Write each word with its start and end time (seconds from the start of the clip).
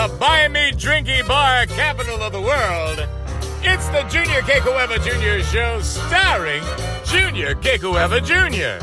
the 0.00 0.16
buy 0.18 0.48
me 0.48 0.70
drinky 0.72 1.26
bar 1.28 1.66
capital 1.66 2.22
of 2.22 2.32
the 2.32 2.40
world. 2.40 3.06
It's 3.62 3.86
the 3.88 4.02
Junior 4.08 4.40
Kekuewa 4.40 4.96
Jr. 5.04 5.44
show 5.44 5.78
starring 5.82 6.62
Junior 7.04 7.54
Kekuewa 7.54 8.20
Jr. 8.24 8.80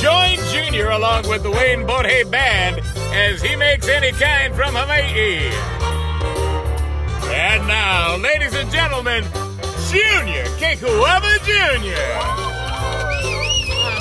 Join 0.00 0.38
Junior 0.52 0.90
along 0.90 1.28
with 1.28 1.44
the 1.44 1.50
Wayne 1.50 1.86
Bote 1.86 2.28
Band 2.28 2.80
as 3.12 3.40
he 3.40 3.54
makes 3.54 3.86
any 3.86 4.10
kind 4.10 4.52
from 4.52 4.74
Hawaii. 4.74 5.52
And 7.32 7.68
now, 7.68 8.16
ladies 8.16 8.54
and 8.54 8.68
gentlemen, 8.72 9.22
Junior 9.92 10.44
Kekuewa 10.58 11.38
Jr. 11.46 12.02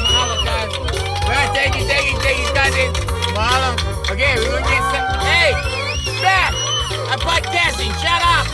Mahalo, 0.02 0.44
guys. 0.44 1.30
Right, 1.30 1.52
thank 1.54 1.76
you, 1.76 1.86
thank 1.86 2.12
you, 2.12 2.18
thank 2.18 2.98
you, 2.98 3.03
guys. 3.34 3.80
Okay, 4.12 4.36
we're 4.38 4.50
gonna 4.50 4.68
get 4.70 4.84
set. 4.92 5.22
Hey, 5.22 5.52
Brad, 6.22 6.54
I'm 7.10 7.20
podcasting. 7.20 7.92
Shut 8.02 8.22
up. 8.22 8.46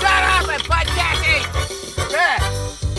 Shut 0.00 0.22
up, 0.22 0.48
I'm 0.48 0.60
podcasting. 0.60 2.10
Brad. 2.10 2.40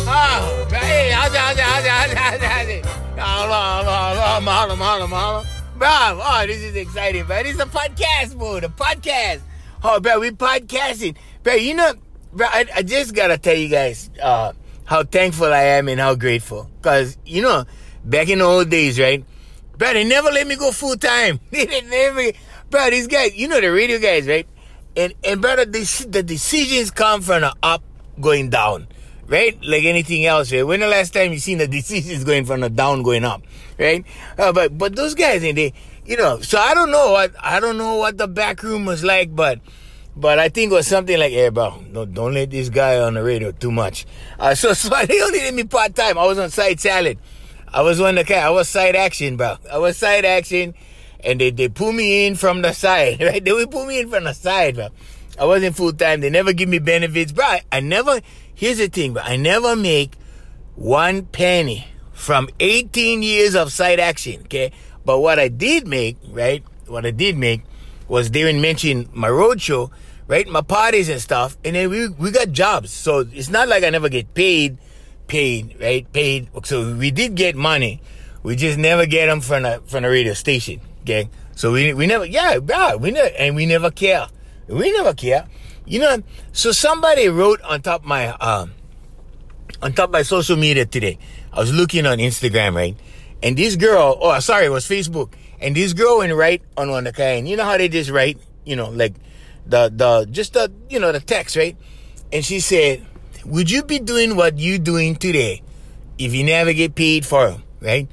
Oh, 0.05 0.67
hey, 0.69 1.11
how's 1.11 1.33
it, 1.33 1.37
how's 1.37 1.57
it, 1.57 1.63
how's 1.63 1.85
it, 1.85 1.89
how's 1.89 2.11
it, 2.11 2.17
how's 2.17 2.35
it, 2.35 2.43
how's 2.43 2.67
it? 2.67 2.83
Mahalo, 3.15 3.83
mahalo, 3.85 4.41
mahalo, 4.41 4.75
mahalo, 4.77 5.07
mahalo. 5.07 5.45
Bro, 5.77 5.89
oh, 5.89 6.43
this 6.45 6.61
is 6.61 6.75
exciting, 6.75 7.27
man. 7.27 7.45
Is 7.45 7.59
a 7.59 7.65
podcast 7.65 8.35
mode, 8.35 8.65
a 8.65 8.67
podcast. 8.67 9.41
Oh, 9.83 9.99
bro, 9.99 10.19
we 10.19 10.31
podcasting. 10.31 11.15
Bro, 11.41 11.55
you 11.55 11.73
know, 11.73 11.93
bro, 12.33 12.47
I, 12.47 12.65
I 12.75 12.83
just 12.83 13.15
gotta 13.15 13.37
tell 13.37 13.55
you 13.55 13.69
guys 13.69 14.09
uh, 14.21 14.53
how 14.85 15.03
thankful 15.03 15.53
I 15.53 15.63
am 15.63 15.87
and 15.87 15.99
how 15.99 16.15
grateful. 16.15 16.69
Because, 16.81 17.17
you 17.25 17.41
know, 17.41 17.65
back 18.03 18.27
in 18.29 18.39
the 18.39 18.45
old 18.45 18.69
days, 18.69 18.99
right? 18.99 19.23
Bro, 19.77 19.93
they 19.93 20.03
never 20.03 20.29
let 20.29 20.47
me 20.47 20.55
go 20.55 20.71
full 20.71 20.95
time. 20.95 21.39
they 21.51 21.65
didn't 21.65 21.89
let 21.89 22.15
me. 22.15 22.33
Bro, 22.69 22.89
these 22.91 23.07
guys, 23.07 23.35
you 23.35 23.47
know 23.47 23.61
the 23.61 23.71
radio 23.71 23.99
guys, 23.99 24.27
right? 24.27 24.47
And, 24.95 25.13
and 25.23 25.41
brother, 25.41 25.65
the, 25.65 26.07
the 26.09 26.23
decisions 26.23 26.91
come 26.91 27.21
from 27.21 27.41
the 27.41 27.53
up 27.63 27.83
going 28.21 28.49
down, 28.49 28.87
right? 29.27 29.57
Like 29.63 29.83
anything 29.83 30.25
else, 30.25 30.51
right? 30.51 30.63
When 30.63 30.79
the 30.79 30.87
last 30.87 31.13
time 31.13 31.33
you 31.33 31.39
seen 31.39 31.57
the 31.57 31.67
decisions 31.79 32.23
going 32.23 32.45
from 32.45 32.61
the 32.61 32.69
down 32.69 33.03
going 33.03 33.25
up, 33.25 33.41
right? 33.79 34.05
Uh, 34.37 34.51
but 34.53 34.77
but 34.77 34.95
those 34.95 35.15
guys, 35.15 35.43
and 35.43 35.57
they, 35.57 35.73
you 36.05 36.17
know, 36.17 36.39
so 36.41 36.59
I 36.59 36.73
don't 36.73 36.91
know 36.91 37.11
what 37.11 37.33
I 37.39 37.59
don't 37.59 37.77
know 37.77 37.95
what 37.95 38.17
the 38.17 38.27
back 38.27 38.61
room 38.61 38.85
was 38.85 39.03
like, 39.03 39.35
but 39.35 39.59
but 40.15 40.37
I 40.37 40.49
think 40.49 40.71
it 40.71 40.75
was 40.75 40.87
something 40.87 41.17
like, 41.17 41.31
hey, 41.31 41.49
bro, 41.49 41.83
no, 41.89 42.05
don't 42.05 42.33
let 42.35 42.51
this 42.51 42.69
guy 42.69 42.99
on 42.99 43.15
the 43.15 43.23
radio 43.23 43.51
too 43.51 43.71
much. 43.71 44.05
Uh, 44.39 44.53
so, 44.53 44.73
so 44.73 44.89
they 45.05 45.21
only 45.21 45.39
let 45.39 45.53
me 45.53 45.63
part 45.63 45.95
time. 45.95 46.17
I 46.17 46.25
was 46.25 46.37
on 46.37 46.49
side 46.49 46.79
salad. 46.79 47.17
I 47.73 47.81
was 47.81 47.99
on 47.99 48.15
the 48.15 48.23
car. 48.23 48.37
I 48.37 48.49
was 48.49 48.69
side 48.69 48.95
action, 48.95 49.35
bro. 49.35 49.57
I 49.71 49.79
was 49.79 49.97
side 49.97 50.25
action, 50.25 50.75
and 51.21 51.41
they, 51.41 51.49
they 51.49 51.69
pull 51.69 51.91
me 51.91 52.27
in 52.27 52.35
from 52.35 52.61
the 52.61 52.73
side, 52.73 53.19
right? 53.21 53.43
They 53.43 53.51
would 53.51 53.71
pull 53.71 53.85
me 53.85 53.99
in 53.99 54.09
from 54.09 54.25
the 54.25 54.33
side, 54.33 54.75
bro. 54.75 54.89
I 55.39 55.45
wasn't 55.45 55.75
full 55.75 55.93
time. 55.93 56.21
They 56.21 56.29
never 56.29 56.53
give 56.53 56.69
me 56.69 56.79
benefits, 56.79 57.31
bro. 57.31 57.57
I, 57.71 57.79
never. 57.79 58.21
Here's 58.53 58.77
the 58.77 58.87
thing, 58.87 59.13
bro. 59.13 59.23
I 59.23 59.35
never 59.37 59.75
make 59.75 60.15
one 60.75 61.25
penny 61.25 61.87
from 62.11 62.47
18 62.59 63.23
years 63.23 63.55
of 63.55 63.71
side 63.71 63.99
action, 63.99 64.41
okay? 64.43 64.71
But 65.03 65.19
what 65.19 65.39
I 65.39 65.47
did 65.47 65.87
make, 65.87 66.17
right? 66.29 66.63
What 66.87 67.05
I 67.05 67.11
did 67.11 67.37
make 67.37 67.63
was 68.07 68.29
they 68.29 68.43
would 68.43 68.55
mention 68.55 69.09
my 69.13 69.29
road 69.29 69.59
show, 69.59 69.91
right? 70.27 70.47
My 70.47 70.61
parties 70.61 71.09
and 71.09 71.19
stuff, 71.19 71.57
and 71.65 71.75
then 71.75 71.89
we 71.89 72.07
we 72.09 72.29
got 72.29 72.51
jobs. 72.51 72.91
So 72.91 73.25
it's 73.33 73.49
not 73.49 73.67
like 73.67 73.83
I 73.83 73.89
never 73.89 74.09
get 74.09 74.33
paid, 74.33 74.77
paid, 75.27 75.75
right? 75.79 76.11
Paid. 76.11 76.49
So 76.63 76.95
we 76.95 77.11
did 77.11 77.35
get 77.35 77.55
money. 77.55 78.01
We 78.43 78.55
just 78.55 78.77
never 78.77 79.05
get 79.05 79.27
them 79.27 79.41
from 79.41 79.63
the 79.63 79.81
from 79.85 80.03
the 80.03 80.09
radio 80.09 80.33
station, 80.33 80.81
okay? 81.01 81.29
So 81.55 81.71
we 81.71 81.93
we 81.93 82.07
never, 82.07 82.25
yeah, 82.25 82.59
bro, 82.59 82.97
we 82.97 83.11
never, 83.11 83.29
and 83.37 83.55
we 83.55 83.65
never 83.65 83.91
care. 83.91 84.27
We 84.67 84.91
never 84.91 85.13
care. 85.13 85.47
You 85.85 85.99
know, 85.99 86.23
so 86.51 86.71
somebody 86.71 87.29
wrote 87.29 87.61
on 87.61 87.81
top 87.81 88.03
my 88.03 88.29
um 88.29 88.73
on 89.81 89.93
top 89.93 90.11
my 90.11 90.23
social 90.23 90.57
media 90.57 90.85
today. 90.85 91.17
I 91.51 91.59
was 91.59 91.73
looking 91.73 92.05
on 92.05 92.17
Instagram, 92.17 92.75
right? 92.75 92.97
And 93.41 93.57
this 93.57 93.75
girl, 93.75 94.17
oh 94.21 94.39
sorry, 94.39 94.65
it 94.65 94.69
was 94.69 94.85
Facebook. 94.85 95.33
And 95.59 95.75
this 95.75 95.93
girl 95.93 96.17
went 96.17 96.33
right 96.33 96.61
on 96.75 96.89
one 96.89 97.07
of 97.07 97.13
the 97.13 97.17
kind. 97.17 97.47
You 97.47 97.55
know 97.55 97.63
how 97.63 97.77
they 97.77 97.87
just 97.87 98.09
write, 98.09 98.37
you 98.65 98.75
know, 98.75 98.89
like 98.89 99.13
the 99.65 99.91
the 99.93 100.27
just 100.29 100.53
the 100.53 100.71
you 100.89 100.99
know 100.99 101.11
the 101.11 101.19
text, 101.19 101.55
right? 101.55 101.77
And 102.31 102.43
she 102.43 102.59
said, 102.59 103.05
"Would 103.45 103.69
you 103.69 103.83
be 103.83 103.99
doing 103.99 104.35
what 104.35 104.57
you 104.57 104.79
doing 104.79 105.15
today 105.15 105.61
if 106.17 106.33
you 106.33 106.43
never 106.43 106.73
get 106.73 106.95
paid 106.95 107.25
for 107.25 107.49
them, 107.49 107.63
right?" 107.81 108.07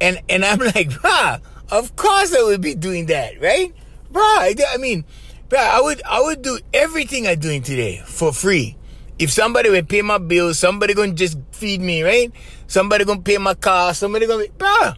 And 0.00 0.20
and 0.28 0.44
I'm 0.44 0.58
like, 0.74 0.90
"Bruh, 0.90 1.40
of 1.70 1.96
course 1.96 2.34
I 2.34 2.42
would 2.42 2.60
be 2.60 2.74
doing 2.74 3.06
that, 3.06 3.40
right? 3.40 3.72
Bruh, 4.12 4.60
I, 4.68 4.76
mean, 4.78 5.04
bruh, 5.48 5.58
I 5.58 5.80
would 5.80 6.02
I 6.04 6.20
would 6.20 6.42
do 6.42 6.58
everything 6.72 7.26
I'm 7.26 7.38
doing 7.38 7.62
today 7.62 8.02
for 8.04 8.32
free." 8.32 8.76
If 9.18 9.30
somebody 9.30 9.70
would 9.70 9.88
pay 9.88 10.02
my 10.02 10.18
bills, 10.18 10.58
somebody 10.58 10.94
gonna 10.94 11.12
just 11.12 11.38
feed 11.52 11.80
me, 11.80 12.02
right? 12.02 12.32
Somebody 12.66 13.04
gonna 13.04 13.20
pay 13.20 13.38
my 13.38 13.54
car, 13.54 13.94
somebody 13.94 14.26
gonna, 14.26 14.46
bruh, 14.58 14.96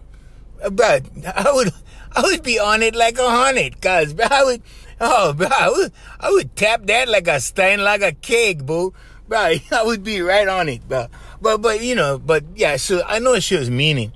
but 0.73 1.05
I 1.27 1.53
would 1.53 1.73
I 2.13 2.23
would 2.23 2.43
be 2.43 2.59
on 2.59 2.83
it 2.83 2.95
like 2.95 3.19
a 3.19 3.29
hundred, 3.29 3.81
cause 3.81 4.15
I 4.19 4.45
would 4.45 4.63
oh 5.01 5.33
bro, 5.33 5.49
I 5.51 5.69
would 5.71 5.93
I 6.21 6.31
would 6.31 6.57
tap 6.57 6.87
that 6.87 7.09
like 7.09 7.29
a 7.29 7.41
stein 7.41 7.83
like 7.83 8.03
a 8.03 8.13
keg, 8.13 8.65
boo. 8.65 8.95
Bro, 9.35 9.57
I 9.73 9.83
would 9.83 10.05
be 10.05 10.21
right 10.21 10.47
on 10.47 10.69
it, 10.69 10.89
bro. 10.89 11.09
But 11.43 11.59
but 11.59 11.83
you 11.83 11.97
know, 11.97 12.19
but 12.19 12.45
yeah, 12.55 12.77
so 12.77 13.03
I 13.05 13.19
know 13.19 13.41
she 13.41 13.57
was 13.57 13.69
meaning. 13.69 14.13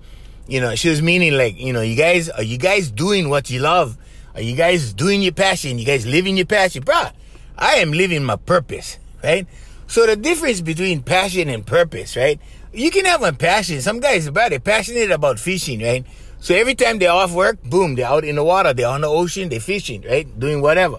You 0.46 0.60
know, 0.60 0.76
she 0.76 0.90
was 0.90 1.02
meaning 1.02 1.32
like, 1.32 1.58
you 1.58 1.72
know, 1.72 1.80
you 1.80 1.96
guys 1.96 2.28
are 2.28 2.44
you 2.44 2.56
guys 2.56 2.92
doing 2.92 3.28
what 3.28 3.50
you 3.50 3.58
love? 3.58 3.98
Are 4.36 4.40
you 4.40 4.54
guys 4.54 4.92
doing 4.92 5.20
your 5.20 5.32
passion? 5.32 5.76
You 5.80 5.84
guys 5.84 6.06
living 6.06 6.36
your 6.36 6.46
passion? 6.46 6.84
Bro, 6.84 7.08
I 7.56 7.78
am 7.78 7.90
living 7.90 8.22
my 8.22 8.36
purpose, 8.36 8.98
right? 9.20 9.44
So 9.88 10.06
the 10.06 10.14
difference 10.14 10.60
between 10.60 11.02
passion 11.02 11.48
and 11.48 11.66
purpose, 11.66 12.14
right? 12.14 12.38
You 12.72 12.92
can 12.92 13.04
have 13.04 13.24
a 13.24 13.32
passion. 13.32 13.80
Some 13.82 13.98
guys, 13.98 14.28
about 14.28 14.50
they're 14.50 14.60
passionate 14.60 15.10
about 15.10 15.40
fishing, 15.40 15.82
right? 15.82 16.06
So 16.38 16.54
every 16.54 16.76
time 16.76 17.00
they're 17.00 17.10
off 17.10 17.32
work, 17.34 17.60
boom, 17.64 17.96
they're 17.96 18.06
out 18.06 18.24
in 18.24 18.36
the 18.36 18.44
water, 18.44 18.72
they're 18.72 18.86
on 18.86 19.00
the 19.00 19.08
ocean, 19.08 19.48
they're 19.48 19.58
fishing, 19.58 20.02
right? 20.02 20.38
Doing 20.38 20.62
whatever. 20.62 20.98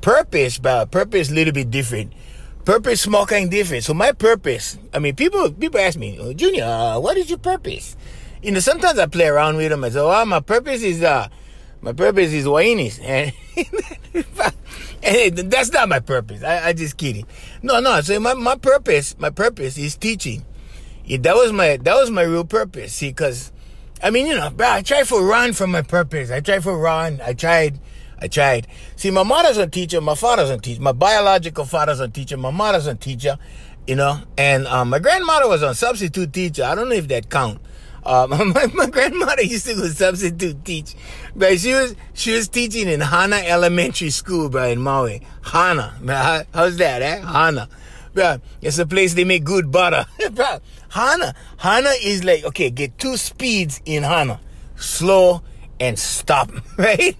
Purpose, 0.00 0.58
but 0.58 0.90
purpose 0.90 1.30
a 1.30 1.34
little 1.34 1.52
bit 1.52 1.70
different. 1.70 2.12
Purpose 2.64 3.00
small 3.00 3.26
kind 3.26 3.50
different. 3.50 3.84
So 3.84 3.94
my 3.94 4.12
purpose, 4.12 4.78
I 4.92 4.98
mean, 4.98 5.16
people 5.16 5.50
people 5.50 5.80
ask 5.80 5.98
me, 5.98 6.18
oh, 6.20 6.32
Junior, 6.32 6.64
uh, 6.64 6.98
what 7.00 7.16
is 7.16 7.28
your 7.30 7.38
purpose? 7.38 7.96
You 8.42 8.52
know, 8.52 8.60
sometimes 8.60 8.98
I 8.98 9.06
play 9.06 9.26
around 9.26 9.56
with 9.56 9.70
them. 9.70 9.84
I 9.84 9.90
say, 9.90 10.00
well, 10.00 10.26
my 10.26 10.40
purpose 10.40 10.82
is 10.82 11.02
uh, 11.02 11.28
my 11.80 11.92
purpose 11.92 12.32
is 12.32 12.44
Wainis, 12.44 13.00
and, 13.02 13.32
and 15.02 15.50
that's 15.50 15.72
not 15.72 15.88
my 15.88 16.00
purpose. 16.00 16.42
I, 16.42 16.68
I 16.68 16.72
just 16.72 16.96
kidding. 16.96 17.26
No, 17.62 17.80
no. 17.80 18.00
So 18.02 18.20
my, 18.20 18.34
my 18.34 18.56
purpose, 18.56 19.16
my 19.18 19.30
purpose 19.30 19.78
is 19.78 19.96
teaching. 19.96 20.44
Yeah, 21.04 21.18
that 21.18 21.34
was 21.34 21.52
my 21.52 21.78
that 21.78 21.94
was 21.94 22.10
my 22.10 22.22
real 22.22 22.44
purpose. 22.44 22.92
See, 22.94 23.08
because 23.08 23.52
I 24.02 24.10
mean, 24.10 24.26
you 24.26 24.36
know, 24.36 24.50
bro, 24.50 24.70
I 24.70 24.82
tried 24.82 25.08
for 25.08 25.24
run 25.24 25.52
for 25.52 25.66
my 25.66 25.82
purpose. 25.82 26.30
I 26.30 26.40
tried 26.40 26.62
for 26.62 26.78
run. 26.78 27.20
I 27.24 27.32
tried. 27.32 27.80
I 28.20 28.28
tried. 28.28 28.66
See, 28.96 29.10
my 29.10 29.22
mother's 29.22 29.56
a 29.56 29.66
teacher. 29.66 30.00
My 30.00 30.14
father's 30.14 30.50
a 30.50 30.58
teacher. 30.58 30.82
My 30.82 30.92
biological 30.92 31.64
father's 31.64 32.00
a 32.00 32.08
teacher. 32.08 32.36
My 32.36 32.50
mother's 32.50 32.86
a 32.86 32.94
teacher. 32.94 33.38
You 33.86 33.96
know, 33.96 34.20
and 34.36 34.66
um, 34.66 34.90
my 34.90 34.98
grandmother 34.98 35.48
was 35.48 35.62
a 35.62 35.74
substitute 35.74 36.32
teacher. 36.32 36.64
I 36.64 36.74
don't 36.74 36.88
know 36.88 36.94
if 36.94 37.08
that 37.08 37.30
count. 37.30 37.60
Um, 38.02 38.30
my, 38.30 38.66
my 38.72 38.86
grandmother 38.86 39.42
used 39.42 39.66
to 39.66 39.74
go 39.74 39.86
substitute 39.88 40.64
teach, 40.64 40.94
but 41.36 41.58
she 41.58 41.74
was 41.74 41.94
she 42.14 42.32
was 42.32 42.48
teaching 42.48 42.88
in 42.88 43.02
Hana 43.02 43.36
Elementary 43.36 44.08
School, 44.08 44.48
bro, 44.48 44.68
in 44.68 44.80
Maui. 44.80 45.20
Hana, 45.42 45.98
man, 46.00 46.46
how's 46.54 46.78
that, 46.78 47.02
eh? 47.02 47.20
Hana, 47.20 47.68
bro. 48.14 48.38
It's 48.62 48.78
a 48.78 48.86
place 48.86 49.12
they 49.12 49.24
make 49.24 49.44
good 49.44 49.70
butter, 49.70 50.06
bro. 50.32 50.60
Hana, 50.88 51.34
Hana 51.58 51.90
is 52.02 52.24
like 52.24 52.42
okay, 52.44 52.70
get 52.70 52.96
two 52.96 53.18
speeds 53.18 53.82
in 53.84 54.02
Hana, 54.02 54.40
slow 54.76 55.42
and 55.78 55.98
stop, 55.98 56.50
right? 56.78 57.16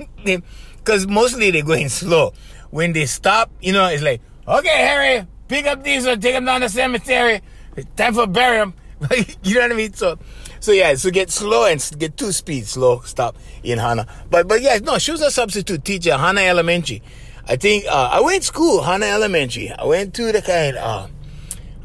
Because 0.90 1.06
mostly 1.06 1.52
they're 1.52 1.62
going 1.62 1.88
slow. 1.88 2.32
When 2.70 2.92
they 2.92 3.06
stop, 3.06 3.52
you 3.60 3.72
know, 3.72 3.87
it's 3.87 4.02
like 4.02 4.20
okay, 4.48 4.69
Harry, 4.69 5.25
pick 5.46 5.64
up 5.66 5.84
these 5.84 6.04
or 6.04 6.16
take 6.16 6.34
them 6.34 6.46
down 6.46 6.62
the 6.62 6.69
cemetery. 6.69 7.42
It's 7.76 7.88
time 7.94 8.14
for 8.14 8.26
bury 8.26 8.58
them. 8.58 8.75
you 9.44 9.54
know 9.54 9.60
what 9.60 9.70
I 9.70 9.75
mean? 9.76 9.92
So. 9.92 10.19
So 10.58 10.72
yeah, 10.72 10.94
so 10.96 11.10
get 11.10 11.31
slow 11.31 11.64
and 11.64 11.81
get 11.96 12.19
two 12.19 12.32
speed, 12.32 12.66
slow, 12.66 13.00
stop 13.00 13.34
in 13.62 13.78
Hana. 13.78 14.06
But 14.28 14.46
but 14.46 14.60
yeah, 14.60 14.78
no, 14.82 14.98
she 14.98 15.12
was 15.12 15.22
a 15.22 15.31
substitute 15.31 15.84
teacher, 15.84 16.19
Hana 16.19 16.40
Elementary. 16.42 17.02
I 17.46 17.56
think 17.56 17.87
uh, 17.87 18.10
I 18.12 18.20
went 18.20 18.42
school, 18.44 18.82
Hana 18.82 19.06
Elementary. 19.06 19.70
I 19.70 19.84
went 19.84 20.12
to 20.14 20.32
the 20.32 20.42
kind. 20.42 20.76
Uh, 20.76 21.06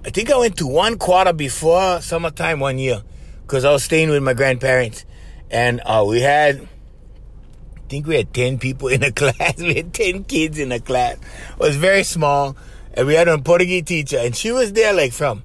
I 0.03 0.09
think 0.09 0.29
I 0.29 0.37
went 0.37 0.57
to 0.57 0.67
one 0.67 0.97
quarter 0.97 1.31
before 1.31 2.01
summertime 2.01 2.59
one 2.59 2.79
year, 2.79 3.01
because 3.43 3.63
I 3.63 3.71
was 3.71 3.83
staying 3.83 4.09
with 4.09 4.23
my 4.23 4.33
grandparents, 4.33 5.05
and 5.51 5.79
uh, 5.85 6.03
we 6.05 6.21
had. 6.21 6.67
Think 7.95 8.07
we 8.07 8.15
had 8.15 8.33
10 8.33 8.59
people 8.59 8.89
in 8.89 9.03
a 9.03 9.11
class. 9.21 9.55
We 9.57 9.75
had 9.75 9.93
10 9.93 10.25
kids 10.25 10.59
in 10.59 10.73
a 10.73 10.81
class. 10.81 11.15
It 11.15 11.59
was 11.59 11.77
very 11.77 12.03
small. 12.03 12.57
And 12.93 13.07
we 13.07 13.13
had 13.13 13.29
a 13.29 13.37
Portuguese 13.37 13.83
teacher. 13.83 14.17
And 14.17 14.35
she 14.35 14.51
was 14.51 14.73
there 14.73 14.93
like 14.93 15.13
from, 15.13 15.43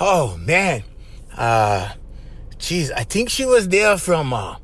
oh 0.00 0.38
man, 0.38 0.84
uh, 1.36 1.92
Jeez, 2.58 2.90
I 2.96 3.02
think 3.04 3.28
she 3.28 3.44
was 3.44 3.68
there 3.68 3.98
from 3.98 4.32
uh, 4.32 4.56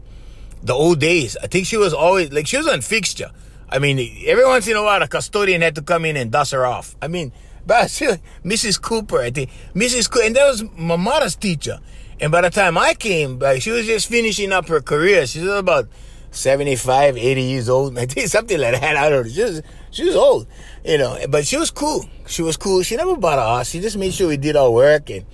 the 0.63 0.73
old 0.73 1.01
days. 1.01 1.37
I 1.43 1.49
think 1.49 1.67
she 1.67 1.77
was 1.77 1.93
always 1.93 2.33
like 2.33 2.47
she 2.47 2.57
was 2.57 2.67
on 2.67 2.81
fixture. 2.81 3.31
I 3.69 3.79
mean, 3.79 3.99
every 4.25 4.47
once 4.47 4.67
in 4.67 4.77
a 4.77 4.83
while, 4.83 5.03
a 5.03 5.09
custodian 5.09 5.61
had 5.61 5.75
to 5.75 5.83
come 5.83 6.07
in 6.07 6.17
and 6.17 6.31
dust 6.31 6.53
her 6.53 6.65
off. 6.65 6.97
I 7.03 7.09
mean, 7.09 7.31
but 7.67 7.91
she, 7.91 8.07
Mrs. 8.43 8.81
Cooper, 8.81 9.21
I 9.21 9.31
think 9.33 9.51
Mrs. 9.75 10.09
Cooper, 10.11 10.25
and 10.25 10.37
that 10.37 10.49
was 10.49 10.65
my 10.79 10.97
mother's 10.97 11.37
teacher. 11.37 11.79
And 12.21 12.33
by 12.33 12.41
the 12.41 12.49
time 12.51 12.79
I 12.79 12.95
came, 12.95 13.39
like, 13.39 13.61
she 13.61 13.71
was 13.71 13.85
just 13.85 14.09
finishing 14.09 14.51
up 14.51 14.69
her 14.69 14.81
career. 14.81 15.27
She 15.27 15.41
was 15.41 15.59
about 15.59 15.89
75, 16.31 17.17
80 17.17 17.43
years 17.43 17.69
old. 17.69 17.99
Something 18.27 18.61
like 18.61 18.81
that. 18.81 18.97
I 18.97 19.09
don't 19.09 19.27
know. 19.27 19.33
She 19.33 19.43
was, 19.43 19.63
she 19.91 20.05
was 20.05 20.17
old, 20.17 20.47
you 20.85 20.99
know, 20.99 21.19
but 21.29 21.47
she 21.47 21.57
was 21.57 21.71
cool. 21.71 22.05
She 22.27 22.43
was 22.43 22.57
cool. 22.57 22.83
She 22.83 22.97
never 22.97 23.17
bothered 23.17 23.61
us. 23.61 23.71
She 23.71 23.81
just 23.81 23.97
made 23.97 24.13
sure 24.13 24.29
we 24.29 24.37
did 24.37 24.57
our 24.57 24.71
work 24.71 25.11
and 25.11 25.25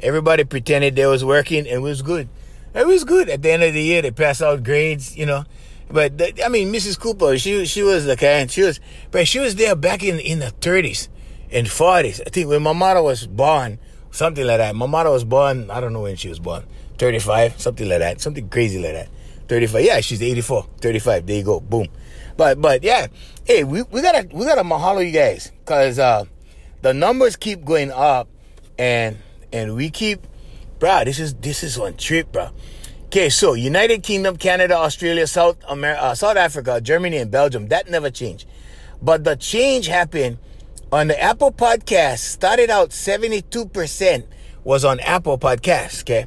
everybody 0.00 0.44
pretended 0.44 0.96
they 0.96 1.06
was 1.06 1.24
working 1.24 1.60
and 1.60 1.68
it 1.68 1.78
was 1.82 2.02
good. 2.02 2.28
It 2.74 2.86
was 2.86 3.04
good. 3.04 3.28
At 3.28 3.42
the 3.42 3.52
end 3.52 3.62
of 3.62 3.72
the 3.72 3.82
year, 3.82 4.02
they 4.02 4.10
passed 4.10 4.42
out 4.42 4.64
grades, 4.64 5.16
you 5.16 5.26
know. 5.26 5.44
But 5.90 6.18
the, 6.18 6.44
I 6.44 6.48
mean, 6.48 6.72
Mrs. 6.72 6.98
Cooper, 6.98 7.38
she 7.38 7.66
she 7.66 7.82
was 7.82 8.04
the 8.04 8.16
kind. 8.16 8.50
She 8.50 8.62
was, 8.62 8.80
but 9.10 9.28
she 9.28 9.38
was 9.38 9.54
there 9.54 9.76
back 9.76 10.02
in 10.02 10.18
in 10.18 10.40
the 10.40 10.52
30s 10.60 11.08
and 11.52 11.66
40s. 11.68 12.20
I 12.26 12.30
think 12.30 12.48
when 12.48 12.62
my 12.62 12.72
mother 12.72 13.02
was 13.02 13.26
born, 13.26 13.78
something 14.10 14.46
like 14.46 14.58
that. 14.58 14.74
My 14.74 14.86
mother 14.86 15.10
was 15.10 15.24
born. 15.24 15.70
I 15.70 15.80
don't 15.80 15.92
know 15.92 16.02
when 16.02 16.16
she 16.16 16.28
was 16.28 16.38
born. 16.38 16.64
35, 16.98 17.60
something 17.60 17.88
like 17.88 17.98
that. 17.98 18.20
Something 18.20 18.48
crazy 18.48 18.80
like 18.80 18.92
that. 18.92 19.08
35. 19.48 19.84
Yeah, 19.84 20.00
she's 20.00 20.22
84. 20.22 20.66
35. 20.80 21.26
There 21.26 21.36
you 21.36 21.42
go. 21.44 21.60
Boom. 21.60 21.88
But 22.36 22.60
but 22.60 22.82
yeah, 22.82 23.06
hey, 23.44 23.64
we, 23.64 23.82
we 23.82 24.02
gotta 24.02 24.28
we 24.32 24.44
gotta 24.44 24.62
mahalo 24.62 25.04
you 25.04 25.12
guys 25.12 25.52
because 25.60 25.98
uh, 25.98 26.24
the 26.82 26.92
numbers 26.92 27.36
keep 27.36 27.64
going 27.64 27.92
up, 27.92 28.28
and 28.78 29.18
and 29.52 29.76
we 29.76 29.90
keep, 29.90 30.26
bro. 30.78 31.04
This 31.04 31.20
is 31.20 31.34
this 31.34 31.62
is 31.62 31.78
one 31.78 31.96
trip, 31.96 32.32
bro. 32.32 32.50
Okay, 33.06 33.28
so 33.30 33.54
United 33.54 34.02
Kingdom, 34.02 34.36
Canada, 34.36 34.74
Australia, 34.74 35.26
South 35.28 35.56
America, 35.68 36.02
uh, 36.02 36.14
South 36.16 36.36
Africa, 36.36 36.80
Germany, 36.80 37.18
and 37.18 37.30
Belgium. 37.30 37.68
That 37.68 37.88
never 37.88 38.10
changed, 38.10 38.48
but 39.00 39.22
the 39.22 39.36
change 39.36 39.86
happened 39.86 40.38
on 40.90 41.06
the 41.06 41.20
Apple 41.20 41.52
Podcast. 41.52 42.18
Started 42.18 42.70
out 42.70 42.92
seventy 42.92 43.42
two 43.42 43.66
percent 43.66 44.26
was 44.64 44.84
on 44.84 44.98
Apple 45.00 45.38
Podcasts. 45.38 46.02
Okay, 46.02 46.26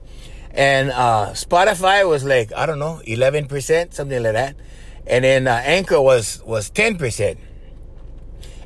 and 0.57 0.89
uh, 0.89 1.29
Spotify 1.33 2.07
was 2.09 2.23
like 2.25 2.51
I 2.53 2.65
don't 2.65 2.79
know, 2.79 2.99
eleven 3.05 3.47
percent, 3.47 3.93
something 3.93 4.21
like 4.21 4.33
that, 4.33 4.55
and 5.05 5.23
then 5.23 5.47
uh, 5.47 5.61
Anchor 5.63 6.01
was 6.01 6.41
was 6.43 6.69
ten 6.71 6.97
percent. 6.97 7.39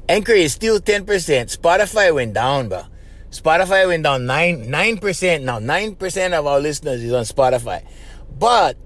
Anchor 0.07 0.31
is 0.31 0.53
still 0.53 0.79
ten 0.79 1.05
percent. 1.05 1.49
Spotify 1.49 2.15
went 2.15 2.33
down, 2.33 2.69
bro. 2.69 2.83
Spotify 3.29 3.87
went 3.87 4.03
down 4.03 4.25
nine 4.25 4.69
nine 4.69 4.97
percent 4.97 5.43
now. 5.43 5.59
Nine 5.59 5.95
percent 5.95 6.33
of 6.33 6.47
our 6.47 6.59
listeners 6.61 7.03
is 7.03 7.11
on 7.11 7.25
Spotify, 7.25 7.83
but 8.39 8.77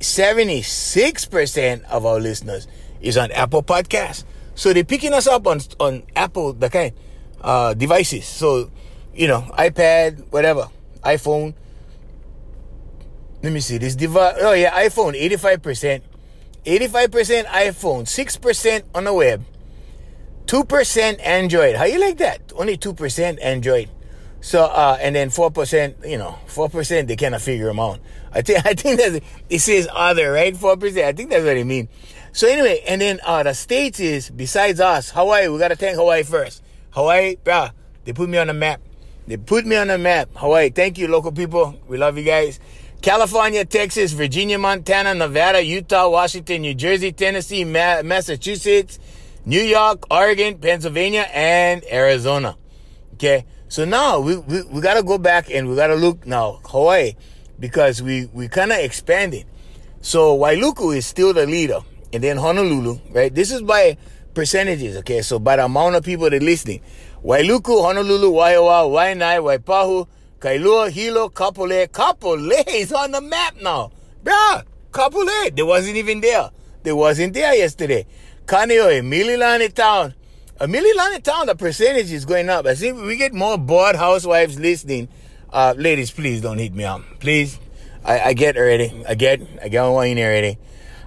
seventy 0.00 0.62
six 0.62 1.26
percent 1.26 1.84
of 1.86 2.06
our 2.06 2.20
listeners 2.20 2.68
is 3.00 3.18
on 3.18 3.32
Apple 3.32 3.64
Podcasts. 3.64 4.24
So 4.54 4.72
they're 4.72 4.84
picking 4.84 5.12
us 5.12 5.26
up 5.26 5.48
on 5.48 5.60
on 5.80 6.04
Apple 6.14 6.52
the 6.52 6.70
kind 6.70 6.92
uh, 7.40 7.74
devices. 7.74 8.24
So 8.24 8.70
you 9.14 9.26
know, 9.26 9.40
iPad, 9.58 10.30
whatever, 10.30 10.68
iPhone. 11.02 11.54
Let 13.42 13.52
me 13.52 13.60
see 13.60 13.78
this 13.78 13.94
device. 13.96 14.36
Oh 14.40 14.52
yeah, 14.52 14.70
iPhone, 14.86 15.14
eighty 15.14 15.36
five 15.36 15.62
percent, 15.62 16.04
eighty 16.64 16.86
five 16.86 17.10
percent 17.10 17.48
iPhone, 17.48 18.06
six 18.06 18.36
percent 18.36 18.84
on 18.94 19.04
the 19.04 19.14
web. 19.14 19.44
2% 20.46 21.24
Android. 21.24 21.76
How 21.76 21.84
you 21.84 22.00
like 22.00 22.18
that? 22.18 22.52
Only 22.56 22.76
2% 22.76 23.38
Android. 23.42 23.88
So, 24.40 24.64
uh, 24.64 24.98
and 25.00 25.14
then 25.14 25.30
4%, 25.30 26.06
you 26.08 26.18
know, 26.18 26.36
4%, 26.48 27.06
they 27.06 27.16
cannot 27.16 27.40
figure 27.40 27.66
them 27.66 27.78
out. 27.78 28.00
I 28.32 28.42
think, 28.42 28.66
I 28.66 28.74
think 28.74 28.98
that 28.98 29.22
it 29.48 29.58
says 29.60 29.88
other, 29.92 30.32
right? 30.32 30.54
4%. 30.54 31.04
I 31.04 31.12
think 31.12 31.30
that's 31.30 31.44
what 31.44 31.56
it 31.56 31.64
mean. 31.64 31.88
So 32.32 32.48
anyway, 32.48 32.82
and 32.86 33.00
then, 33.00 33.20
uh, 33.24 33.44
the 33.44 33.54
States 33.54 34.00
is, 34.00 34.30
besides 34.30 34.80
us, 34.80 35.10
Hawaii, 35.10 35.48
we 35.48 35.58
gotta 35.58 35.76
thank 35.76 35.96
Hawaii 35.96 36.22
first. 36.22 36.62
Hawaii, 36.90 37.36
bruh, 37.36 37.72
they 38.04 38.12
put 38.12 38.28
me 38.28 38.38
on 38.38 38.48
the 38.48 38.54
map. 38.54 38.80
They 39.26 39.36
put 39.36 39.64
me 39.64 39.76
on 39.76 39.86
the 39.86 39.98
map. 39.98 40.28
Hawaii, 40.34 40.70
thank 40.70 40.98
you, 40.98 41.08
local 41.08 41.30
people. 41.30 41.78
We 41.86 41.96
love 41.98 42.18
you 42.18 42.24
guys. 42.24 42.58
California, 43.02 43.64
Texas, 43.64 44.12
Virginia, 44.12 44.58
Montana, 44.58 45.12
Nevada, 45.12 45.60
Utah, 45.60 46.08
Washington, 46.08 46.62
New 46.62 46.74
Jersey, 46.74 47.10
Tennessee, 47.10 47.64
Ma- 47.64 48.02
Massachusetts, 48.02 49.00
New 49.44 49.60
York, 49.60 50.06
Oregon, 50.08 50.56
Pennsylvania, 50.58 51.26
and 51.34 51.82
Arizona. 51.90 52.56
Okay. 53.14 53.44
So 53.66 53.84
now 53.84 54.20
we, 54.20 54.36
we, 54.36 54.62
we 54.64 54.80
gotta 54.80 55.02
go 55.02 55.18
back 55.18 55.50
and 55.50 55.68
we 55.68 55.74
gotta 55.74 55.96
look 55.96 56.26
now, 56.26 56.60
Hawaii, 56.66 57.14
because 57.58 58.00
we, 58.00 58.26
we 58.32 58.48
kinda 58.48 58.84
expanded. 58.84 59.46
So 60.00 60.38
Wailuku 60.38 60.96
is 60.96 61.04
still 61.04 61.32
the 61.32 61.46
leader. 61.46 61.80
And 62.12 62.22
then 62.22 62.36
Honolulu, 62.36 63.00
right? 63.10 63.34
This 63.34 63.50
is 63.50 63.62
by 63.62 63.96
percentages, 64.34 64.96
okay? 64.98 65.22
So 65.22 65.38
by 65.38 65.56
the 65.56 65.64
amount 65.64 65.96
of 65.96 66.04
people 66.04 66.30
that 66.30 66.34
are 66.40 66.44
listening. 66.44 66.82
Wailuku, 67.24 67.82
Honolulu, 67.82 68.30
Waiawa, 68.30 68.90
Waianae, 68.90 69.58
Waipahu, 69.58 70.06
Kailua, 70.42 70.90
Hilo, 70.90 71.28
Kapolei. 71.28 71.86
Kapolei 71.86 72.64
is 72.66 72.92
on 72.92 73.12
the 73.12 73.20
map 73.20 73.54
now. 73.62 73.92
Bruh, 74.24 74.64
Kapolei. 74.90 75.54
They 75.54 75.62
wasn't 75.62 75.96
even 75.96 76.20
there. 76.20 76.50
They 76.82 76.92
wasn't 76.92 77.34
there 77.34 77.54
yesterday. 77.54 78.06
Kaneohe, 78.46 79.02
Mililani 79.02 79.72
Town. 79.72 80.14
A 80.58 80.66
Mililani 80.66 81.22
Town, 81.22 81.46
the 81.46 81.54
percentage 81.54 82.10
is 82.10 82.24
going 82.24 82.48
up. 82.48 82.66
I 82.66 82.74
think 82.74 83.00
we 83.00 83.16
get 83.16 83.32
more 83.32 83.56
bored 83.56 83.94
housewives 83.94 84.58
listening. 84.58 85.06
Uh, 85.52 85.74
ladies, 85.76 86.10
please 86.10 86.40
don't 86.40 86.58
hit 86.58 86.74
me 86.74 86.82
up. 86.82 87.02
Please. 87.20 87.60
I, 88.04 88.20
I 88.20 88.32
get 88.32 88.56
already. 88.56 89.04
I 89.08 89.14
get, 89.14 89.40
I 89.62 89.68
get 89.68 89.84
on 89.84 89.92
one 89.92 90.18
already. 90.18 90.58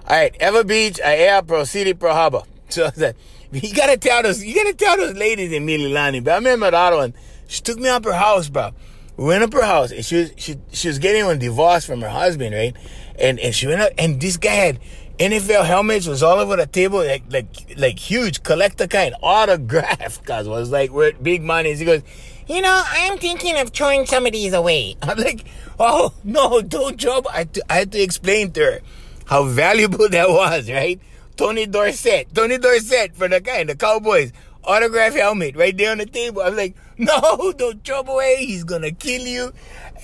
All 0.08 0.16
right, 0.16 0.34
Ewa 0.40 0.64
Beach, 0.64 0.98
Aiea 1.04 1.46
pro 1.46 1.64
city 1.64 1.92
pro 1.92 2.12
harbor. 2.14 2.42
So 2.68 2.90
that 2.90 3.14
you 3.52 3.72
gotta 3.74 3.96
tell 3.96 4.24
those, 4.24 4.42
you 4.42 4.52
gotta 4.54 4.74
tell 4.74 4.96
those 4.96 5.14
ladies 5.14 5.52
in 5.52 5.66
Mililani. 5.66 6.24
But 6.24 6.32
I 6.32 6.36
remember 6.36 6.74
other 6.74 6.96
one. 6.96 7.14
She 7.46 7.62
took 7.62 7.78
me 7.78 7.88
up 7.88 8.04
her 8.04 8.12
house, 8.12 8.48
bro. 8.48 8.72
We 9.16 9.24
went 9.24 9.42
up 9.44 9.52
her 9.54 9.62
house, 9.62 9.92
and 9.92 10.04
she 10.04 10.16
was 10.16 10.32
she 10.36 10.56
she 10.72 10.88
was 10.88 10.98
getting 10.98 11.24
a 11.24 11.36
divorce 11.36 11.84
from 11.86 12.02
her 12.02 12.08
husband, 12.08 12.54
right? 12.54 12.76
And 13.18 13.38
and 13.40 13.54
she 13.54 13.66
went 13.66 13.80
up, 13.80 13.92
and 13.96 14.20
this 14.20 14.36
guy 14.36 14.50
had 14.50 14.80
NFL 15.18 15.64
helmets 15.64 16.06
was 16.06 16.22
all 16.22 16.38
over 16.38 16.56
the 16.56 16.66
table, 16.66 16.98
like 16.98 17.22
like 17.30 17.74
like 17.78 17.98
huge 17.98 18.42
collector 18.42 18.86
kind 18.86 19.14
autograph. 19.22 20.22
Cause 20.24 20.46
was 20.46 20.70
like 20.70 20.90
we're 20.90 21.12
big 21.12 21.42
money. 21.42 21.74
He 21.74 21.84
goes, 21.86 22.02
you 22.46 22.60
know, 22.60 22.82
I'm 22.86 23.18
thinking 23.18 23.56
of 23.56 23.70
throwing 23.70 24.04
some 24.04 24.26
of 24.26 24.32
these 24.32 24.52
away. 24.52 24.96
I'm 25.02 25.16
like, 25.18 25.46
oh 25.80 26.12
no, 26.22 26.60
don't. 26.60 27.02
I, 27.30 27.48
I 27.70 27.74
had 27.74 27.92
to 27.92 28.00
explain 28.00 28.52
to 28.52 28.60
her 28.60 28.80
how 29.24 29.44
valuable 29.44 30.08
that 30.10 30.28
was, 30.28 30.70
right? 30.70 31.00
Tony 31.36 31.66
Dorsett, 31.66 32.34
Tony 32.34 32.58
Dorsett 32.58 33.14
for 33.14 33.28
the 33.28 33.40
guy, 33.40 33.64
the 33.64 33.76
Cowboys 33.76 34.32
autograph 34.66 35.14
helmet 35.14 35.56
right 35.56 35.76
there 35.76 35.92
on 35.92 35.98
the 35.98 36.06
table. 36.06 36.42
I'm 36.42 36.56
like, 36.56 36.76
no, 36.98 37.52
don't 37.56 37.84
throw 37.84 38.00
him 38.00 38.08
away. 38.08 38.44
He's 38.44 38.64
gonna 38.64 38.92
kill 38.92 39.22
you. 39.22 39.52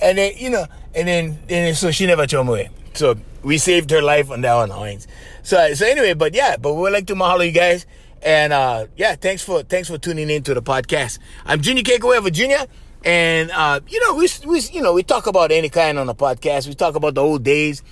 And 0.01 0.17
then 0.17 0.33
you 0.37 0.49
know, 0.49 0.65
and 0.95 1.07
then 1.07 1.25
and 1.25 1.49
then, 1.49 1.75
so 1.75 1.91
she 1.91 2.05
never 2.05 2.25
threw 2.25 2.41
him 2.41 2.49
away. 2.49 2.69
So 2.93 3.15
we 3.43 3.57
saved 3.57 3.89
her 3.91 4.01
life 4.01 4.31
on 4.31 4.41
that 4.41 4.55
one. 4.55 4.99
So 5.43 5.73
so 5.73 5.85
anyway, 5.85 6.13
but 6.13 6.33
yeah, 6.33 6.57
but 6.57 6.73
we'd 6.73 6.91
like 6.91 7.07
to 7.07 7.15
mahalo 7.15 7.45
you 7.45 7.51
guys. 7.51 7.85
And 8.21 8.53
uh, 8.53 8.87
yeah, 8.95 9.15
thanks 9.15 9.43
for 9.43 9.63
thanks 9.63 9.89
for 9.89 9.97
tuning 9.97 10.29
in 10.29 10.43
to 10.43 10.53
the 10.53 10.61
podcast. 10.61 11.19
I'm 11.45 11.61
Junior 11.61 11.83
Kekuewa 11.83 12.23
Virginia. 12.23 12.67
And 13.03 13.51
uh, 13.51 13.81
you 13.87 13.99
know, 14.05 14.15
we 14.15 14.29
we 14.45 14.61
you 14.71 14.81
know, 14.81 14.93
we 14.93 15.03
talk 15.03 15.27
about 15.27 15.51
any 15.51 15.69
kind 15.69 15.99
on 15.99 16.07
the 16.07 16.15
podcast. 16.15 16.67
We 16.67 16.73
talk 16.73 16.95
about 16.95 17.15
the 17.15 17.21
old 17.21 17.43
days. 17.43 17.83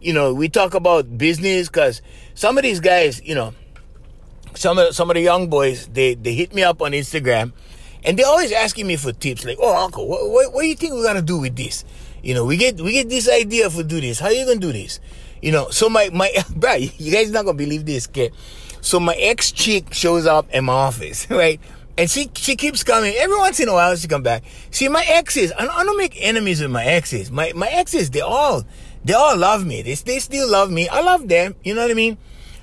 You 0.00 0.12
know, 0.12 0.34
we 0.34 0.48
talk 0.48 0.74
about 0.74 1.16
business 1.16 1.68
because 1.68 2.02
some 2.34 2.58
of 2.58 2.64
these 2.64 2.80
guys, 2.80 3.22
you 3.22 3.34
know, 3.34 3.54
some 4.56 4.78
of 4.78 4.94
some 4.94 5.10
of 5.10 5.14
the 5.14 5.20
young 5.20 5.48
boys, 5.48 5.86
they 5.88 6.14
they 6.14 6.34
hit 6.34 6.54
me 6.54 6.62
up 6.62 6.82
on 6.82 6.92
Instagram, 6.92 7.52
and 8.04 8.18
they're 8.18 8.26
always 8.26 8.52
asking 8.52 8.86
me 8.86 8.96
for 8.96 9.12
tips. 9.12 9.44
Like, 9.44 9.58
oh, 9.60 9.84
uncle, 9.84 10.06
what, 10.08 10.28
what, 10.30 10.52
what 10.52 10.62
do 10.62 10.68
you 10.68 10.74
think 10.76 10.94
we're 10.94 11.04
gonna 11.04 11.22
do 11.22 11.38
with 11.38 11.56
this? 11.56 11.84
You 12.22 12.34
know, 12.34 12.44
we 12.44 12.56
get 12.56 12.80
we 12.80 12.92
get 12.92 13.08
this 13.08 13.28
idea 13.28 13.70
for 13.70 13.82
do 13.82 14.00
this. 14.00 14.18
How 14.18 14.28
you 14.28 14.46
gonna 14.46 14.58
do 14.58 14.72
this? 14.72 15.00
You 15.42 15.52
know, 15.52 15.70
so 15.70 15.88
my 15.88 16.10
my 16.12 16.32
bro, 16.56 16.74
you 16.74 17.12
guys 17.12 17.30
not 17.30 17.44
gonna 17.44 17.58
believe 17.58 17.86
this, 17.86 18.06
kid. 18.06 18.32
So 18.80 19.00
my 19.00 19.14
ex 19.14 19.52
chick 19.52 19.92
shows 19.92 20.26
up 20.26 20.50
in 20.50 20.64
my 20.64 20.72
office, 20.72 21.28
right? 21.30 21.60
And 21.98 22.10
she 22.10 22.30
she 22.34 22.56
keeps 22.56 22.84
coming 22.84 23.14
every 23.16 23.36
once 23.36 23.60
in 23.60 23.68
a 23.68 23.72
while. 23.72 23.96
She 23.96 24.08
come 24.08 24.22
back. 24.22 24.44
See, 24.70 24.88
my 24.88 25.04
exes, 25.06 25.52
I 25.58 25.64
don't, 25.64 25.74
I 25.74 25.84
don't 25.84 25.96
make 25.96 26.14
enemies 26.20 26.60
with 26.60 26.70
my 26.70 26.84
exes. 26.84 27.30
My 27.30 27.52
my 27.54 27.68
exes, 27.68 28.10
they 28.10 28.20
all 28.20 28.64
they 29.04 29.14
all 29.14 29.36
love 29.36 29.64
me. 29.64 29.82
They 29.82 29.94
they 29.94 30.18
still 30.18 30.50
love 30.50 30.70
me. 30.70 30.88
I 30.88 31.00
love 31.00 31.28
them. 31.28 31.54
You 31.64 31.74
know 31.74 31.82
what 31.82 31.90
I 31.90 31.94
mean? 31.94 32.18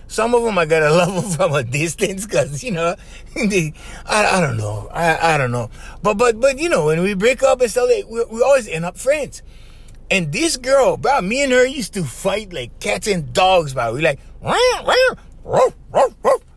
Some 0.08 0.36
of 0.36 0.44
them 0.44 0.58
I 0.58 0.66
gotta 0.66 0.92
love 0.96 1.14
them 1.14 1.32
from 1.32 1.54
a 1.54 1.64
distance 1.64 2.26
because 2.26 2.64
you 2.64 2.72
know, 2.72 2.96
they, 3.36 3.74
I, 4.06 4.38
I 4.38 4.42
don't 4.42 4.58
know, 4.58 4.90
I, 4.92 5.36
I 5.36 5.38
don't 5.38 5.52
know. 5.52 5.70
But 6.02 6.16
but 6.16 6.40
but 6.40 6.60
you 6.60 6.70
know, 6.70 6.86
when 6.86 7.02
we 7.02 7.14
break 7.14 7.44
up 7.44 7.62
and 7.62 7.70
stuff, 7.70 7.90
like, 7.90 8.08
we, 8.10 8.24
we 8.26 8.42
always 8.42 8.68
end 8.68 8.86
up 8.86 8.98
friends. 8.98 9.42
And 10.12 10.32
this 10.32 10.58
girl, 10.58 10.98
bro, 10.98 11.22
me 11.22 11.44
and 11.44 11.52
her 11.52 11.66
used 11.66 11.94
to 11.96 12.04
fight 12.04 12.54
like 12.54 12.80
cats 12.80 13.08
and 13.08 13.34
dogs, 13.34 13.74
bro. 13.74 13.94
We 13.94 14.02
like, 14.02 14.20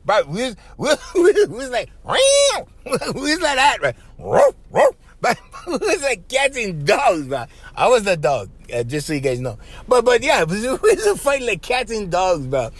bro, 0.04 0.22
we 0.28 0.42
was, 0.42 0.56
we, 0.78 0.88
we, 1.14 1.32
we 1.46 1.46
was 1.46 1.70
like, 1.70 1.90
we 2.06 3.20
was 3.20 3.40
like 3.40 3.56
that, 3.56 3.78
right? 3.82 3.96
But 5.20 5.38
it 5.66 5.80
was 5.80 6.02
like 6.02 6.28
cats 6.28 6.56
and 6.56 6.86
dogs, 6.86 7.26
man. 7.26 7.48
I 7.74 7.88
was 7.88 8.04
the 8.04 8.16
dog, 8.16 8.50
uh, 8.72 8.82
just 8.82 9.06
so 9.06 9.12
you 9.12 9.20
guys 9.20 9.40
know. 9.40 9.58
But 9.88 10.04
but 10.04 10.22
yeah, 10.22 10.42
it 10.42 10.48
was, 10.48 10.64
it 10.64 10.82
was 10.82 11.06
a 11.06 11.16
fight 11.16 11.42
like 11.42 11.62
cats 11.62 11.90
and 11.92 12.10
dogs, 12.10 12.46
bro. 12.46 12.70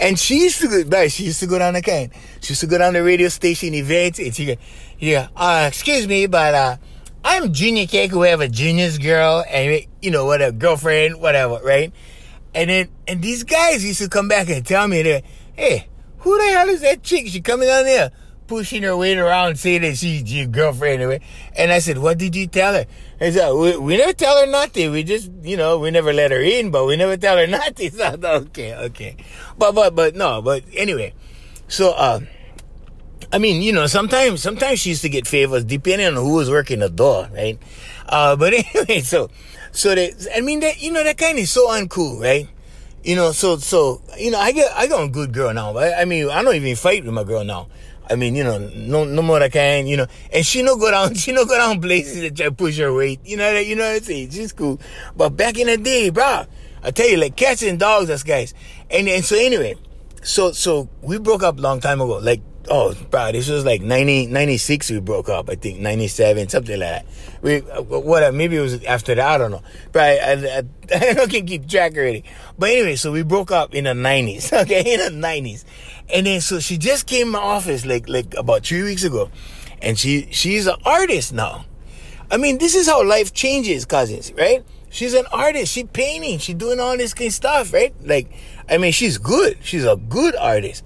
And 0.00 0.18
she 0.18 0.42
used 0.42 0.60
to 0.60 0.68
go, 0.68 0.84
bro, 0.84 1.08
she 1.08 1.24
used 1.24 1.40
to 1.40 1.46
go 1.46 1.58
down 1.58 1.74
the 1.74 1.82
kind. 1.82 2.10
She 2.40 2.50
used 2.50 2.60
to 2.60 2.66
go 2.66 2.78
down 2.78 2.94
the 2.94 3.02
radio 3.02 3.28
station 3.28 3.74
events, 3.74 4.18
and 4.18 4.34
she 4.34 4.46
go, 4.46 4.56
yeah, 4.98 5.28
uh, 5.36 5.66
excuse 5.68 6.06
me, 6.06 6.26
but 6.26 6.54
uh, 6.54 6.76
I'm 7.24 7.52
Junior 7.52 7.86
Cake, 7.86 8.10
who 8.10 8.22
have 8.22 8.40
a 8.40 8.48
Junior's 8.48 8.98
girl, 8.98 9.44
and 9.48 9.86
you 10.02 10.10
know, 10.10 10.26
whatever, 10.26 10.52
girlfriend, 10.52 11.20
whatever, 11.20 11.60
right? 11.62 11.92
And 12.54 12.70
then 12.70 12.88
and 13.08 13.22
these 13.22 13.42
guys 13.44 13.84
used 13.84 14.00
to 14.00 14.08
come 14.08 14.28
back 14.28 14.48
and 14.48 14.64
tell 14.64 14.86
me 14.86 15.02
that, 15.02 15.24
hey, 15.54 15.88
who 16.18 16.36
the 16.38 16.44
hell 16.52 16.68
is 16.68 16.80
that 16.82 17.02
chick? 17.02 17.26
She 17.28 17.40
coming 17.40 17.68
down 17.68 17.84
there 17.84 18.10
pushing 18.46 18.82
her 18.82 18.96
weight 18.96 19.18
around 19.18 19.58
saying 19.58 19.82
that 19.82 19.96
she's 19.96 20.32
your 20.32 20.46
girlfriend. 20.46 21.02
Anyway. 21.02 21.20
And 21.56 21.72
I 21.72 21.78
said, 21.78 21.98
what 21.98 22.18
did 22.18 22.36
you 22.36 22.46
tell 22.46 22.74
her? 22.74 22.86
I 23.20 23.30
said, 23.30 23.52
we, 23.52 23.76
we 23.76 23.96
never 23.96 24.12
tell 24.12 24.38
her 24.38 24.50
nothing. 24.50 24.90
We 24.90 25.02
just, 25.02 25.30
you 25.42 25.56
know, 25.56 25.78
we 25.78 25.90
never 25.90 26.12
let 26.12 26.30
her 26.30 26.40
in, 26.40 26.70
but 26.70 26.86
we 26.86 26.96
never 26.96 27.16
tell 27.16 27.36
her 27.36 27.46
nothing. 27.48 27.90
So, 27.90 28.16
okay, 28.22 28.74
okay. 28.74 29.16
But, 29.56 29.72
but, 29.72 29.94
but 29.94 30.14
no, 30.14 30.42
but 30.42 30.64
anyway. 30.74 31.14
So, 31.68 31.92
uh, 31.92 32.20
I 33.32 33.38
mean, 33.38 33.62
you 33.62 33.72
know, 33.72 33.86
sometimes, 33.86 34.42
sometimes 34.42 34.80
she 34.80 34.90
used 34.90 35.02
to 35.02 35.08
get 35.08 35.26
favors 35.26 35.64
depending 35.64 36.06
on 36.06 36.14
who 36.14 36.34
was 36.34 36.50
working 36.50 36.80
the 36.80 36.88
door, 36.90 37.28
right? 37.32 37.58
Uh, 38.06 38.36
but 38.36 38.52
anyway, 38.54 39.00
so, 39.00 39.30
so 39.72 39.94
that, 39.94 40.28
I 40.36 40.40
mean, 40.40 40.60
that, 40.60 40.82
you 40.82 40.92
know, 40.92 41.02
that 41.02 41.18
kind 41.18 41.38
is 41.38 41.50
so 41.50 41.68
uncool, 41.68 42.20
right? 42.20 42.48
You 43.02 43.16
know, 43.16 43.32
so, 43.32 43.56
so, 43.58 44.02
you 44.18 44.30
know, 44.30 44.38
I 44.38 44.52
get, 44.52 44.72
I 44.72 44.86
got 44.86 45.04
a 45.04 45.08
good 45.08 45.32
girl 45.32 45.52
now, 45.52 45.72
but 45.72 45.92
I 45.98 46.04
mean, 46.04 46.30
I 46.30 46.42
don't 46.42 46.54
even 46.54 46.74
fight 46.76 47.04
with 47.04 47.12
my 47.12 47.24
girl 47.24 47.44
now. 47.44 47.68
I 48.08 48.16
mean, 48.16 48.34
you 48.34 48.44
know, 48.44 48.58
no, 48.58 49.04
no 49.04 49.22
more 49.22 49.42
I 49.42 49.48
can, 49.48 49.86
you 49.86 49.96
know, 49.96 50.06
and 50.32 50.44
she 50.44 50.62
no 50.62 50.76
go 50.76 50.90
down, 50.90 51.14
she 51.14 51.32
no 51.32 51.44
go 51.44 51.56
down 51.56 51.80
places 51.80 52.20
that 52.20 52.36
try 52.36 52.50
push 52.50 52.78
her 52.78 52.92
weight. 52.92 53.20
You 53.24 53.36
know 53.36 53.52
that, 53.52 53.66
you 53.66 53.76
know 53.76 53.84
what 53.84 53.96
I'm 53.96 54.02
saying? 54.02 54.30
She's 54.30 54.52
cool. 54.52 54.80
But 55.16 55.30
back 55.30 55.58
in 55.58 55.66
the 55.66 55.76
day, 55.76 56.10
bro, 56.10 56.44
I 56.82 56.90
tell 56.90 57.08
you, 57.08 57.16
like 57.16 57.36
cats 57.36 57.62
and 57.62 57.78
dogs, 57.78 58.10
us 58.10 58.22
guys. 58.22 58.52
And, 58.90 59.08
and 59.08 59.24
so 59.24 59.36
anyway, 59.36 59.76
so, 60.22 60.52
so 60.52 60.88
we 61.02 61.18
broke 61.18 61.42
up 61.42 61.58
long 61.58 61.80
time 61.80 62.00
ago. 62.00 62.18
Like, 62.18 62.42
oh, 62.68 62.94
bro, 63.10 63.32
this 63.32 63.48
was 63.48 63.64
like 63.64 63.82
90, 63.82 64.26
96 64.26 64.90
we 64.90 65.00
broke 65.00 65.28
up, 65.28 65.48
I 65.50 65.54
think, 65.54 65.80
97, 65.80 66.48
something 66.48 66.78
like 66.78 66.88
that. 66.88 67.06
We, 67.42 67.56
uh, 67.70 67.82
whatever, 67.82 68.36
maybe 68.36 68.56
it 68.56 68.60
was 68.60 68.82
after 68.84 69.14
that, 69.14 69.26
I 69.26 69.38
don't 69.38 69.50
know. 69.50 69.62
But 69.92 70.02
I, 70.02 70.32
I, 70.32 70.62
I, 70.92 71.20
I 71.22 71.26
can 71.26 71.46
keep 71.46 71.68
track 71.68 71.94
already. 71.94 72.24
But 72.58 72.70
anyway, 72.70 72.96
so 72.96 73.12
we 73.12 73.22
broke 73.22 73.50
up 73.50 73.74
in 73.74 73.84
the 73.84 73.90
90s, 73.90 74.52
okay, 74.62 74.94
in 74.94 75.20
the 75.20 75.26
90s. 75.26 75.64
And 76.12 76.26
then 76.26 76.40
so 76.40 76.60
she 76.60 76.76
just 76.76 77.06
came 77.06 77.30
my 77.30 77.38
office 77.38 77.86
like 77.86 78.08
like 78.08 78.34
about 78.36 78.66
three 78.66 78.82
weeks 78.82 79.04
ago, 79.04 79.30
and 79.80 79.98
she 79.98 80.28
she's 80.30 80.66
an 80.66 80.76
artist 80.84 81.32
now. 81.32 81.64
I 82.30 82.36
mean, 82.36 82.58
this 82.58 82.74
is 82.74 82.86
how 82.86 83.04
life 83.04 83.32
changes, 83.32 83.84
cousins, 83.84 84.32
right? 84.32 84.64
She's 84.90 85.14
an 85.14 85.26
artist. 85.32 85.72
She 85.72 85.84
painting. 85.84 86.38
She 86.38 86.54
doing 86.54 86.78
all 86.78 86.96
this 86.96 87.14
kind 87.14 87.28
of 87.28 87.34
stuff, 87.34 87.72
right? 87.72 87.94
Like, 88.02 88.30
I 88.68 88.78
mean, 88.78 88.92
she's 88.92 89.18
good. 89.18 89.58
She's 89.62 89.84
a 89.84 89.96
good 89.96 90.36
artist, 90.36 90.84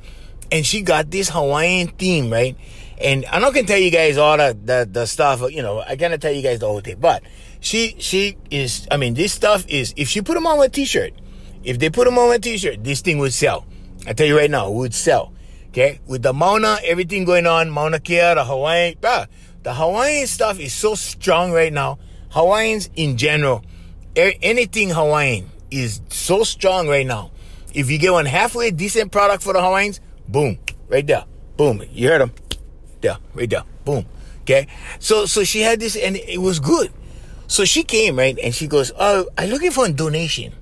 and 0.50 0.64
she 0.64 0.82
got 0.82 1.10
this 1.10 1.28
Hawaiian 1.28 1.88
theme, 1.88 2.32
right? 2.32 2.56
And 3.00 3.25
I'm 3.30 3.42
not 3.42 3.54
gonna 3.54 3.66
tell 3.66 3.78
you 3.78 3.90
guys 3.90 4.16
all 4.18 4.37
the, 4.37 4.56
the 4.64 4.88
the 4.90 5.06
stuff. 5.06 5.42
You 5.52 5.62
know, 5.62 5.80
I 5.80 5.96
gotta 5.96 6.18
tell 6.18 6.32
you 6.32 6.42
guys 6.42 6.60
the 6.60 6.66
whole 6.66 6.80
thing. 6.80 6.96
But 6.98 7.22
she 7.60 7.96
she 7.98 8.37
is. 8.50 8.88
I 8.90 8.96
mean, 8.96 9.14
this 9.14 9.32
stuff 9.32 9.66
is. 9.68 9.94
If 9.96 10.08
she 10.08 10.22
put 10.22 10.34
them 10.34 10.46
on 10.46 10.64
a 10.64 10.68
t-shirt, 10.68 11.12
if 11.62 11.78
they 11.78 11.90
put 11.90 12.06
them 12.06 12.18
on 12.18 12.34
a 12.34 12.38
t-shirt, 12.38 12.82
this 12.82 13.00
thing 13.00 13.18
would 13.18 13.32
sell. 13.32 13.66
I 14.08 14.14
tell 14.14 14.26
you 14.26 14.38
right 14.38 14.50
now, 14.50 14.68
it 14.68 14.74
would 14.74 14.94
sell. 14.94 15.34
Okay? 15.68 16.00
With 16.06 16.22
the 16.22 16.32
Mauna, 16.32 16.78
everything 16.82 17.26
going 17.26 17.46
on, 17.46 17.68
Mauna 17.68 18.00
Kea, 18.00 18.34
the 18.34 18.44
Hawaiian, 18.44 18.94
bruh, 18.94 19.26
the 19.62 19.74
Hawaiian 19.74 20.26
stuff 20.26 20.58
is 20.58 20.72
so 20.72 20.94
strong 20.94 21.52
right 21.52 21.72
now. 21.72 21.98
Hawaiians 22.30 22.88
in 22.96 23.18
general, 23.18 23.62
anything 24.16 24.90
Hawaiian 24.90 25.50
is 25.70 26.00
so 26.08 26.42
strong 26.42 26.88
right 26.88 27.06
now. 27.06 27.32
If 27.74 27.90
you 27.90 27.98
get 27.98 28.12
one 28.12 28.24
halfway 28.24 28.70
decent 28.70 29.12
product 29.12 29.42
for 29.42 29.52
the 29.52 29.60
Hawaiians, 29.60 30.00
boom, 30.26 30.58
right 30.88 31.06
there, 31.06 31.24
boom. 31.58 31.82
You 31.92 32.08
heard 32.08 32.22
them, 32.22 32.32
there, 33.02 33.18
right 33.34 33.48
there, 33.48 33.64
boom. 33.84 34.06
Okay, 34.42 34.66
so 34.98 35.26
so 35.26 35.44
she 35.44 35.60
had 35.60 35.78
this 35.78 35.94
and 35.94 36.16
it 36.16 36.40
was 36.40 36.58
good. 36.60 36.90
So 37.46 37.66
she 37.66 37.82
came 37.82 38.16
right 38.16 38.38
and 38.42 38.54
she 38.54 38.66
goes, 38.66 38.90
"Oh, 38.98 39.28
I'm 39.36 39.50
looking 39.50 39.70
for 39.70 39.84
a 39.84 39.92
donation." 39.92 40.54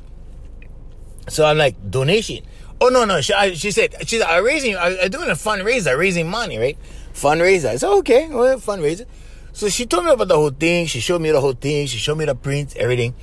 So 1.29 1.45
I'm 1.45 1.57
like, 1.57 1.77
"Donation." 1.89 2.43
Oh 2.81 2.89
no 2.89 3.05
no, 3.05 3.21
she, 3.21 3.33
I, 3.33 3.55
she 3.55 3.71
said 3.71 3.95
she's 4.07 4.21
I 4.21 4.39
raising 4.39 4.77
I, 4.77 4.99
I 5.05 5.09
doing 5.09 5.31
a 5.31 5.35
fundraiser, 5.35 5.97
raising 5.97 6.29
money, 6.29 6.59
right? 6.59 6.79
Fundraiser. 7.15 7.71
I 7.71 7.77
said 7.77 7.91
okay, 7.99 8.29
well 8.29 8.59
fundraiser. 8.59 9.07
So 9.53 9.71
she 9.71 9.87
told 9.87 10.05
me 10.05 10.11
about 10.11 10.29
the 10.29 10.37
whole 10.37 10.51
thing. 10.51 10.87
She 10.87 11.01
showed 11.01 11.23
me 11.23 11.31
the 11.31 11.41
whole 11.41 11.55
thing. 11.55 11.87
She 11.87 11.97
showed 11.97 12.19
me 12.19 12.27
the 12.27 12.35
prints, 12.35 12.77
everything. 12.77 13.15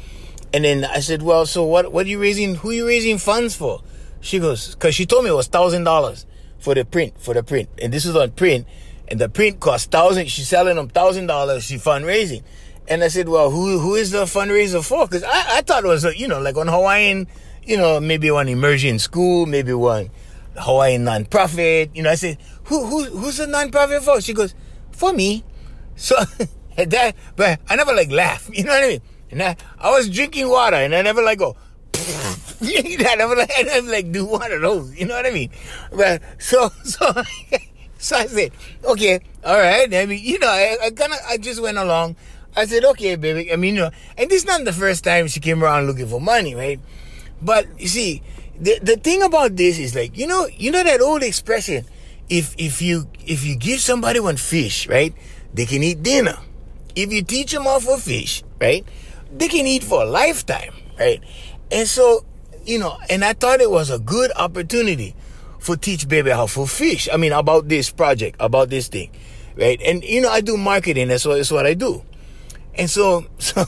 And 0.52 0.66
then 0.66 0.86
I 0.86 1.00
said, 1.00 1.22
well, 1.22 1.46
so 1.46 1.64
what? 1.64 1.92
What 1.92 2.08
are 2.08 2.10
you 2.10 2.20
raising? 2.20 2.56
Who 2.56 2.72
are 2.72 2.74
you 2.74 2.88
raising 2.88 3.20
funds 3.20 3.56
for? 3.56 3.82
She 4.22 4.40
goes, 4.40 4.74
because 4.74 4.96
she 4.96 5.06
told 5.06 5.24
me 5.24 5.30
it 5.30 5.34
was 5.34 5.48
thousand 5.48 5.84
dollars 5.84 6.26
for 6.58 6.74
the 6.74 6.86
print, 6.86 7.14
for 7.20 7.34
the 7.34 7.44
print, 7.44 7.70
and 7.82 7.94
this 7.94 8.06
is 8.06 8.16
on 8.16 8.32
print, 8.32 8.66
and 9.08 9.20
the 9.20 9.30
print 9.30 9.60
cost 9.60 9.92
thousand. 9.92 10.30
She's 10.30 10.48
selling 10.48 10.76
them 10.76 10.88
thousand 10.88 11.28
dollars. 11.28 11.66
She 11.66 11.76
fundraising, 11.76 12.42
and 12.88 13.04
I 13.04 13.10
said, 13.10 13.30
well, 13.30 13.52
who 13.52 13.80
who 13.80 13.96
is 13.96 14.12
the 14.12 14.24
fundraiser 14.24 14.84
for? 14.84 15.06
Because 15.06 15.24
I, 15.24 15.58
I 15.58 15.62
thought 15.62 15.84
it 15.84 15.88
was, 15.88 16.04
you 16.16 16.28
know, 16.28 16.40
like 16.40 16.56
on 16.56 16.68
Hawaiian 16.68 17.28
you 17.66 17.78
know, 17.78 18.00
maybe 18.00 18.30
one 18.32 18.48
immersion 18.48 19.00
school, 19.00 19.46
maybe 19.46 19.74
one 19.74 20.10
Hawaiian 20.58 21.06
nonprofit. 21.06 21.96
You 21.96 22.04
know, 22.04 22.12
I 22.12 22.16
said, 22.16 22.38
who, 22.66 22.86
who, 22.86 23.04
who's 23.06 23.38
the 23.38 23.46
nonprofit 23.46 24.02
for? 24.02 24.22
She 24.22 24.34
goes, 24.34 24.54
for 24.92 25.14
me. 25.14 25.44
So 25.96 26.16
that, 26.76 27.16
but 27.36 27.60
I 27.70 27.76
never 27.76 27.94
like 27.94 28.10
laugh. 28.10 28.50
You 28.54 28.64
know 28.64 28.72
what 28.72 28.84
I 28.84 28.88
mean? 28.88 29.02
And 29.30 29.44
I, 29.44 29.56
I 29.78 29.92
was 29.92 30.10
drinking 30.10 30.50
water 30.50 30.76
and 30.76 30.96
I 30.96 31.04
never 31.04 31.22
like 31.22 31.38
go, 31.38 31.56
I 31.94 33.16
never 33.16 33.36
like, 33.36 33.52
I 33.56 33.62
never 33.62 33.92
like 33.92 34.12
do 34.12 34.26
one 34.26 34.52
of 34.52 34.62
those. 34.62 35.00
You 35.00 35.06
know 35.06 35.16
what 35.16 35.28
I 35.28 35.30
mean? 35.30 35.52
But 35.96 36.24
so, 36.40 36.70
so, 36.84 37.14
so 38.00 38.16
I 38.16 38.26
said, 38.26 38.52
okay, 38.84 39.20
all 39.46 39.58
right. 39.58 39.94
I 39.94 40.06
mean, 40.08 40.24
you 40.24 40.40
know, 40.40 40.48
I, 40.50 40.78
I 40.86 40.90
kind 40.90 41.14
of, 41.14 41.20
I 41.28 41.38
just 41.38 41.62
went 41.62 41.78
along. 41.78 42.16
I 42.56 42.66
said, 42.66 42.86
okay, 42.86 43.16
baby. 43.16 43.52
I 43.52 43.56
mean, 43.56 43.76
you 43.76 43.82
know, 43.82 43.92
and 44.18 44.30
this 44.30 44.42
is 44.44 44.48
not 44.48 44.64
the 44.66 44.74
first 44.74 45.04
time 45.04 45.28
she 45.28 45.40
came 45.40 45.64
around 45.64 45.88
looking 45.88 46.08
for 46.08 46.22
money, 46.22 46.56
right? 46.56 46.80
But 47.44 47.68
you 47.80 47.88
see, 47.88 48.22
the 48.60 48.80
the 48.82 48.96
thing 48.96 49.22
about 49.22 49.56
this 49.56 49.78
is 49.80 49.96
like 49.96 50.18
you 50.18 50.28
know 50.28 50.48
you 50.48 50.72
know 50.72 50.84
that 50.84 51.02
old 51.02 51.24
expression, 51.24 51.86
if 52.30 52.56
if 52.58 52.82
you 52.82 53.10
if 53.26 53.46
you 53.46 53.56
give 53.56 53.80
somebody 53.80 54.20
one 54.20 54.38
fish, 54.38 54.88
right, 54.88 55.14
they 55.54 55.66
can 55.66 55.84
eat 55.84 56.04
dinner. 56.04 56.38
If 56.96 57.12
you 57.12 57.24
teach 57.24 57.52
them 57.52 57.64
how 57.64 57.80
for 57.80 57.98
fish, 57.98 58.44
right, 58.62 58.86
they 59.36 59.48
can 59.48 59.68
eat 59.68 59.84
for 59.84 60.04
a 60.04 60.06
lifetime, 60.06 60.74
right? 60.98 61.22
And 61.72 61.88
so 61.88 62.26
you 62.66 62.80
know, 62.80 62.98
and 63.10 63.26
I 63.26 63.34
thought 63.34 63.60
it 63.60 63.70
was 63.70 63.90
a 63.90 64.00
good 64.00 64.32
opportunity 64.36 65.16
for 65.60 65.76
teach 65.76 66.08
baby 66.08 66.32
how 66.32 66.48
for 66.48 66.68
fish. 66.68 67.10
I 67.12 67.18
mean 67.18 67.32
about 67.32 67.68
this 67.68 67.90
project, 67.90 68.38
about 68.40 68.70
this 68.70 68.88
thing, 68.88 69.12
right? 69.56 69.82
And 69.82 70.04
you 70.04 70.22
know 70.22 70.30
I 70.30 70.42
do 70.42 70.58
marketing. 70.58 71.10
That's 71.10 71.26
what 71.26 71.36
that's 71.38 71.52
what 71.52 71.66
I 71.66 71.74
do. 71.74 72.04
And 72.76 72.90
so 72.90 73.26
so 73.38 73.66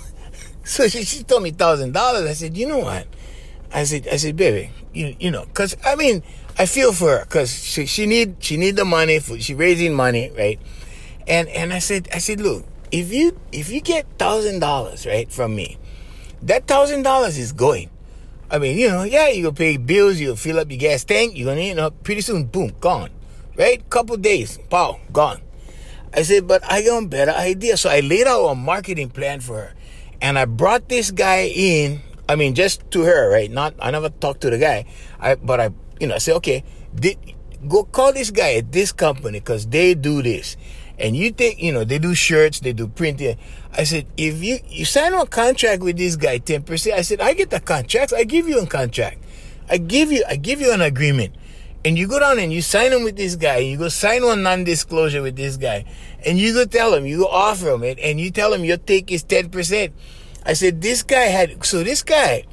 so 0.63 0.87
she, 0.87 1.03
she 1.03 1.23
told 1.23 1.43
me 1.43 1.51
thousand 1.51 1.93
dollars. 1.93 2.29
I 2.29 2.33
said, 2.33 2.57
you 2.57 2.67
know 2.67 2.79
what? 2.79 3.07
I 3.75 3.83
said, 3.83 4.07
I 4.07 4.15
said, 4.15 4.37
baby, 4.37 4.71
you, 4.93 5.15
you 5.19 5.31
know, 5.31 5.45
cause 5.53 5.75
I 5.83 5.95
mean, 5.95 6.23
I 6.57 6.65
feel 6.65 6.93
for 6.93 7.17
her, 7.17 7.25
cause 7.25 7.53
she, 7.53 7.85
she 7.85 8.05
need, 8.05 8.37
she 8.39 8.55
need 8.55 8.77
the 8.77 8.85
money 8.85 9.19
for, 9.19 9.37
she 9.37 9.53
raising 9.53 9.93
money, 9.93 10.31
right? 10.37 10.57
And, 11.27 11.49
and 11.49 11.73
I 11.73 11.79
said, 11.79 12.07
I 12.13 12.19
said, 12.19 12.39
look, 12.39 12.65
if 12.91 13.11
you, 13.11 13.37
if 13.51 13.69
you 13.69 13.81
get 13.81 14.05
thousand 14.17 14.59
dollars, 14.59 15.05
right, 15.05 15.29
from 15.29 15.55
me, 15.55 15.77
that 16.43 16.67
thousand 16.67 17.03
dollars 17.03 17.37
is 17.37 17.51
going. 17.51 17.89
I 18.49 18.59
mean, 18.59 18.77
you 18.77 18.87
know, 18.87 19.03
yeah, 19.03 19.27
you 19.27 19.43
gonna 19.43 19.55
pay 19.55 19.75
bills, 19.75 20.21
you'll 20.21 20.37
fill 20.37 20.59
up 20.59 20.69
your 20.69 20.79
gas 20.79 21.03
tank, 21.03 21.35
you're 21.35 21.47
gonna, 21.51 21.61
you 21.61 21.75
know, 21.75 21.91
pretty 21.91 22.21
soon, 22.21 22.45
boom, 22.45 22.71
gone. 22.79 23.09
Right? 23.57 23.89
Couple 23.89 24.15
days, 24.15 24.57
pow, 24.69 25.01
gone. 25.11 25.41
I 26.13 26.21
said, 26.21 26.47
but 26.47 26.63
I 26.63 26.81
got 26.81 27.03
a 27.03 27.07
better 27.07 27.31
idea. 27.31 27.75
So 27.75 27.89
I 27.89 27.99
laid 27.99 28.25
out 28.25 28.45
a 28.45 28.55
marketing 28.55 29.09
plan 29.09 29.41
for 29.41 29.55
her. 29.55 29.73
And 30.21 30.39
I 30.39 30.45
brought 30.45 30.87
this 30.87 31.11
guy 31.11 31.51
in 31.53 32.01
I 32.27 32.35
mean, 32.35 32.55
just 32.55 32.89
to 32.91 33.03
her, 33.03 33.31
right? 33.31 33.51
Not, 33.51 33.75
I 33.79 33.91
never 33.91 34.09
talked 34.09 34.41
to 34.41 34.49
the 34.49 34.57
guy. 34.57 34.85
I, 35.19 35.35
but 35.35 35.59
I, 35.59 35.69
you 35.99 36.07
know, 36.07 36.15
I 36.15 36.17
say, 36.17 36.33
okay, 36.33 36.63
did, 36.93 37.17
go 37.67 37.83
call 37.83 38.13
this 38.13 38.31
guy 38.31 38.55
at 38.55 38.71
this 38.71 38.91
company 38.91 39.39
because 39.39 39.67
they 39.67 39.93
do 39.93 40.21
this. 40.21 40.57
And 40.97 41.15
you 41.15 41.31
think, 41.31 41.61
you 41.61 41.73
know, 41.73 41.83
they 41.83 41.99
do 41.99 42.15
shirts, 42.15 42.61
they 42.61 42.73
do 42.73 42.87
printing. 42.87 43.37
I 43.73 43.83
said, 43.83 44.07
if 44.15 44.41
you, 44.41 44.59
you 44.67 44.85
sign 44.85 45.13
a 45.13 45.25
contract 45.25 45.81
with 45.81 45.97
this 45.97 46.15
guy, 46.15 46.39
10%, 46.39 46.93
I 46.93 47.01
said, 47.01 47.19
I 47.19 47.33
get 47.33 47.49
the 47.49 47.59
contract. 47.59 48.13
I 48.13 48.23
give 48.23 48.47
you 48.47 48.59
a 48.59 48.65
contract. 48.65 49.17
I 49.69 49.77
give 49.77 50.11
you, 50.11 50.23
I 50.27 50.37
give 50.37 50.61
you 50.61 50.71
an 50.71 50.81
agreement. 50.81 51.35
And 51.83 51.99
you 51.99 52.07
go 52.07 52.19
down 52.19 52.39
and 52.39 52.51
you 52.51 52.61
sign 52.61 52.93
him 52.93 53.03
with 53.03 53.15
this 53.17 53.35
guy. 53.35 53.57
You 53.57 53.77
go 53.77 53.89
sign 53.89 54.23
one 54.23 54.41
non-disclosure 54.41 55.21
with 55.21 55.35
this 55.35 55.57
guy. 55.57 55.85
And 56.25 56.39
you 56.39 56.53
go 56.53 56.65
tell 56.65 56.93
him, 56.93 57.05
you 57.05 57.19
go 57.19 57.27
offer 57.27 57.69
him 57.69 57.83
it, 57.83 57.99
and 57.99 58.19
you 58.19 58.31
tell 58.31 58.53
him 58.53 58.63
your 58.63 58.77
take 58.77 59.11
is 59.11 59.23
10%. 59.23 59.91
I 60.45 60.53
said, 60.53 60.81
this 60.81 61.03
guy 61.03 61.25
had, 61.25 61.65
so 61.65 61.83
this 61.83 62.03
guy, 62.03 62.45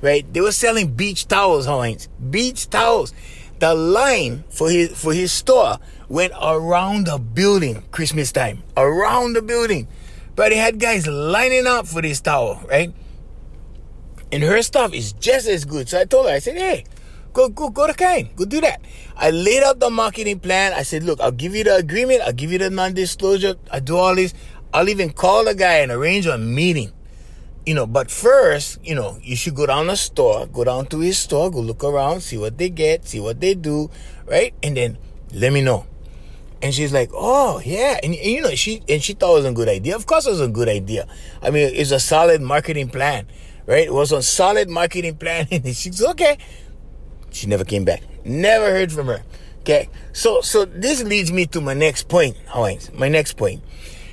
right, 0.00 0.30
they 0.32 0.40
were 0.40 0.52
selling 0.52 0.94
beach 0.94 1.26
towels, 1.26 1.66
Heinz. 1.66 2.08
Beach 2.30 2.70
towels. 2.70 3.12
The 3.58 3.74
line 3.74 4.44
for 4.48 4.70
his, 4.70 4.96
for 4.98 5.12
his 5.12 5.32
store 5.32 5.78
went 6.08 6.32
around 6.40 7.06
the 7.06 7.18
building 7.18 7.82
Christmas 7.90 8.32
time. 8.32 8.62
Around 8.76 9.34
the 9.34 9.42
building. 9.42 9.88
But 10.36 10.50
they 10.50 10.56
had 10.56 10.78
guys 10.78 11.06
lining 11.06 11.66
up 11.66 11.86
for 11.86 12.00
this 12.00 12.20
towel, 12.20 12.62
right? 12.68 12.94
And 14.32 14.42
her 14.42 14.62
stuff 14.62 14.94
is 14.94 15.12
just 15.12 15.48
as 15.48 15.64
good. 15.64 15.88
So 15.88 16.00
I 16.00 16.04
told 16.04 16.26
her, 16.26 16.32
I 16.32 16.38
said, 16.38 16.56
hey, 16.56 16.84
go 17.32 17.48
go 17.48 17.68
go 17.68 17.86
to 17.86 17.92
Kind. 17.92 18.30
Go 18.36 18.44
do 18.44 18.60
that. 18.60 18.80
I 19.16 19.30
laid 19.30 19.62
out 19.62 19.80
the 19.80 19.90
marketing 19.90 20.38
plan. 20.40 20.72
I 20.72 20.82
said, 20.82 21.02
look, 21.02 21.20
I'll 21.20 21.32
give 21.32 21.54
you 21.54 21.64
the 21.64 21.76
agreement, 21.76 22.22
I'll 22.22 22.32
give 22.32 22.52
you 22.52 22.58
the 22.58 22.70
non-disclosure, 22.70 23.56
I 23.70 23.80
do 23.80 23.96
all 23.96 24.14
this. 24.14 24.32
I'll 24.72 24.88
even 24.88 25.12
call 25.12 25.44
the 25.44 25.54
guy 25.54 25.78
and 25.78 25.90
arrange 25.90 26.26
a 26.26 26.38
meeting. 26.38 26.92
You 27.66 27.74
know, 27.74 27.86
but 27.86 28.10
first, 28.10 28.78
you 28.82 28.94
know, 28.94 29.18
you 29.22 29.36
should 29.36 29.54
go 29.54 29.66
down 29.66 29.88
the 29.88 29.96
store, 29.96 30.46
go 30.46 30.64
down 30.64 30.86
to 30.86 31.00
his 31.00 31.18
store, 31.18 31.50
go 31.50 31.60
look 31.60 31.84
around, 31.84 32.22
see 32.22 32.38
what 32.38 32.56
they 32.56 32.70
get, 32.70 33.06
see 33.06 33.20
what 33.20 33.40
they 33.40 33.54
do, 33.54 33.90
right? 34.26 34.54
And 34.62 34.76
then 34.76 34.98
let 35.34 35.52
me 35.52 35.60
know. 35.60 35.86
And 36.62 36.74
she's 36.74 36.92
like, 36.92 37.10
"Oh 37.14 37.60
yeah," 37.64 37.98
and, 38.02 38.14
and, 38.14 38.24
you 38.24 38.42
know 38.42 38.50
she 38.50 38.82
and 38.88 39.02
she 39.02 39.14
thought 39.14 39.32
it 39.32 39.36
was 39.36 39.44
a 39.46 39.52
good 39.52 39.68
idea. 39.68 39.96
Of 39.96 40.06
course, 40.06 40.26
it 40.26 40.30
was 40.30 40.40
a 40.42 40.48
good 40.48 40.68
idea. 40.68 41.06
I 41.42 41.50
mean, 41.50 41.70
it's 41.74 41.90
a 41.90 42.00
solid 42.00 42.42
marketing 42.42 42.90
plan, 42.90 43.26
right? 43.66 43.86
It 43.86 43.94
was 43.94 44.12
a 44.12 44.22
solid 44.22 44.68
marketing 44.68 45.16
plan, 45.16 45.46
and 45.52 45.64
she's 45.74 46.02
okay. 46.02 46.36
She 47.30 47.46
never 47.46 47.64
came 47.64 47.84
back. 47.84 48.02
Never 48.24 48.70
heard 48.70 48.92
from 48.92 49.06
her. 49.06 49.22
Okay, 49.60 49.88
so 50.12 50.40
so 50.42 50.64
this 50.64 51.02
leads 51.02 51.32
me 51.32 51.46
to 51.46 51.60
my 51.60 51.74
next 51.74 52.08
point, 52.08 52.36
Hawaiians. 52.48 52.92
My 52.92 53.08
next 53.08 53.36
point. 53.38 53.62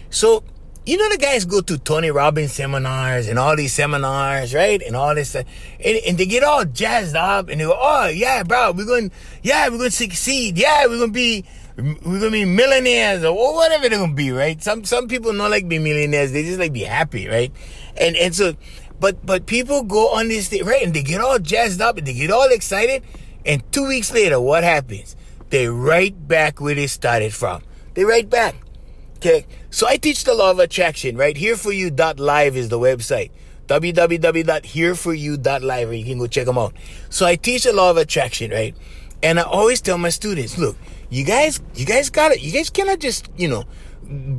So 0.09 0.43
you 0.87 0.95
know 0.95 1.09
the 1.09 1.17
guys 1.17 1.43
go 1.43 1.59
to 1.59 1.77
Tony 1.77 2.11
Robbins 2.11 2.53
seminars 2.53 3.27
and 3.27 3.37
all 3.37 3.57
these 3.57 3.73
seminars, 3.73 4.53
right? 4.53 4.81
And 4.81 4.95
all 4.95 5.13
this, 5.13 5.35
uh, 5.35 5.43
and, 5.83 5.97
and 6.07 6.17
they 6.17 6.25
get 6.25 6.45
all 6.45 6.63
jazzed 6.63 7.13
up 7.13 7.49
and 7.49 7.59
they 7.59 7.65
go, 7.65 7.77
"Oh 7.77 8.07
yeah, 8.07 8.43
bro, 8.43 8.71
we're 8.71 8.85
going, 8.85 9.11
yeah, 9.43 9.67
we're 9.67 9.79
going 9.79 9.89
to 9.89 9.95
succeed. 9.95 10.57
Yeah, 10.57 10.85
we're 10.87 10.97
going 10.97 11.09
to 11.09 11.13
be." 11.13 11.45
We're 11.79 12.19
gonna 12.19 12.31
be 12.31 12.43
millionaires 12.43 13.23
or 13.23 13.35
whatever 13.53 13.87
they're 13.87 13.99
gonna 13.99 14.11
be, 14.11 14.31
right? 14.31 14.59
Some 14.63 14.83
some 14.83 15.07
people 15.07 15.31
don't 15.31 15.51
like 15.51 15.67
be 15.69 15.77
millionaires; 15.77 16.31
they 16.31 16.41
just 16.41 16.57
like 16.57 16.73
be 16.73 16.81
happy, 16.81 17.27
right? 17.27 17.51
And 17.95 18.15
and 18.15 18.33
so, 18.33 18.55
but 18.99 19.23
but 19.23 19.45
people 19.45 19.83
go 19.83 20.07
on 20.15 20.27
this 20.27 20.47
thing, 20.47 20.65
right? 20.65 20.81
And 20.81 20.91
they 20.91 21.03
get 21.03 21.21
all 21.21 21.37
jazzed 21.37 21.79
up 21.79 21.99
and 21.99 22.07
they 22.07 22.13
get 22.13 22.31
all 22.31 22.49
excited, 22.49 23.03
and 23.45 23.61
two 23.71 23.87
weeks 23.87 24.11
later, 24.11 24.41
what 24.41 24.63
happens? 24.63 25.15
They 25.51 25.67
right 25.67 26.15
back 26.27 26.59
where 26.59 26.73
they 26.73 26.87
started 26.87 27.31
from. 27.31 27.61
They 27.93 28.05
right 28.05 28.27
back. 28.27 28.55
Okay, 29.17 29.45
so 29.77 29.85
I 29.85 29.97
teach 29.97 30.23
the 30.23 30.33
law 30.33 30.49
of 30.49 30.57
attraction, 30.57 31.17
right? 31.17 31.35
Hereforyou.live 31.35 32.57
is 32.57 32.69
the 32.69 32.79
website. 32.79 33.29
www.hereforyou.live, 33.67 35.93
you 35.93 36.03
can 36.03 36.17
go 36.17 36.25
check 36.25 36.47
them 36.47 36.57
out. 36.57 36.73
So 37.11 37.27
I 37.27 37.35
teach 37.35 37.65
the 37.65 37.73
law 37.73 37.91
of 37.91 37.97
attraction, 37.97 38.49
right? 38.49 38.75
And 39.21 39.39
I 39.39 39.43
always 39.43 39.79
tell 39.79 39.99
my 39.99 40.09
students, 40.09 40.57
look, 40.57 40.75
you 41.11 41.23
guys, 41.23 41.61
you 41.75 41.85
guys 41.85 42.09
got 42.09 42.31
it. 42.31 42.41
You 42.41 42.51
guys 42.51 42.71
cannot 42.71 42.97
just, 42.97 43.29
you 43.37 43.47
know, 43.47 43.65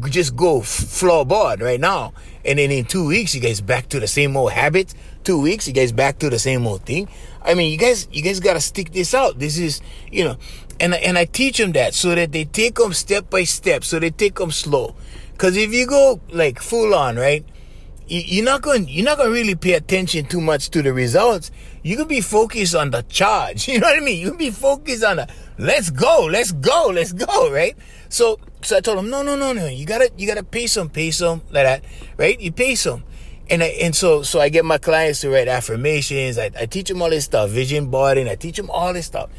just 0.09 0.35
go 0.35 0.61
floorboard 0.61 1.62
right 1.62 1.78
now. 1.78 2.14
And 2.45 2.59
then 2.59 2.73
in 2.73 2.85
two 2.85 3.07
weeks, 3.07 3.33
you 3.33 3.40
guys 3.40 3.61
back 3.61 3.88
to 3.90 4.00
the 4.00 4.09
same 4.09 4.37
old 4.37 4.50
habits. 4.50 4.97
Two 5.23 5.40
weeks, 5.40 5.68
you 5.68 5.73
guys 5.73 5.92
back 5.92 6.18
to 6.18 6.30
the 6.30 6.40
same 6.40 6.66
old 6.66 6.85
thing. 6.85 7.09
I 7.42 7.54
mean, 7.54 7.71
you 7.71 7.78
guys, 7.78 8.09
you 8.11 8.23
guys 8.23 8.40
got 8.40 8.54
to 8.54 8.61
stick 8.61 8.90
this 8.90 9.14
out. 9.14 9.38
This 9.38 9.57
is, 9.57 9.80
you 10.11 10.25
know, 10.25 10.37
and, 10.80 10.95
and 10.95 11.16
I 11.16 11.26
teach 11.26 11.59
them 11.59 11.71
that 11.73 11.95
so 11.95 12.16
that 12.16 12.33
they 12.33 12.45
take 12.45 12.75
them 12.75 12.92
step 12.92 13.30
by 13.30 13.45
step. 13.45 13.85
So 13.85 14.00
they 14.00 14.11
take 14.11 14.35
them 14.37 14.50
slow. 14.50 14.97
Cause 15.38 15.57
if 15.57 15.73
you 15.73 15.87
go 15.87 16.21
like 16.30 16.61
full 16.61 16.95
on, 16.95 17.16
right? 17.16 17.45
You're 18.11 18.45
not 18.45 18.62
going, 18.62 18.88
you're 18.88 19.04
not 19.04 19.18
going 19.18 19.28
to 19.28 19.35
really 19.35 19.54
pay 19.54 19.75
attention 19.75 20.25
too 20.25 20.40
much 20.40 20.71
to 20.71 20.80
the 20.80 20.95
results. 20.95 21.50
You 21.83 21.95
can 21.97 22.09
be 22.09 22.23
focused 22.23 22.75
on 22.75 22.90
the 22.90 23.02
charge. 23.02 23.68
You 23.68 23.80
know 23.80 23.87
what 23.87 23.99
I 23.99 24.00
mean? 24.00 24.18
You 24.18 24.30
can 24.30 24.38
be 24.38 24.50
focused 24.50 25.04
on 25.04 25.16
the, 25.16 25.28
let's 25.59 25.90
go, 25.90 26.26
let's 26.30 26.52
go, 26.52 26.90
let's 26.92 27.12
go, 27.12 27.52
right? 27.52 27.76
So, 28.09 28.40
so 28.62 28.78
I 28.78 28.80
told 28.80 28.99
him, 28.99 29.11
no, 29.11 29.23
no, 29.23 29.37
no, 29.37 29.52
no. 29.52 29.66
You 29.66 29.85
gotta, 29.85 30.11
you 30.16 30.26
gotta 30.26 30.42
pace 30.42 30.74
them, 30.74 30.88
pace 30.88 31.18
them 31.18 31.42
like 31.51 31.64
that, 31.64 31.85
right? 32.16 32.40
You 32.40 32.51
pace 32.51 32.85
them. 32.85 33.05
And 33.51 33.62
I, 33.62 33.66
and 33.83 33.94
so, 33.94 34.22
so 34.22 34.40
I 34.40 34.48
get 34.48 34.64
my 34.64 34.79
clients 34.79 35.20
to 35.20 35.31
write 35.31 35.48
affirmations. 35.48 36.38
I, 36.38 36.51
I 36.59 36.66
teach 36.66 36.88
them 36.88 37.01
all 37.01 37.11
this 37.11 37.27
stuff, 37.27 37.51
vision 37.51 37.90
boarding. 37.90 38.29
I 38.29 38.35
teach 38.35 38.57
them 38.57 38.70
all 38.70 38.92
this 38.92 39.07
stuff. 39.07 39.31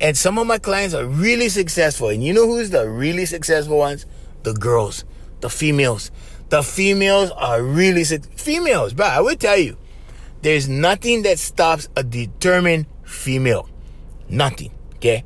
And 0.00 0.16
some 0.16 0.38
of 0.38 0.46
my 0.46 0.58
clients 0.58 0.94
are 0.94 1.04
really 1.04 1.48
successful. 1.48 2.08
And 2.08 2.22
you 2.22 2.32
know 2.32 2.46
who's 2.46 2.70
the 2.70 2.88
really 2.88 3.26
successful 3.26 3.78
ones? 3.78 4.06
The 4.42 4.54
girls, 4.54 5.04
the 5.40 5.50
females. 5.50 6.10
The 6.48 6.62
females 6.62 7.30
are 7.32 7.62
really, 7.62 8.04
females, 8.04 8.94
bro, 8.94 9.06
I 9.06 9.20
will 9.20 9.36
tell 9.36 9.58
you, 9.58 9.76
there's 10.42 10.68
nothing 10.68 11.22
that 11.22 11.38
stops 11.38 11.88
a 11.96 12.02
determined 12.02 12.86
female. 13.04 13.68
Nothing, 14.28 14.72
okay? 14.96 15.24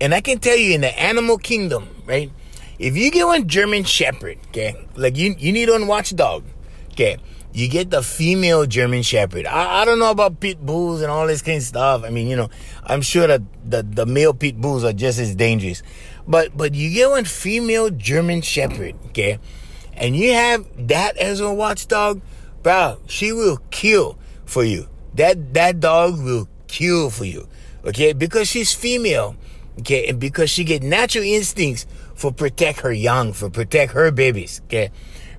And 0.00 0.14
I 0.14 0.20
can 0.20 0.38
tell 0.38 0.56
you 0.56 0.74
in 0.74 0.80
the 0.80 1.00
animal 1.00 1.38
kingdom, 1.38 1.88
right? 2.06 2.30
If 2.78 2.96
you 2.96 3.10
get 3.10 3.26
one 3.26 3.48
German 3.48 3.84
Shepherd, 3.84 4.38
okay, 4.48 4.74
like 4.94 5.16
you, 5.16 5.34
you 5.38 5.52
need 5.52 5.68
one 5.68 5.86
watchdog, 5.86 6.44
okay, 6.92 7.18
you 7.52 7.68
get 7.68 7.90
the 7.90 8.02
female 8.02 8.66
German 8.66 9.02
Shepherd. 9.02 9.46
I, 9.46 9.82
I 9.82 9.84
don't 9.84 9.98
know 9.98 10.10
about 10.10 10.38
pit 10.38 10.64
bulls 10.64 11.00
and 11.02 11.10
all 11.10 11.26
this 11.26 11.42
kind 11.42 11.56
of 11.56 11.64
stuff. 11.64 12.04
I 12.04 12.10
mean, 12.10 12.28
you 12.28 12.36
know, 12.36 12.50
I'm 12.84 13.02
sure 13.02 13.26
that 13.26 13.42
the, 13.68 13.82
the 13.82 14.06
male 14.06 14.34
pit 14.34 14.60
bulls 14.60 14.84
are 14.84 14.92
just 14.92 15.18
as 15.18 15.34
dangerous. 15.34 15.82
But 16.28 16.56
but 16.56 16.74
you 16.74 16.90
get 16.90 17.10
one 17.10 17.24
female 17.24 17.90
German 17.90 18.42
Shepherd, 18.42 18.94
okay, 19.06 19.38
and 19.94 20.14
you 20.14 20.32
have 20.34 20.66
that 20.88 21.16
as 21.16 21.40
a 21.40 21.52
watchdog, 21.52 22.20
bro, 22.62 22.98
she 23.08 23.32
will 23.32 23.58
kill 23.70 24.18
for 24.44 24.62
you. 24.62 24.88
That 25.14 25.54
that 25.54 25.80
dog 25.80 26.22
will 26.22 26.48
kill 26.68 27.08
for 27.08 27.24
you, 27.24 27.48
okay, 27.84 28.12
because 28.12 28.46
she's 28.46 28.74
female 28.74 29.36
Okay, 29.80 30.08
and 30.08 30.18
because 30.18 30.50
she 30.50 30.64
get 30.64 30.82
natural 30.82 31.24
instincts 31.24 31.86
for 32.14 32.32
protect 32.32 32.80
her 32.80 32.92
young, 32.92 33.32
for 33.32 33.48
protect 33.48 33.92
her 33.92 34.10
babies. 34.10 34.60
Okay, 34.64 34.90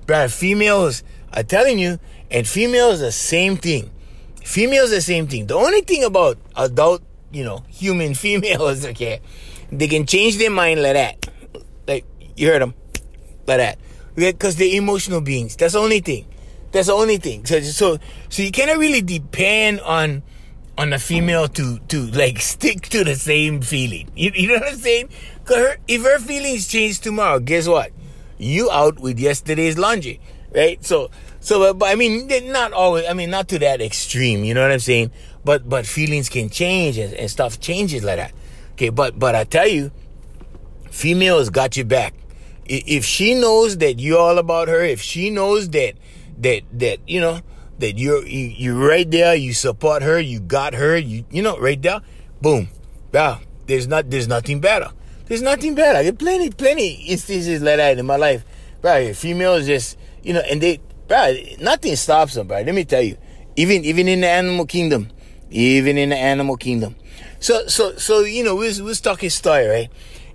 but 0.06 0.30
females 0.30 1.02
are 1.32 1.42
telling 1.42 1.78
you, 1.78 1.98
and 2.30 2.48
females 2.48 3.00
the 3.00 3.12
same 3.12 3.56
thing. 3.56 3.90
Females 4.42 4.90
the 4.90 5.02
same 5.02 5.26
thing. 5.26 5.46
The 5.46 5.54
only 5.54 5.82
thing 5.82 6.04
about 6.04 6.38
adult, 6.56 7.02
you 7.30 7.44
know, 7.44 7.64
human 7.68 8.14
females, 8.24 8.86
okay, 8.86 9.20
they 9.72 9.88
can 9.88 10.06
change 10.06 10.38
their 10.38 10.50
mind 10.50 10.82
like 10.82 10.94
that. 10.94 11.28
Like 11.86 12.04
you 12.36 12.48
heard 12.48 12.62
them, 12.62 12.74
like 13.46 13.58
that. 13.58 13.78
Because 14.14 14.56
they're 14.56 14.74
emotional 14.76 15.20
beings. 15.20 15.56
That's 15.56 15.74
the 15.74 15.78
only 15.78 16.00
thing. 16.00 16.26
That's 16.72 16.88
the 16.88 16.94
only 16.94 17.16
thing. 17.16 17.46
So, 17.46 17.60
so, 17.60 17.98
so 18.28 18.42
you 18.42 18.50
cannot 18.50 18.78
really 18.78 19.02
depend 19.02 19.80
on 19.80 20.22
on 20.78 20.90
the 20.90 20.98
female 20.98 21.46
to 21.46 21.78
to 21.88 22.06
like 22.12 22.40
stick 22.40 22.82
to 22.88 23.04
the 23.04 23.14
same 23.14 23.60
feeling. 23.60 24.10
You, 24.16 24.30
you 24.34 24.48
know 24.48 24.54
what 24.54 24.72
I'm 24.72 24.78
saying? 24.78 25.10
Cause 25.44 25.56
her, 25.56 25.76
if 25.88 26.02
her 26.02 26.18
feelings 26.18 26.68
change 26.68 27.00
tomorrow, 27.00 27.38
guess 27.38 27.68
what? 27.68 27.92
You 28.38 28.70
out 28.70 28.98
with 28.98 29.18
yesterday's 29.18 29.76
laundry, 29.76 30.20
right? 30.54 30.82
So 30.84 31.10
so 31.40 31.58
but, 31.58 31.78
but 31.78 31.88
I 31.90 31.96
mean 31.96 32.28
not 32.50 32.72
always. 32.72 33.06
I 33.06 33.12
mean 33.12 33.30
not 33.30 33.48
to 33.48 33.58
that 33.58 33.80
extreme. 33.80 34.44
You 34.44 34.54
know 34.54 34.62
what 34.62 34.72
I'm 34.72 34.78
saying? 34.78 35.10
But 35.44 35.68
but 35.68 35.86
feelings 35.86 36.28
can 36.28 36.48
change 36.48 36.96
and, 36.98 37.12
and 37.14 37.30
stuff 37.30 37.60
changes 37.60 38.02
like 38.02 38.16
that. 38.16 38.32
Okay, 38.80 38.88
but 38.88 39.18
but 39.18 39.34
I 39.34 39.44
tell 39.44 39.68
you, 39.68 39.90
females 40.90 41.50
got 41.50 41.76
you 41.76 41.84
back. 41.84 42.14
If 42.64 43.04
she 43.04 43.34
knows 43.34 43.76
that 43.76 44.00
you're 44.00 44.18
all 44.18 44.38
about 44.38 44.68
her, 44.68 44.80
if 44.80 45.02
she 45.02 45.28
knows 45.28 45.68
that 45.76 45.96
that 46.38 46.62
that 46.72 47.00
you 47.06 47.20
know 47.20 47.42
that 47.78 47.98
you're 47.98 48.24
you, 48.26 48.46
you're 48.46 48.88
right 48.88 49.04
there, 49.10 49.34
you 49.34 49.52
support 49.52 50.00
her, 50.00 50.18
you 50.18 50.40
got 50.40 50.72
her, 50.72 50.96
you 50.96 51.26
you 51.30 51.42
know, 51.42 51.58
right 51.58 51.82
there, 51.82 52.00
boom, 52.40 52.70
wow. 53.12 53.40
There's 53.66 53.86
not 53.86 54.08
there's 54.08 54.28
nothing 54.28 54.60
better. 54.60 54.88
There's 55.26 55.42
nothing 55.42 55.74
better. 55.74 56.02
Get 56.02 56.18
plenty 56.18 56.48
plenty 56.48 57.04
instances 57.06 57.60
like 57.60 57.76
that 57.76 57.98
in 57.98 58.06
my 58.06 58.16
life, 58.16 58.46
right? 58.80 59.14
Females 59.14 59.66
just 59.66 59.98
you 60.22 60.32
know, 60.32 60.40
and 60.50 60.58
they, 60.58 60.80
bro, 61.06 61.36
nothing 61.60 61.96
stops 61.96 62.32
them, 62.32 62.48
bro. 62.48 62.62
Let 62.62 62.74
me 62.74 62.86
tell 62.86 63.02
you, 63.02 63.18
even 63.56 63.84
even 63.84 64.08
in 64.08 64.22
the 64.22 64.28
animal 64.28 64.64
kingdom, 64.64 65.10
even 65.50 65.98
in 65.98 66.08
the 66.08 66.16
animal 66.16 66.56
kingdom. 66.56 66.96
So 67.40 67.66
so 67.66 67.96
so 67.96 68.20
you 68.20 68.44
know, 68.44 68.54
we 68.54 68.66
was, 68.66 68.80
we 68.80 68.86
was 68.88 69.00
talking 69.00 69.30
story, 69.30 69.66
right? 69.66 69.88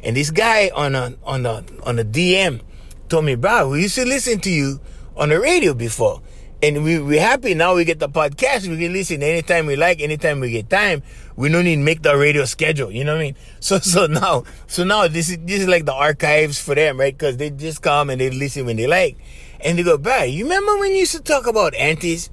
And 0.03 0.15
this 0.15 0.31
guy 0.31 0.71
on 0.75 0.95
a 0.95 1.13
on 1.23 1.45
a 1.45 1.63
on 1.83 1.99
a 1.99 2.03
DM 2.03 2.61
told 3.09 3.25
me, 3.25 3.35
bro, 3.35 3.69
we 3.69 3.83
used 3.83 3.95
to 3.95 4.05
listen 4.05 4.39
to 4.41 4.49
you 4.49 4.79
on 5.15 5.29
the 5.29 5.39
radio 5.39 5.73
before. 5.73 6.21
And 6.63 6.83
we, 6.83 6.99
we're 6.99 7.21
happy 7.21 7.53
now 7.53 7.75
we 7.75 7.85
get 7.85 7.99
the 7.99 8.09
podcast. 8.09 8.67
We 8.67 8.77
can 8.77 8.91
listen 8.91 9.21
anytime 9.21 9.67
we 9.67 9.75
like, 9.75 10.01
anytime 10.01 10.39
we 10.39 10.49
get 10.49 10.69
time. 10.69 11.03
We 11.35 11.49
don't 11.49 11.65
need 11.65 11.77
make 11.77 12.01
the 12.01 12.17
radio 12.17 12.45
schedule. 12.45 12.91
You 12.91 13.03
know 13.03 13.13
what 13.13 13.21
I 13.21 13.23
mean? 13.25 13.35
So, 13.59 13.79
so 13.79 14.07
now, 14.07 14.45
so 14.67 14.83
now 14.83 15.07
this 15.07 15.29
is, 15.29 15.37
this 15.43 15.61
is 15.61 15.67
like 15.67 15.85
the 15.85 15.93
archives 15.93 16.59
for 16.59 16.73
them, 16.73 16.99
right? 16.99 17.17
Cause 17.17 17.37
they 17.37 17.49
just 17.49 17.81
come 17.81 18.09
and 18.09 18.19
they 18.21 18.29
listen 18.29 18.65
when 18.65 18.77
they 18.77 18.87
like. 18.87 19.17
And 19.59 19.77
they 19.77 19.83
go, 19.83 19.97
"Bro, 19.97 20.23
you 20.23 20.43
remember 20.45 20.77
when 20.77 20.91
you 20.91 20.99
used 20.99 21.15
to 21.15 21.21
talk 21.21 21.45
about 21.45 21.75
aunties? 21.75 22.29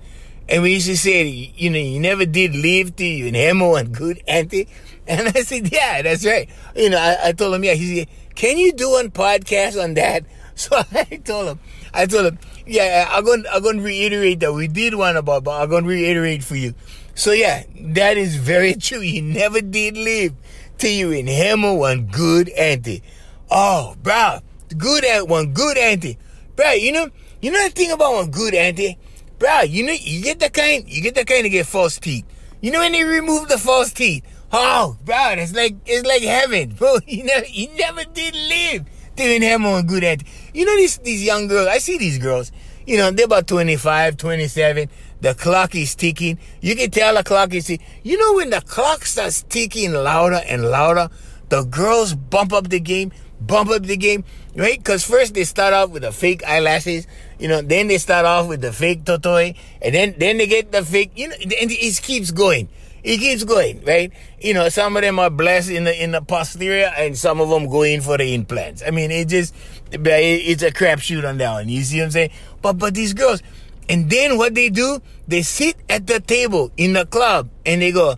And 0.49 0.63
we 0.63 0.75
used 0.75 0.87
to 0.87 0.97
say, 0.97 1.25
you 1.27 1.71
know, 1.71 1.79
you 1.79 2.01
never 2.01 2.27
did 2.27 2.55
live 2.55 2.97
to 2.97 3.05
you 3.05 3.27
in 3.27 3.35
Hemo 3.35 3.79
and 3.79 3.95
good 3.95 4.21
auntie. 4.27 4.69
And 5.07 5.29
I 5.29 5.43
said, 5.43 5.73
yeah, 5.73 6.03
that's 6.03 6.25
right. 6.25 6.49
You 6.77 6.91
know, 6.91 6.99
I, 6.99 7.29
I 7.29 7.33
told 7.33 7.55
him, 7.55 7.65
yeah. 7.65 7.75
He 7.75 7.99
said, 7.99 8.09
can 8.35 8.59
you 8.59 8.73
do 8.73 8.91
one 8.91 9.11
podcast 9.11 9.83
on 9.83 9.95
that? 9.95 10.25
So 10.55 10.77
I 10.77 11.05
told 11.25 11.49
him, 11.49 11.61
I 11.95 12.05
told 12.05 12.27
him, 12.27 12.39
yeah, 12.67 13.09
I'm 13.11 13.25
going, 13.25 13.43
I'm 13.51 13.63
going 13.63 13.79
to 13.79 13.83
reiterate 13.83 14.41
that 14.41 14.53
we 14.53 14.69
did 14.69 14.95
one 14.95 15.17
about, 15.17 15.45
but 15.45 15.61
I'm 15.63 15.71
going 15.71 15.85
to 15.85 15.89
reiterate 15.89 16.45
for 16.45 16.57
you. 16.57 16.75
So 17.15 17.33
yeah, 17.33 17.65
that 17.75 18.19
is 18.19 18.37
very 18.37 18.75
true. 18.87 19.01
You 19.01 19.23
never 19.23 19.63
did 19.63 19.97
live 19.97 20.35
till 20.77 20.93
you 20.93 21.11
in 21.11 21.25
Hemo 21.25 21.79
one 21.79 22.05
good 22.07 22.51
auntie. 22.51 23.03
Oh, 23.51 23.97
bro, 24.03 24.41
good 24.77 25.07
at 25.07 25.27
one 25.27 25.55
good 25.55 25.79
auntie. 25.79 26.19
Bro, 26.55 26.73
you 26.73 26.93
know, 26.93 27.09
You 27.41 27.51
know 27.51 27.65
the 27.65 27.71
thing 27.71 27.91
about 27.91 28.13
one 28.13 28.31
good 28.31 28.55
auntie, 28.55 28.99
bro. 29.43 29.63
You 29.63 29.85
know 29.85 29.93
you 29.93 30.23
get 30.23 30.39
the 30.39 30.49
kind, 30.49 30.89
you 30.89 31.03
get 31.03 31.17
the 31.17 31.25
kind 31.25 31.43
to 31.43 31.51
get 31.51 31.67
false 31.67 31.99
teeth. 31.99 32.25
You 32.61 32.71
know 32.71 32.79
when 32.79 32.93
they 32.93 33.03
remove 33.03 33.49
the 33.49 33.59
false 33.59 33.93
teeth, 33.93 34.25
oh, 34.53 34.97
bro, 35.05 35.35
it's 35.37 35.53
like 35.53 35.75
it's 35.85 36.07
like 36.07 36.23
heaven, 36.23 36.71
bro. 36.71 36.99
You 37.07 37.25
never, 37.25 37.47
you 37.47 37.69
never 37.77 38.05
did 38.05 38.35
live 38.35 38.87
doing 39.17 39.43
him 39.43 39.67
on 39.67 39.87
good 39.87 40.05
auntie. 40.05 40.27
You 40.55 40.65
know 40.65 40.77
these 40.77 40.99
these 40.99 41.25
young 41.25 41.49
girls. 41.49 41.67
I 41.67 41.79
see 41.79 41.99
these 41.99 42.19
girls. 42.19 42.53
You 42.87 42.99
know 42.99 43.11
they're 43.11 43.27
about 43.27 43.49
25, 43.49 44.17
27. 44.17 44.89
The 45.21 45.35
clock 45.35 45.75
is 45.75 45.97
ticking. 45.97 46.39
You 46.61 46.77
can 46.77 46.91
tell 46.93 47.15
the 47.17 47.25
clock 47.25 47.53
is 47.53 47.67
ticking. 47.67 47.87
You 48.05 48.19
know 48.19 48.35
when 48.35 48.51
the 48.51 48.61
clock 48.61 49.05
starts 49.05 49.43
ticking 49.43 49.93
louder 49.93 50.41
and 50.47 50.71
louder, 50.71 51.11
the 51.49 51.65
girls 51.65 52.15
bump 52.15 52.53
up 52.53 52.69
the 52.69 52.81
game, 52.81 53.11
bump 53.41 53.71
up 53.71 53.83
the 53.83 53.97
game, 53.97 54.25
right? 54.55 54.79
Because 54.79 55.05
first 55.05 55.35
they 55.35 55.45
start 55.45 55.75
off 55.75 55.91
with 55.91 56.03
the 56.03 56.13
fake 56.13 56.45
eyelashes, 56.45 57.07
you 57.43 57.49
know, 57.49 57.61
then 57.61 57.89
they 57.89 57.99
start 57.99 58.25
off 58.25 58.47
with 58.47 58.61
the 58.61 58.73
fake 58.73 59.03
totoi, 59.03 59.57
and 59.83 59.93
then 59.93 60.15
then 60.17 60.39
they 60.39 60.47
get 60.47 60.71
the 60.71 60.85
fake, 60.85 61.11
you 61.17 61.27
know, 61.27 61.35
and 61.35 61.73
it 61.73 62.01
keeps 62.01 62.31
going. 62.31 62.69
It 63.03 63.19
keeps 63.19 63.43
going, 63.43 63.83
right? 63.85 64.13
You 64.41 64.55
know, 64.55 64.69
some 64.69 64.97
of 64.97 65.03
them 65.03 65.19
are 65.19 65.29
blessed 65.29 65.71
in 65.71 65.83
the 65.83 66.05
in 66.05 66.13
the 66.13 66.23
posterior, 66.23 66.93
and 66.97 67.19
some 67.19 67.41
of 67.41 67.49
them 67.49 67.69
go 67.69 67.83
in 67.83 68.01
for 68.01 68.17
the 68.17 68.33
implants. 68.33 68.81
I 68.87 68.93
mean, 68.93 69.11
it 69.11 69.27
just 69.27 69.57
it's 69.91 70.63
a 70.63 70.71
crapshoot 70.71 71.29
on 71.29 71.39
that 71.39 71.53
one. 71.53 71.69
You 71.69 71.83
see 71.83 71.99
what 71.99 72.05
I'm 72.05 72.11
saying? 72.13 72.31
But 72.63 72.75
but 72.75 72.95
these 72.95 73.13
girls, 73.13 73.43
and 73.89 74.09
then 74.09 74.39
what 74.39 74.55
they 74.55 74.69
do, 74.69 75.03
they 75.27 75.43
sit 75.43 75.75
at 75.89 76.07
the 76.07 76.21
table 76.21 76.71
in 76.77 76.93
the 76.93 77.07
club 77.07 77.51
and 77.67 77.83
they 77.83 77.91
go, 77.91 78.15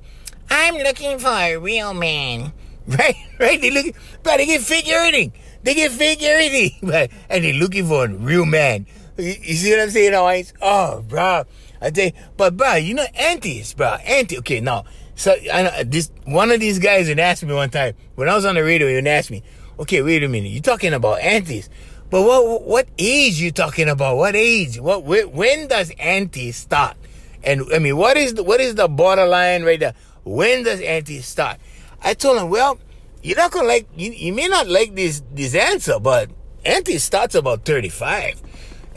I'm 0.51 0.75
looking 0.75 1.19
for 1.19 1.31
a 1.33 1.57
real 1.57 1.95
man. 1.95 2.53
Right? 2.87 3.17
Right? 3.41 3.59
They 3.59 3.71
look, 3.71 3.97
but 4.23 4.37
they 4.37 4.45
get 4.45 4.61
fake 4.61 4.87
everything. 4.91 5.33
They 5.63 5.73
get 5.73 5.93
fake 5.93 6.23
everything. 6.23 6.73
Right? 6.83 7.11
And 7.31 7.43
they're 7.43 7.55
looking 7.55 7.87
for 7.87 8.05
a 8.05 8.09
real 8.09 8.45
man. 8.45 8.85
You, 9.17 9.33
see 9.55 9.71
what 9.71 9.81
I'm 9.81 9.91
saying, 9.91 10.15
always? 10.15 10.53
Oh, 10.61 11.03
bro. 11.03 11.45
I 11.81 11.91
you, 11.91 12.15
but 12.37 12.57
bro, 12.57 12.75
you 12.75 12.95
know, 12.95 13.07
aunties, 13.15 13.75
bro. 13.75 13.95
Auntie, 14.05 14.39
okay, 14.39 14.61
now, 14.61 14.85
so 15.15 15.35
I 15.53 15.63
know 15.63 15.83
this 15.85 16.11
one 16.25 16.51
of 16.51 16.59
these 16.59 16.79
guys 16.79 17.09
would 17.09 17.21
asked 17.21 17.45
me 17.45 17.55
one 17.55 17.71
time 17.71 17.95
when 18.15 18.29
I 18.29 18.35
was 18.35 18.45
on 18.45 18.55
the 18.55 18.65
radio. 18.65 18.89
He 18.89 18.95
would 18.95 19.07
ask 19.07 19.31
me, 19.31 19.43
"Okay, 19.79 20.03
wait 20.03 20.25
a 20.25 20.29
minute, 20.29 20.49
you 20.49 20.61
talking 20.61 20.95
about 20.95 21.21
aunties? 21.21 21.69
But 22.11 22.23
what 22.23 22.63
what 22.63 22.89
age 22.99 23.41
you 23.41 23.53
talking 23.53 23.89
about? 23.89 24.17
What 24.17 24.35
age? 24.35 24.81
What 24.81 25.05
when 25.05 25.69
does 25.69 25.93
auntie 25.99 26.53
start? 26.53 26.97
And 27.43 27.65
I 27.73 27.79
mean, 27.79 27.97
what 27.97 28.17
is 28.17 28.35
the 28.35 28.43
what 28.43 28.61
is 28.61 28.75
the 28.75 28.89
borderline 28.89 29.63
right 29.65 29.79
there? 29.79 29.95
When 30.25 30.65
does 30.65 30.81
auntie 30.81 31.21
start? 31.21 31.59
I 32.03 32.15
told 32.15 32.39
him, 32.39 32.49
well, 32.49 32.79
you're 33.23 33.37
not 33.37 33.53
gonna 33.53 33.69
like 33.69 33.87
you, 33.97 34.11
you 34.11 34.33
may 34.33 34.49
not 34.49 34.69
like 34.69 34.95
this 34.95 35.23
this 35.33 35.55
answer, 35.55 35.99
but 36.01 36.31
auntie 36.65 36.99
starts 36.99 37.35
about 37.35 37.65
35. 37.65 38.43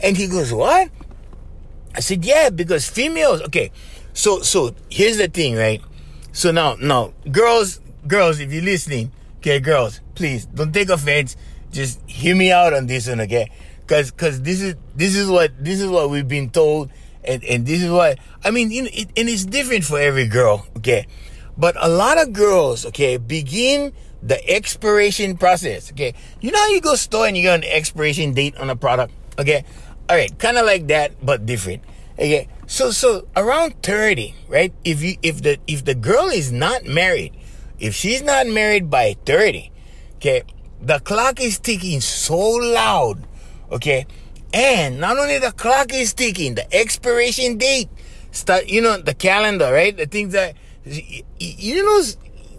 And 0.00 0.16
he 0.16 0.28
goes, 0.28 0.52
What? 0.52 0.90
I 1.94 2.00
said, 2.00 2.24
Yeah, 2.24 2.50
because 2.50 2.88
females 2.88 3.42
okay. 3.42 3.70
So 4.12 4.40
so 4.42 4.74
here's 4.90 5.18
the 5.18 5.28
thing, 5.28 5.56
right? 5.56 5.82
So 6.32 6.50
now 6.50 6.76
now 6.80 7.12
girls 7.30 7.80
girls, 8.06 8.40
if 8.40 8.52
you're 8.52 8.62
listening, 8.62 9.12
okay, 9.38 9.60
girls, 9.60 10.00
please 10.14 10.46
don't 10.46 10.72
take 10.72 10.88
offense 10.88 11.36
just 11.72 12.00
hear 12.08 12.34
me 12.34 12.52
out 12.52 12.72
on 12.72 12.86
this 12.86 13.08
one, 13.08 13.20
okay? 13.22 13.50
Cause, 13.86 14.10
cause 14.10 14.42
this 14.42 14.60
is, 14.60 14.74
this 14.94 15.14
is 15.16 15.28
what, 15.28 15.52
this 15.62 15.80
is 15.80 15.88
what 15.88 16.10
we've 16.10 16.28
been 16.28 16.50
told. 16.50 16.90
And, 17.24 17.44
and 17.44 17.66
this 17.66 17.82
is 17.82 17.90
what, 17.90 18.18
I 18.44 18.50
mean, 18.50 18.70
you 18.70 18.82
know, 18.82 18.90
it, 18.92 19.08
and 19.16 19.28
it's 19.28 19.44
different 19.44 19.84
for 19.84 19.98
every 19.98 20.26
girl, 20.26 20.66
okay? 20.78 21.06
But 21.56 21.76
a 21.78 21.88
lot 21.88 22.18
of 22.18 22.32
girls, 22.32 22.86
okay, 22.86 23.16
begin 23.16 23.92
the 24.22 24.48
expiration 24.48 25.36
process, 25.36 25.90
okay? 25.92 26.14
You 26.40 26.52
know 26.52 26.58
how 26.58 26.68
you 26.68 26.80
go 26.80 26.94
store 26.94 27.26
and 27.26 27.36
you 27.36 27.44
got 27.44 27.60
an 27.60 27.64
expiration 27.64 28.34
date 28.34 28.56
on 28.56 28.70
a 28.70 28.76
product, 28.76 29.12
okay? 29.38 29.64
All 30.08 30.16
right, 30.16 30.36
kind 30.38 30.56
of 30.56 30.64
like 30.64 30.86
that, 30.88 31.12
but 31.24 31.44
different. 31.44 31.82
Okay, 32.14 32.48
so 32.66 32.90
so 32.90 33.28
around 33.36 33.82
thirty, 33.82 34.34
right? 34.48 34.72
If 34.84 35.02
you 35.02 35.16
if 35.22 35.42
the 35.42 35.58
if 35.66 35.84
the 35.84 35.94
girl 35.94 36.28
is 36.28 36.50
not 36.50 36.84
married, 36.84 37.36
if 37.78 37.94
she's 37.94 38.22
not 38.22 38.46
married 38.46 38.90
by 38.90 39.16
thirty, 39.26 39.70
okay, 40.16 40.42
the 40.80 40.98
clock 41.00 41.40
is 41.40 41.58
ticking 41.58 42.00
so 42.00 42.38
loud, 42.38 43.26
okay? 43.70 44.06
And 44.52 44.98
not 44.98 45.18
only 45.18 45.38
the 45.38 45.52
clock 45.52 45.92
is 45.92 46.14
ticking, 46.14 46.54
the 46.54 46.74
expiration 46.74 47.58
date, 47.58 47.88
start, 48.30 48.68
you 48.68 48.80
know, 48.80 48.96
the 48.96 49.14
calendar, 49.14 49.70
right? 49.70 49.94
The 49.94 50.06
things 50.06 50.32
that, 50.32 50.56
you 51.38 51.84
know, 51.84 52.02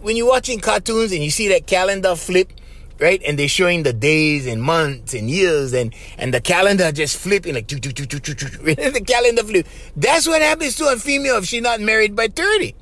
when 0.00 0.16
you're 0.16 0.28
watching 0.28 0.60
cartoons 0.60 1.10
and 1.12 1.22
you 1.22 1.30
see 1.30 1.48
that 1.48 1.66
calendar 1.66 2.14
flip, 2.14 2.52
right? 3.00 3.22
And 3.26 3.38
they're 3.38 3.48
showing 3.48 3.82
the 3.82 3.92
days 3.92 4.46
and 4.46 4.62
months 4.62 5.14
and 5.14 5.30
years 5.30 5.72
and, 5.72 5.94
and 6.18 6.32
the 6.34 6.40
calendar 6.40 6.92
just 6.92 7.16
flipping 7.16 7.54
like, 7.54 7.68
the 7.68 9.04
calendar 9.06 9.42
flip. 9.42 9.66
That's 9.96 10.26
what 10.26 10.42
happens 10.42 10.76
to 10.76 10.88
a 10.88 10.96
female 10.96 11.36
if 11.36 11.46
she's 11.46 11.62
not 11.62 11.80
married 11.80 12.14
by 12.14 12.28
30, 12.28 12.74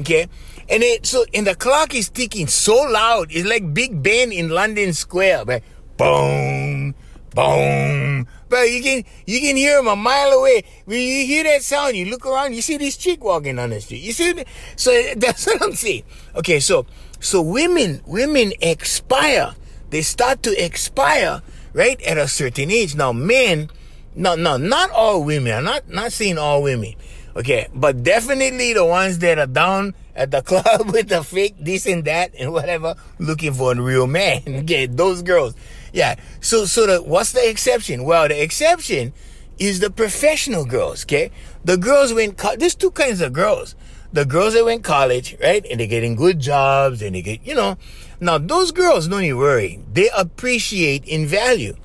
okay? 0.00 0.28
And 0.68 0.82
it 0.82 1.06
so 1.06 1.24
and 1.32 1.46
the 1.46 1.54
clock 1.54 1.94
is 1.94 2.08
ticking 2.08 2.48
so 2.48 2.74
loud. 2.74 3.28
It's 3.30 3.48
like 3.48 3.72
Big 3.72 4.02
Ben 4.02 4.32
in 4.32 4.48
London 4.48 4.92
Square. 4.92 5.44
But 5.44 5.62
boom, 5.96 6.94
boom. 7.34 8.26
But 8.48 8.70
you 8.70 8.82
can 8.82 9.04
you 9.26 9.40
can 9.40 9.56
hear 9.56 9.76
them 9.76 9.86
a 9.86 9.94
mile 9.94 10.30
away. 10.30 10.64
When 10.84 10.98
you 10.98 11.24
hear 11.24 11.44
that 11.44 11.62
sound, 11.62 11.96
you 11.96 12.06
look 12.06 12.26
around, 12.26 12.54
you 12.54 12.62
see 12.62 12.76
this 12.78 12.96
chick 12.96 13.22
walking 13.22 13.60
on 13.60 13.70
the 13.70 13.80
street. 13.80 14.02
You 14.02 14.12
see, 14.12 14.44
so 14.74 14.90
that's 15.16 15.46
what 15.46 15.62
I'm 15.62 15.74
saying. 15.74 16.02
Okay, 16.34 16.58
so 16.58 16.84
so 17.20 17.40
women 17.40 18.02
women 18.06 18.52
expire. 18.60 19.54
They 19.90 20.02
start 20.02 20.42
to 20.44 20.64
expire 20.64 21.42
right 21.72 22.00
at 22.02 22.18
a 22.18 22.28
certain 22.28 22.70
age. 22.70 22.94
Now 22.94 23.12
men, 23.12 23.70
no 24.14 24.34
no 24.34 24.56
not 24.56 24.90
all 24.90 25.22
women. 25.24 25.52
I'm 25.52 25.64
not 25.64 25.88
not 25.88 26.12
saying 26.12 26.38
all 26.38 26.62
women. 26.62 26.94
Okay, 27.36 27.68
but 27.74 28.02
definitely 28.02 28.72
the 28.72 28.84
ones 28.84 29.18
that 29.18 29.38
are 29.38 29.46
down 29.46 29.94
at 30.14 30.30
the 30.30 30.42
club 30.50 30.90
with 30.90 31.08
the 31.08 31.22
fake 31.22 31.54
this 31.60 31.86
and 31.86 32.04
that 32.06 32.34
and 32.38 32.52
whatever, 32.52 32.94
looking 33.18 33.52
for 33.52 33.72
a 33.72 33.80
real 33.80 34.06
man. 34.06 34.42
Okay, 34.66 34.86
those 34.86 35.22
girls. 35.22 35.54
Yeah. 35.92 36.16
So, 36.40 36.64
so 36.64 36.86
the, 36.86 37.02
what's 37.02 37.32
the 37.32 37.48
exception? 37.48 38.04
Well, 38.04 38.28
the 38.28 38.42
exception 38.42 39.12
is 39.58 39.80
the 39.80 39.90
professional 39.90 40.64
girls. 40.64 41.04
Okay, 41.04 41.30
the 41.64 41.76
girls 41.76 42.12
went. 42.12 42.38
There's 42.58 42.74
two 42.74 42.90
kinds 42.90 43.20
of 43.20 43.32
girls. 43.32 43.74
The 44.16 44.24
girls 44.24 44.54
that 44.54 44.64
went 44.64 44.82
college, 44.82 45.36
right, 45.42 45.62
and 45.70 45.78
they're 45.78 45.86
getting 45.86 46.16
good 46.16 46.40
jobs, 46.40 47.02
and 47.02 47.14
they 47.14 47.20
get, 47.20 47.46
you 47.46 47.54
know. 47.54 47.76
Now 48.18 48.38
those 48.38 48.72
girls, 48.72 49.08
don't 49.08 49.24
you 49.24 49.36
worry. 49.36 49.78
They 49.92 50.08
appreciate 50.16 51.04
in 51.04 51.26
value. 51.26 51.76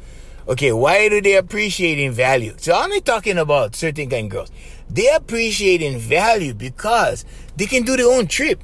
Okay, 0.48 0.72
why 0.72 1.10
do 1.10 1.20
they 1.20 1.36
appreciate 1.36 2.00
in 2.00 2.14
value? 2.14 2.54
So 2.56 2.72
I'm 2.72 2.90
not 2.90 3.04
talking 3.04 3.38
about 3.38 3.76
certain 3.76 4.10
kind 4.10 4.28
of 4.28 4.32
girls. 4.32 4.52
They 4.90 5.10
appreciate 5.10 5.82
in 5.82 6.00
value 6.00 6.54
because 6.54 7.26
they 7.58 7.66
can 7.66 7.84
do 7.84 7.98
their 7.98 8.08
own 8.08 8.28
trip. 8.28 8.64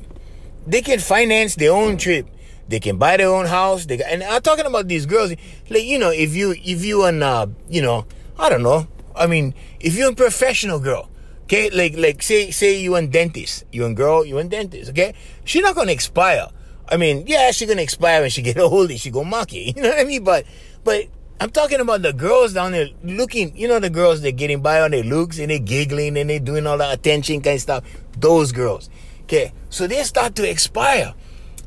They 0.66 0.82
can 0.82 1.00
finance 1.00 1.56
their 1.56 1.74
own 1.74 1.98
trip. 1.98 2.26
They 2.70 2.80
can 2.80 2.98
buy 2.98 3.18
their 3.18 3.28
own 3.28 3.48
house. 3.48 3.86
They 3.86 4.02
and 4.02 4.24
I'm 4.24 4.44
talking 4.44 4.66
about 4.66 4.88
these 4.88 5.06
girls. 5.06 5.32
Like 5.70 5.84
you 5.84 6.00
know, 6.00 6.12
if 6.12 6.34
you 6.34 6.52
if 6.54 6.86
you 6.86 7.04
an 7.04 7.22
uh, 7.22 7.48
you 7.68 7.82
know, 7.82 8.06
I 8.40 8.48
don't 8.48 8.64
know. 8.64 8.88
I 9.14 9.28
mean, 9.28 9.54
if 9.82 9.98
you're 9.98 10.12
a 10.12 10.16
professional 10.16 10.80
girl, 10.80 11.10
okay, 11.48 11.70
like 11.70 11.96
like 11.98 12.22
say 12.22 12.52
say 12.52 12.80
you 12.80 12.96
a 12.96 13.08
dentist, 13.08 13.64
you 13.72 13.86
a 13.86 13.94
girl, 13.94 14.26
you 14.26 14.38
a 14.38 14.44
dentist, 14.44 14.92
okay, 14.92 15.16
she's 15.46 15.64
not 15.64 15.76
gonna 15.76 15.94
expire. 15.94 16.48
I 16.90 16.98
mean, 16.98 17.24
yeah, 17.26 17.52
she's 17.52 17.68
gonna 17.68 17.82
expire 17.82 18.22
when 18.22 18.30
she 18.30 18.42
get 18.42 18.58
older. 18.60 18.98
She 18.98 19.10
go 19.10 19.24
mock 19.24 19.54
you. 19.54 19.62
You 19.76 19.82
know 19.82 19.90
what 19.90 20.00
I 20.00 20.04
mean? 20.04 20.24
But 20.24 20.46
but 20.84 21.08
I'm 21.40 21.50
talking 21.50 21.80
about 21.80 22.02
the 22.02 22.14
girls 22.14 22.54
down 22.54 22.74
there 22.74 22.90
looking, 23.04 23.56
you 23.56 23.68
know, 23.68 23.80
the 23.80 23.90
girls 23.90 24.22
that 24.22 24.34
getting 24.34 24.62
by 24.62 24.82
on 24.82 24.92
their 24.92 25.04
looks 25.04 25.40
and 25.40 25.50
they 25.50 25.60
giggling 25.60 26.18
and 26.18 26.30
they 26.30 26.40
doing 26.40 26.68
all 26.68 26.78
the 26.78 26.92
attention 26.92 27.42
kind 27.42 27.56
of 27.56 27.62
stuff. 27.62 27.84
Those 28.18 28.52
girls. 28.52 28.90
Okay. 29.24 29.54
So 29.70 29.88
they 29.88 30.04
start 30.04 30.36
to 30.36 30.50
expire. 30.50 31.14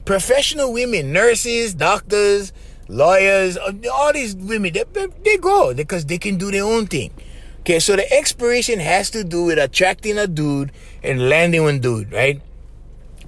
Professional 0.05 0.73
women, 0.73 1.12
nurses, 1.12 1.75
doctors, 1.75 2.53
lawyers, 2.88 3.57
all 3.57 4.12
these 4.12 4.35
women, 4.35 4.73
they, 4.73 4.85
they 5.25 5.37
go 5.37 5.73
because 5.73 6.07
they 6.07 6.19
can 6.19 6.37
do 6.37 6.51
their 6.51 6.64
own 6.64 6.87
thing. 6.87 7.12
Okay. 7.61 7.79
So 7.79 7.96
the 7.96 8.11
expiration 8.12 8.81
has 8.81 9.11
to 9.11 9.25
do 9.25 9.44
with 9.44 9.59
attracting 9.59 10.18
a 10.18 10.27
dude 10.27 10.73
and 11.03 11.29
landing 11.29 11.62
one 11.62 11.81
dude, 11.81 12.12
right? 12.12 12.40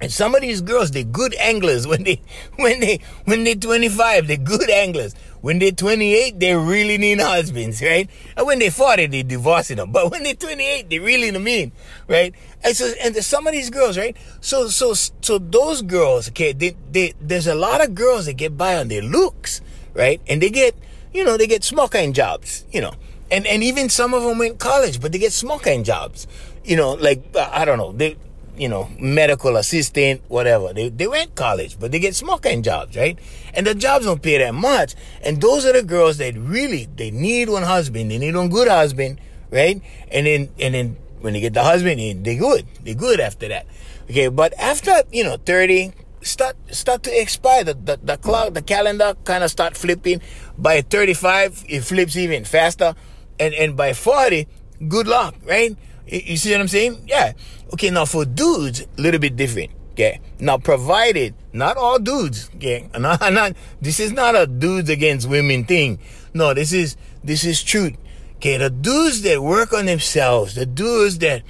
And 0.01 0.11
some 0.11 0.35
of 0.35 0.41
these 0.41 0.59
girls, 0.59 0.91
they're 0.91 1.03
good 1.03 1.33
anglers 1.35 1.87
when 1.87 2.03
they, 2.03 2.21
when 2.57 2.79
they, 2.81 2.99
when 3.25 3.43
they're 3.45 3.55
25, 3.55 4.27
they're 4.27 4.37
good 4.37 4.69
anglers. 4.69 5.15
When 5.39 5.59
they're 5.59 5.71
28, 5.71 6.39
they 6.39 6.55
really 6.55 6.97
need 6.97 7.19
husbands, 7.19 7.81
right? 7.81 8.09
And 8.35 8.45
when 8.47 8.59
they're 8.59 8.71
40, 8.71 9.07
they're 9.07 9.23
divorcing 9.23 9.77
them. 9.77 9.91
But 9.91 10.09
when 10.11 10.23
they're 10.23 10.35
28, 10.35 10.89
they 10.89 10.99
really 10.99 11.37
mean, 11.37 11.73
right? 12.07 12.33
And 12.63 12.75
so, 12.75 12.91
and 13.01 13.15
some 13.17 13.45
of 13.47 13.53
these 13.53 13.69
girls, 13.69 13.97
right? 13.97 14.15
So, 14.41 14.67
so, 14.67 14.93
so 14.93 15.37
those 15.37 15.81
girls, 15.81 16.29
okay, 16.29 16.53
they, 16.53 16.75
they, 16.91 17.13
there's 17.21 17.47
a 17.47 17.55
lot 17.55 17.83
of 17.83 17.93
girls 17.93 18.25
that 18.25 18.33
get 18.33 18.57
by 18.57 18.77
on 18.77 18.87
their 18.87 19.01
looks, 19.01 19.61
right? 19.93 20.21
And 20.27 20.41
they 20.41 20.49
get, 20.49 20.75
you 21.13 21.23
know, 21.23 21.37
they 21.37 21.47
get 21.47 21.63
small 21.63 21.87
kind 21.87 22.15
jobs, 22.15 22.65
you 22.71 22.81
know. 22.81 22.93
And, 23.33 23.47
and 23.47 23.63
even 23.63 23.89
some 23.89 24.13
of 24.13 24.21
them 24.21 24.37
went 24.37 24.59
college, 24.59 25.01
but 25.01 25.11
they 25.11 25.17
get 25.17 25.31
small 25.31 25.57
jobs, 25.59 26.27
you 26.63 26.75
know, 26.75 26.93
like, 26.93 27.23
uh, 27.35 27.49
I 27.51 27.65
don't 27.65 27.79
know, 27.79 27.91
they, 27.91 28.15
you 28.55 28.69
know, 28.69 28.89
medical 28.99 29.57
assistant, 29.57 30.21
whatever. 30.27 30.71
They, 30.71 30.89
they 30.89 31.07
went 31.07 31.33
college, 31.33 31.79
but 31.79 31.91
they 31.91 31.97
get 31.97 32.13
small 32.13 32.37
jobs, 32.37 32.95
right? 32.95 33.17
And 33.55 33.65
the 33.65 33.73
jobs 33.73 34.05
don't 34.05 34.21
pay 34.21 34.37
that 34.37 34.53
much. 34.53 34.93
And 35.23 35.41
those 35.41 35.65
are 35.65 35.73
the 35.73 35.81
girls 35.81 36.17
that 36.17 36.35
really, 36.37 36.87
they 36.95 37.09
need 37.09 37.49
one 37.49 37.63
husband. 37.63 38.11
They 38.11 38.19
need 38.19 38.35
one 38.35 38.49
good 38.49 38.67
husband, 38.67 39.19
right? 39.49 39.81
And 40.11 40.27
then, 40.27 40.49
and 40.59 40.75
then 40.75 40.97
when 41.21 41.33
they 41.33 41.39
get 41.41 41.55
the 41.55 41.63
husband, 41.63 41.99
they 42.23 42.35
good. 42.35 42.67
They 42.83 42.93
good 42.93 43.19
after 43.19 43.47
that. 43.47 43.65
Okay. 44.09 44.27
But 44.27 44.53
after, 44.59 44.93
you 45.11 45.23
know, 45.23 45.37
30, 45.37 45.91
start, 46.21 46.55
start 46.71 47.01
to 47.03 47.21
expire. 47.21 47.63
The, 47.63 47.73
the, 47.73 47.99
the 48.03 48.17
clock, 48.17 48.53
the 48.53 48.61
calendar 48.61 49.15
kind 49.23 49.43
of 49.43 49.49
start 49.49 49.75
flipping. 49.75 50.21
By 50.55 50.81
35, 50.81 51.65
it 51.67 51.81
flips 51.81 52.15
even 52.15 52.45
faster. 52.45 52.93
And, 53.39 53.53
and 53.53 53.75
by 53.75 53.93
40, 53.93 54.47
good 54.87 55.07
luck, 55.07 55.35
right? 55.45 55.75
You 56.05 56.37
see 56.37 56.51
what 56.51 56.61
I'm 56.61 56.67
saying? 56.67 57.05
Yeah. 57.07 57.33
Okay, 57.73 57.89
now 57.89 58.05
for 58.05 58.25
dudes, 58.25 58.81
a 58.81 59.01
little 59.01 59.19
bit 59.19 59.35
different. 59.35 59.71
Okay. 59.93 60.19
Now, 60.39 60.57
provided 60.57 61.35
not 61.53 61.77
all 61.77 61.99
dudes. 61.99 62.49
Okay. 62.55 62.89
Not, 62.97 63.21
not, 63.31 63.53
this 63.79 63.99
is 63.99 64.11
not 64.11 64.35
a 64.35 64.47
dudes 64.47 64.89
against 64.89 65.29
women 65.29 65.65
thing. 65.65 65.99
No, 66.33 66.53
this 66.55 66.73
is 66.73 66.97
this 67.23 67.43
is 67.43 67.61
truth. 67.61 67.93
Okay. 68.37 68.57
The 68.57 68.71
dudes 68.71 69.21
that 69.21 69.41
work 69.43 69.71
on 69.71 69.85
themselves, 69.85 70.55
the 70.55 70.65
dudes 70.65 71.19
that 71.19 71.43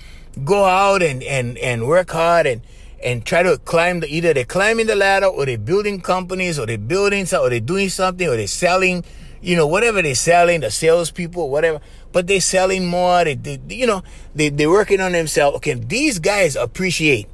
go 0.43 0.65
out 0.65 1.02
and 1.02 1.24
and 1.24 1.58
and 1.58 1.88
work 1.88 2.12
hard 2.12 2.46
and 2.46 2.62
and 3.02 3.26
try 3.26 3.43
to 3.43 3.58
climb 3.60 4.02
the 4.02 4.08
either 4.08 4.34
they're 4.34 4.43
climbing 4.43 4.88
the 4.88 4.96
ladder 4.96 5.28
or 5.28 5.46
they're 5.46 5.58
building 5.58 6.02
companies 6.02 6.60
or 6.60 6.65
they're 6.65 6.78
building 6.78 7.26
or 7.34 7.50
they're 7.50 7.60
doing 7.60 7.88
something 7.88 8.28
or 8.28 8.36
they're 8.36 8.48
selling, 8.48 9.06
you 9.44 9.56
know, 9.56 9.68
whatever 9.68 10.02
they're 10.02 10.16
selling, 10.16 10.62
the 10.62 10.72
salespeople, 10.72 11.50
whatever 11.50 11.82
but 12.14 12.28
they're 12.28 12.40
selling 12.40 12.86
more. 12.86 13.26
They, 13.26 13.36
they 13.36 13.60
you 13.68 13.88
know, 13.88 14.04
they, 14.34 14.48
they're 14.48 14.70
working 14.70 15.02
on 15.02 15.12
themselves. 15.12 15.58
Okay, 15.58 15.74
these 15.74 16.20
guys 16.20 16.56
appreciate. 16.56 17.28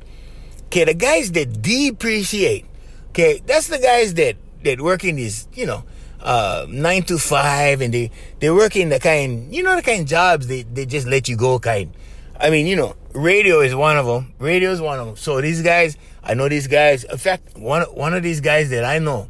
Okay, 0.66 0.86
the 0.86 0.96
guys 0.96 1.32
that 1.34 1.62
depreciate. 1.62 2.66
Okay, 3.10 3.42
that's 3.46 3.68
the 3.68 3.78
guys 3.78 4.16
that 4.16 4.38
that 4.64 4.82
work 4.82 5.04
in 5.04 5.18
these, 5.18 5.48
you 5.54 5.66
know, 5.66 5.84
uh, 6.22 6.66
nine 6.70 7.04
to 7.04 7.20
five, 7.20 7.82
and 7.82 7.94
they 7.94 8.10
they 8.40 8.50
work 8.50 8.76
in 8.76 8.90
the 8.90 9.00
kind, 9.00 9.54
you 9.54 9.62
know, 9.62 9.76
the 9.76 9.84
kind 9.84 10.08
jobs 10.08 10.48
they 10.48 10.64
they 10.64 10.86
just 10.86 11.06
let 11.06 11.28
you 11.28 11.36
go 11.36 11.60
kind. 11.60 11.94
I 12.40 12.50
mean, 12.50 12.66
you 12.66 12.78
know, 12.78 12.96
radio 13.14 13.60
is 13.60 13.76
one 13.76 13.98
of 13.98 14.06
them. 14.06 14.34
Radio 14.40 14.72
is 14.72 14.80
one 14.80 14.98
of 14.98 15.08
them. 15.08 15.18
So 15.18 15.42
these 15.42 15.62
guys, 15.62 15.98
I 16.24 16.36
know 16.36 16.48
these 16.48 16.68
guys. 16.68 17.04
In 17.04 17.18
fact, 17.18 17.58
one 17.58 17.82
one 17.84 18.14
of 18.14 18.24
these 18.24 18.40
guys 18.40 18.70
that 18.70 18.86
I 18.86 19.00
know 19.00 19.28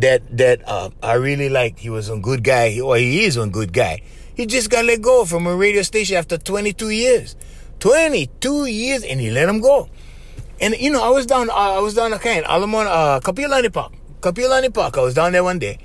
that 0.00 0.36
that 0.36 0.66
uh, 0.66 0.90
I 1.02 1.14
really 1.14 1.48
like. 1.48 1.78
He 1.78 1.90
was 1.90 2.08
a 2.08 2.18
good 2.18 2.42
guy, 2.42 2.80
or 2.80 2.96
he 2.96 3.24
is 3.24 3.36
a 3.36 3.46
good 3.46 3.72
guy. 3.72 4.02
He 4.34 4.46
just 4.46 4.70
got 4.70 4.84
let 4.84 5.00
go 5.00 5.24
from 5.24 5.46
a 5.46 5.54
radio 5.54 5.82
station 5.82 6.16
after 6.16 6.36
22 6.36 6.90
years. 6.90 7.36
22 7.80 8.66
years, 8.66 9.04
and 9.04 9.20
he 9.20 9.30
let 9.30 9.48
him 9.48 9.60
go. 9.60 9.88
And 10.60 10.74
you 10.78 10.90
know, 10.90 11.02
I 11.04 11.10
was 11.10 11.26
down, 11.26 11.50
I 11.50 11.78
was 11.80 11.94
down 11.94 12.14
okay, 12.14 12.38
in 12.38 12.44
Alamon, 12.44 12.86
uh, 12.86 13.20
Kapiolani 13.20 13.72
Park, 13.72 13.92
Kapiolani 14.20 14.72
Park. 14.72 14.96
I 14.96 15.02
was 15.02 15.14
down 15.14 15.32
there 15.32 15.44
one 15.44 15.58
day, 15.58 15.78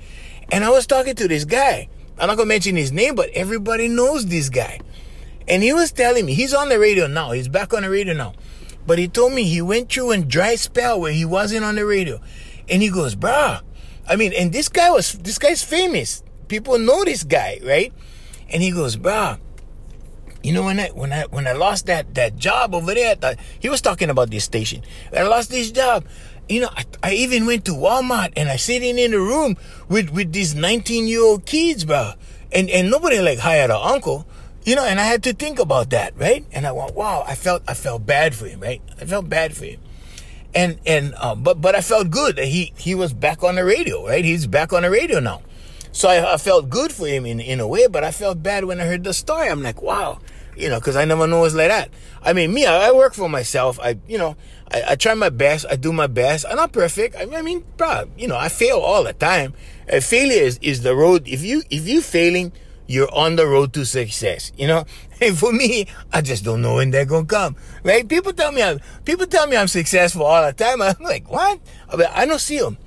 and 0.50 0.64
I 0.64 0.70
was 0.70 0.86
talking 0.86 1.14
to 1.16 1.28
this 1.28 1.44
guy. 1.44 1.88
I'm 2.18 2.28
not 2.28 2.36
gonna 2.36 2.46
mention 2.46 2.76
his 2.76 2.92
name, 2.92 3.14
but 3.14 3.30
everybody 3.30 3.88
knows 3.88 4.26
this 4.26 4.48
guy. 4.48 4.80
And 5.48 5.62
he 5.62 5.72
was 5.72 5.90
telling 5.90 6.26
me 6.26 6.34
he's 6.34 6.54
on 6.54 6.68
the 6.68 6.78
radio 6.78 7.06
now. 7.06 7.32
He's 7.32 7.48
back 7.48 7.72
on 7.74 7.82
the 7.82 7.90
radio 7.90 8.14
now. 8.14 8.34
But 8.86 8.98
he 8.98 9.08
told 9.08 9.32
me 9.32 9.44
he 9.44 9.62
went 9.62 9.92
through 9.92 10.12
a 10.12 10.18
dry 10.18 10.54
spell 10.54 11.00
where 11.00 11.12
he 11.12 11.24
wasn't 11.24 11.64
on 11.64 11.74
the 11.74 11.84
radio, 11.84 12.20
and 12.68 12.82
he 12.82 12.88
goes, 12.88 13.16
"Bruh, 13.16 13.60
I 14.10 14.16
mean, 14.16 14.32
and 14.32 14.52
this 14.52 14.68
guy 14.68 14.90
was 14.90 15.12
this 15.12 15.38
guy's 15.38 15.62
famous. 15.62 16.24
People 16.48 16.78
know 16.78 17.04
this 17.04 17.22
guy, 17.22 17.60
right?" 17.64 17.92
And 18.50 18.60
he 18.60 18.72
goes, 18.72 18.96
bro, 18.96 19.36
you 20.42 20.52
know 20.52 20.64
when 20.64 20.80
I 20.80 20.88
when 20.88 21.12
I 21.12 21.22
when 21.30 21.46
I 21.46 21.52
lost 21.52 21.86
that 21.86 22.14
that 22.16 22.36
job 22.36 22.74
over 22.74 22.92
there, 22.92 23.14
the, 23.14 23.36
he 23.60 23.68
was 23.68 23.80
talking 23.80 24.10
about 24.10 24.30
this 24.30 24.44
station. 24.44 24.82
I 25.16 25.22
lost 25.22 25.50
this 25.50 25.70
job. 25.70 26.04
You 26.48 26.62
know, 26.62 26.70
I, 26.74 26.84
I 27.04 27.12
even 27.12 27.46
went 27.46 27.64
to 27.66 27.72
Walmart 27.72 28.32
and 28.36 28.48
I 28.48 28.56
sitting 28.56 28.98
in 28.98 29.12
the 29.12 29.20
room 29.20 29.56
with 29.88 30.10
with 30.10 30.32
these 30.32 30.56
19 30.56 31.06
year 31.06 31.22
old 31.22 31.46
kids, 31.46 31.84
bro. 31.84 32.14
And 32.50 32.68
and 32.68 32.90
nobody 32.90 33.20
like 33.20 33.38
hired 33.38 33.70
an 33.70 33.78
uncle. 33.80 34.26
You 34.64 34.74
know, 34.74 34.84
and 34.84 34.98
I 35.00 35.04
had 35.04 35.22
to 35.22 35.32
think 35.32 35.58
about 35.58 35.90
that, 35.90 36.18
right? 36.18 36.44
And 36.52 36.66
I 36.66 36.72
went, 36.72 36.94
wow, 36.94 37.24
I 37.26 37.34
felt 37.34 37.62
I 37.68 37.74
felt 37.74 38.04
bad 38.04 38.34
for 38.34 38.46
him, 38.46 38.60
right? 38.60 38.82
I 39.00 39.04
felt 39.04 39.28
bad 39.28 39.56
for 39.56 39.66
him. 39.66 39.80
And 40.54 40.80
and 40.84 41.14
uh, 41.16 41.34
but 41.34 41.60
but 41.60 41.74
I 41.74 41.80
felt 41.80 42.10
good 42.10 42.36
that 42.36 42.46
he 42.46 42.72
he 42.76 42.94
was 42.94 43.12
back 43.12 43.44
on 43.44 43.54
the 43.54 43.64
radio, 43.64 44.06
right? 44.06 44.24
He's 44.24 44.46
back 44.46 44.72
on 44.72 44.82
the 44.82 44.90
radio 44.90 45.20
now. 45.20 45.42
So 45.92 46.08
I, 46.08 46.34
I, 46.34 46.36
felt 46.36 46.70
good 46.70 46.92
for 46.92 47.06
him 47.06 47.26
in, 47.26 47.40
in 47.40 47.58
a 47.58 47.66
way, 47.66 47.88
but 47.88 48.04
I 48.04 48.12
felt 48.12 48.42
bad 48.42 48.64
when 48.64 48.80
I 48.80 48.84
heard 48.84 49.02
the 49.02 49.12
story. 49.12 49.48
I'm 49.48 49.60
like, 49.60 49.82
wow, 49.82 50.20
you 50.56 50.68
know, 50.68 50.78
because 50.78 50.94
I 50.94 51.04
never 51.04 51.26
know 51.26 51.44
it's 51.44 51.54
like 51.54 51.68
that. 51.68 51.90
I 52.22 52.32
mean, 52.32 52.54
me, 52.54 52.64
I, 52.64 52.88
I 52.88 52.92
work 52.92 53.12
for 53.14 53.28
myself. 53.28 53.80
I, 53.80 53.98
you 54.06 54.16
know, 54.16 54.36
I, 54.70 54.82
I, 54.90 54.94
try 54.94 55.14
my 55.14 55.30
best. 55.30 55.66
I 55.68 55.74
do 55.74 55.92
my 55.92 56.06
best. 56.06 56.46
I'm 56.48 56.56
not 56.56 56.72
perfect. 56.72 57.16
I 57.16 57.24
mean, 57.24 57.34
I 57.34 57.42
mean 57.42 57.64
bro, 57.76 58.04
you 58.16 58.28
know, 58.28 58.36
I 58.36 58.48
fail 58.48 58.78
all 58.78 59.02
the 59.02 59.14
time. 59.14 59.54
Uh, 59.92 60.00
failure 60.00 60.42
is, 60.42 60.58
is 60.62 60.82
the 60.82 60.94
road. 60.94 61.26
If 61.26 61.42
you 61.42 61.62
if 61.70 61.88
you 61.88 62.00
failing, 62.02 62.52
you're 62.90 63.12
on 63.14 63.36
the 63.36 63.46
road 63.46 63.72
to 63.74 63.86
success. 63.86 64.50
You 64.56 64.66
know, 64.66 64.84
and 65.20 65.38
for 65.38 65.52
me, 65.52 65.86
I 66.12 66.20
just 66.20 66.44
don't 66.44 66.60
know 66.60 66.76
when 66.76 66.90
they're 66.90 67.04
gonna 67.04 67.24
come. 67.24 67.56
Right? 67.84 68.06
People 68.06 68.32
tell 68.32 68.52
me 68.52 68.62
I'm 68.62 68.80
people 69.04 69.26
tell 69.26 69.46
me 69.46 69.56
I'm 69.56 69.68
successful 69.68 70.24
all 70.24 70.44
the 70.44 70.52
time. 70.52 70.82
I'm 70.82 70.96
like, 71.00 71.30
what? 71.30 71.60
I, 71.88 72.26
don't 72.26 72.40
see 72.40 72.58
them. 72.58 72.78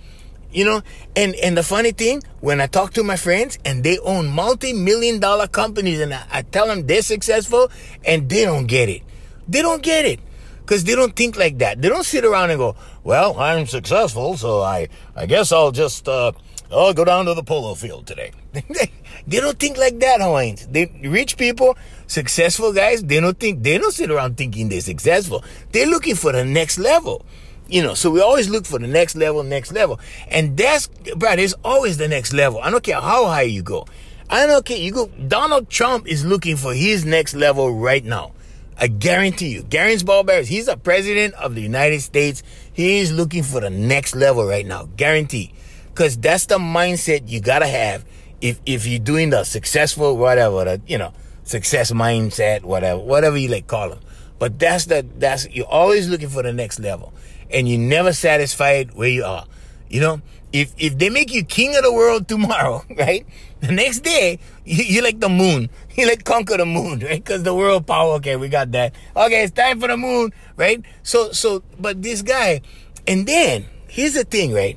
You 0.51 0.65
know, 0.65 0.81
and 1.15 1.35
and 1.35 1.57
the 1.57 1.63
funny 1.63 1.91
thing, 1.91 2.21
when 2.41 2.59
I 2.59 2.67
talk 2.67 2.93
to 2.93 3.03
my 3.03 3.15
friends 3.15 3.57
and 3.65 3.83
they 3.83 3.97
own 3.99 4.27
multi-million 4.29 5.19
dollar 5.19 5.47
companies 5.47 5.99
and 5.99 6.13
I, 6.13 6.25
I 6.31 6.41
tell 6.43 6.67
them 6.67 6.85
they're 6.85 7.01
successful 7.01 7.71
and 8.05 8.29
they 8.29 8.43
don't 8.45 8.67
get 8.67 8.89
it. 8.89 9.01
They 9.47 9.61
don't 9.61 9.81
get 9.81 10.05
it. 10.05 10.19
Because 10.61 10.85
they 10.85 10.95
don't 10.95 11.13
think 11.13 11.37
like 11.37 11.57
that. 11.57 11.81
They 11.81 11.89
don't 11.89 12.05
sit 12.05 12.23
around 12.23 12.49
and 12.49 12.57
go, 12.57 12.77
well, 13.03 13.37
I'm 13.37 13.67
successful, 13.67 14.37
so 14.37 14.61
I, 14.61 14.87
I 15.13 15.25
guess 15.25 15.51
I'll 15.51 15.73
just, 15.73 16.07
uh, 16.07 16.31
I'll 16.71 16.93
go 16.93 17.03
down 17.03 17.25
to 17.25 17.33
the 17.33 17.43
polo 17.43 17.75
field 17.75 18.07
today. 18.07 18.31
they 19.27 19.39
don't 19.39 19.57
think 19.57 19.77
like 19.77 19.99
that, 19.99 20.21
Hawaiians. 20.21 20.67
They, 20.67 20.91
rich 21.03 21.37
people, 21.37 21.77
successful 22.07 22.73
guys, 22.73 23.03
they 23.03 23.19
don't 23.19 23.39
think, 23.39 23.63
they 23.63 23.77
don't 23.77 23.93
sit 23.93 24.11
around 24.11 24.37
thinking 24.37 24.69
they're 24.69 24.81
successful. 24.81 25.43
They're 25.71 25.87
looking 25.87 26.15
for 26.15 26.31
the 26.31 26.43
next 26.43 26.77
level. 26.77 27.25
You 27.67 27.81
know, 27.81 27.93
so 27.93 28.11
we 28.11 28.21
always 28.21 28.49
look 28.49 28.65
for 28.65 28.77
the 28.77 28.87
next 28.87 29.15
level, 29.15 29.41
next 29.43 29.71
level. 29.71 29.99
And 30.27 30.57
that's, 30.57 30.87
bro, 31.15 31.35
there's 31.35 31.53
always 31.63 31.97
the 31.97 32.07
next 32.07 32.33
level. 32.33 32.59
I 32.61 32.69
don't 32.69 32.83
care 32.83 32.99
how 32.99 33.25
high 33.25 33.43
you 33.43 33.63
go. 33.63 33.87
I 34.29 34.45
don't 34.45 34.65
care. 34.65 34.77
You 34.77 34.91
go, 34.91 35.07
Donald 35.27 35.69
Trump 35.69 36.07
is 36.07 36.25
looking 36.25 36.57
for 36.57 36.73
his 36.73 37.05
next 37.05 37.33
level 37.33 37.73
right 37.73 38.03
now. 38.03 38.33
I 38.77 38.87
guarantee 38.87 39.49
you. 39.49 39.63
Garen's 39.63 40.03
Ballbearers, 40.03 40.47
he's 40.47 40.65
the 40.65 40.75
president 40.77 41.35
of 41.35 41.55
the 41.55 41.61
United 41.61 42.01
States. 42.01 42.43
He 42.73 42.99
is 42.99 43.11
looking 43.11 43.43
for 43.43 43.61
the 43.61 43.69
next 43.69 44.15
level 44.15 44.45
right 44.45 44.65
now. 44.65 44.89
Guarantee. 44.97 45.53
Cause 45.95 46.17
that's 46.17 46.47
the 46.47 46.57
mindset 46.57 47.29
you 47.29 47.39
gotta 47.39 47.67
have 47.67 48.03
if, 48.43 48.59
if 48.65 48.85
you're 48.85 48.99
doing 48.99 49.29
the 49.29 49.45
successful, 49.45 50.17
whatever, 50.17 50.65
the, 50.65 50.81
you 50.85 50.97
know, 50.97 51.13
success 51.43 51.91
mindset, 51.91 52.63
whatever, 52.63 52.99
whatever 52.99 53.37
you 53.37 53.47
like 53.47 53.67
call 53.67 53.89
them. 53.89 53.99
But 54.37 54.59
that's 54.59 54.85
the, 54.85 55.05
that's, 55.17 55.47
you're 55.49 55.65
always 55.65 56.09
looking 56.09 56.27
for 56.27 56.43
the 56.43 56.51
next 56.51 56.79
level 56.79 57.13
and 57.49 57.69
you're 57.69 57.79
never 57.79 58.11
satisfied 58.11 58.93
where 58.95 59.07
you 59.07 59.23
are. 59.23 59.45
You 59.89 60.01
know, 60.01 60.21
if 60.51 60.73
if 60.77 60.97
they 60.97 61.09
make 61.09 61.33
you 61.33 61.43
king 61.43 61.75
of 61.75 61.83
the 61.83 61.93
world 61.93 62.27
tomorrow, 62.33 62.83
right? 62.97 63.25
The 63.61 63.71
next 63.71 64.01
day, 64.01 64.39
you 64.65 65.01
like 65.01 65.19
the 65.19 65.29
moon. 65.29 65.69
You 65.95 66.07
like 66.07 66.23
conquer 66.23 66.57
the 66.57 66.65
moon, 66.65 67.01
right? 67.01 67.23
Because 67.23 67.43
the 67.43 67.53
world 67.53 67.85
power. 67.85 68.13
Okay, 68.13 68.35
we 68.35 68.49
got 68.49 68.71
that. 68.71 68.95
Okay, 69.15 69.43
it's 69.43 69.53
time 69.53 69.79
for 69.79 69.87
the 69.87 69.95
moon, 69.95 70.33
right? 70.57 70.83
So 71.03 71.31
so, 71.31 71.61
but 71.79 72.01
this 72.01 72.23
guy, 72.23 72.61
and 73.07 73.27
then 73.27 73.67
here's 73.87 74.15
the 74.15 74.23
thing, 74.23 74.53
right? 74.53 74.75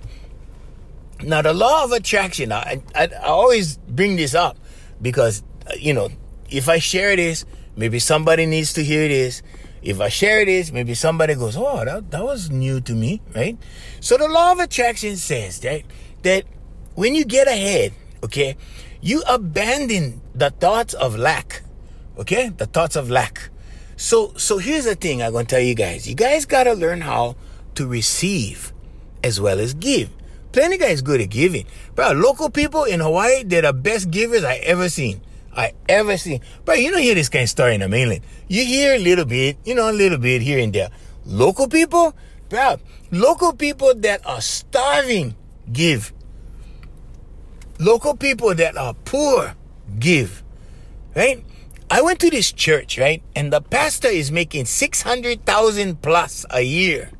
Now 1.23 1.43
the 1.43 1.55
law 1.55 1.85
of 1.85 1.93
attraction. 1.93 2.53
I 2.53 2.83
I, 2.95 3.09
I 3.09 3.27
always 3.27 3.79
bring 3.79 4.17
this 4.17 4.35
up 4.35 4.59
because 5.01 5.43
uh, 5.67 5.73
you 5.79 5.95
know 5.95 6.11
if 6.51 6.69
I 6.69 6.79
share 6.79 7.17
this, 7.17 7.45
maybe 7.77 7.99
somebody 7.99 8.47
needs 8.47 8.73
to 8.75 8.85
hear 8.85 9.09
this 9.09 9.43
if 9.87 10.01
I 10.01 10.09
share 10.09 10.45
this, 10.45 10.73
maybe 10.73 10.95
somebody 10.95 11.37
goes, 11.37 11.57
oh, 11.57 11.85
that, 11.85 12.11
that 12.11 12.25
was 12.25 12.51
new 12.51 12.81
to 12.81 12.93
me, 12.93 13.23
right? 13.37 13.57
So 14.01 14.17
the 14.17 14.27
law 14.27 14.51
of 14.51 14.59
attraction 14.59 15.17
says 15.17 15.61
that, 15.61 15.83
that 16.23 16.45
when 16.97 17.15
you 17.15 17.25
get 17.25 17.47
ahead, 17.47 17.93
okay, 18.25 18.57
you 19.01 19.23
abandon 19.29 20.21
the 20.35 20.51
thoughts 20.51 20.93
of 20.93 21.17
lack, 21.17 21.63
okay? 22.19 22.49
The 22.49 22.67
thoughts 22.67 22.97
of 22.97 23.09
lack. 23.11 23.51
So, 23.97 24.33
so 24.37 24.59
here's 24.59 24.87
the 24.87 24.97
thing 24.97 25.23
I'm 25.23 25.31
going 25.31 25.47
to 25.47 25.55
tell 25.55 25.63
you 25.63 25.77
guys. 25.77 26.09
You 26.09 26.17
guys 26.17 26.47
got 26.47 26.65
to 26.65 26.73
learn 26.73 27.03
how 27.03 27.37
to 27.77 27.87
receive 27.87 28.73
as 29.23 29.41
well 29.41 29.61
as 29.61 29.73
give. 29.73 30.11
Plenty 30.57 30.79
guys 30.79 31.03
good 31.03 31.21
at 31.21 31.29
giving. 31.29 31.66
Bro, 31.95 32.12
local 32.12 32.49
people 32.49 32.85
in 32.85 33.01
Hawaii, 33.01 33.45
they're 33.45 33.61
the 33.61 33.75
best 33.75 34.11
givers 34.11 34.42
I 34.42 34.55
ever 34.55 34.88
seen. 34.88 35.21
I 35.55 35.75
ever 35.87 36.16
seen. 36.16 36.40
But 36.64 36.81
you 36.81 36.90
don't 36.90 37.03
hear 37.03 37.14
this 37.14 37.29
kind 37.29 37.42
of 37.42 37.51
story 37.51 37.75
in 37.75 37.83
the 37.83 37.90
mainland. 37.90 38.23
You 38.49 38.64
hear 38.64 38.95
a 38.95 38.99
little 38.99 39.27
bit, 39.27 39.59
you 39.66 39.75
know, 39.75 39.90
a 39.90 39.92
little 39.92 40.16
bit 40.16 40.40
here 40.40 40.59
and 40.59 40.73
there. 40.73 40.88
Local 41.27 41.69
people, 41.69 42.16
bro, 42.49 42.79
local 43.11 43.53
people 43.53 43.97
that 43.97 44.27
are 44.27 44.40
starving 44.40 45.37
give. 45.71 46.14
Local 47.79 48.16
people 48.16 48.55
that 48.55 48.79
are 48.79 48.95
poor 49.05 49.55
give. 49.99 50.42
Right? 51.14 51.45
I 51.90 52.01
went 52.01 52.19
to 52.21 52.31
this 52.31 52.51
church, 52.51 52.97
right? 52.97 53.23
And 53.35 53.53
the 53.53 53.61
pastor 53.61 54.09
is 54.09 54.33
making 54.33 54.64
600,000 54.64 56.01
plus 56.01 56.47
a 56.49 56.62
year, 56.62 57.11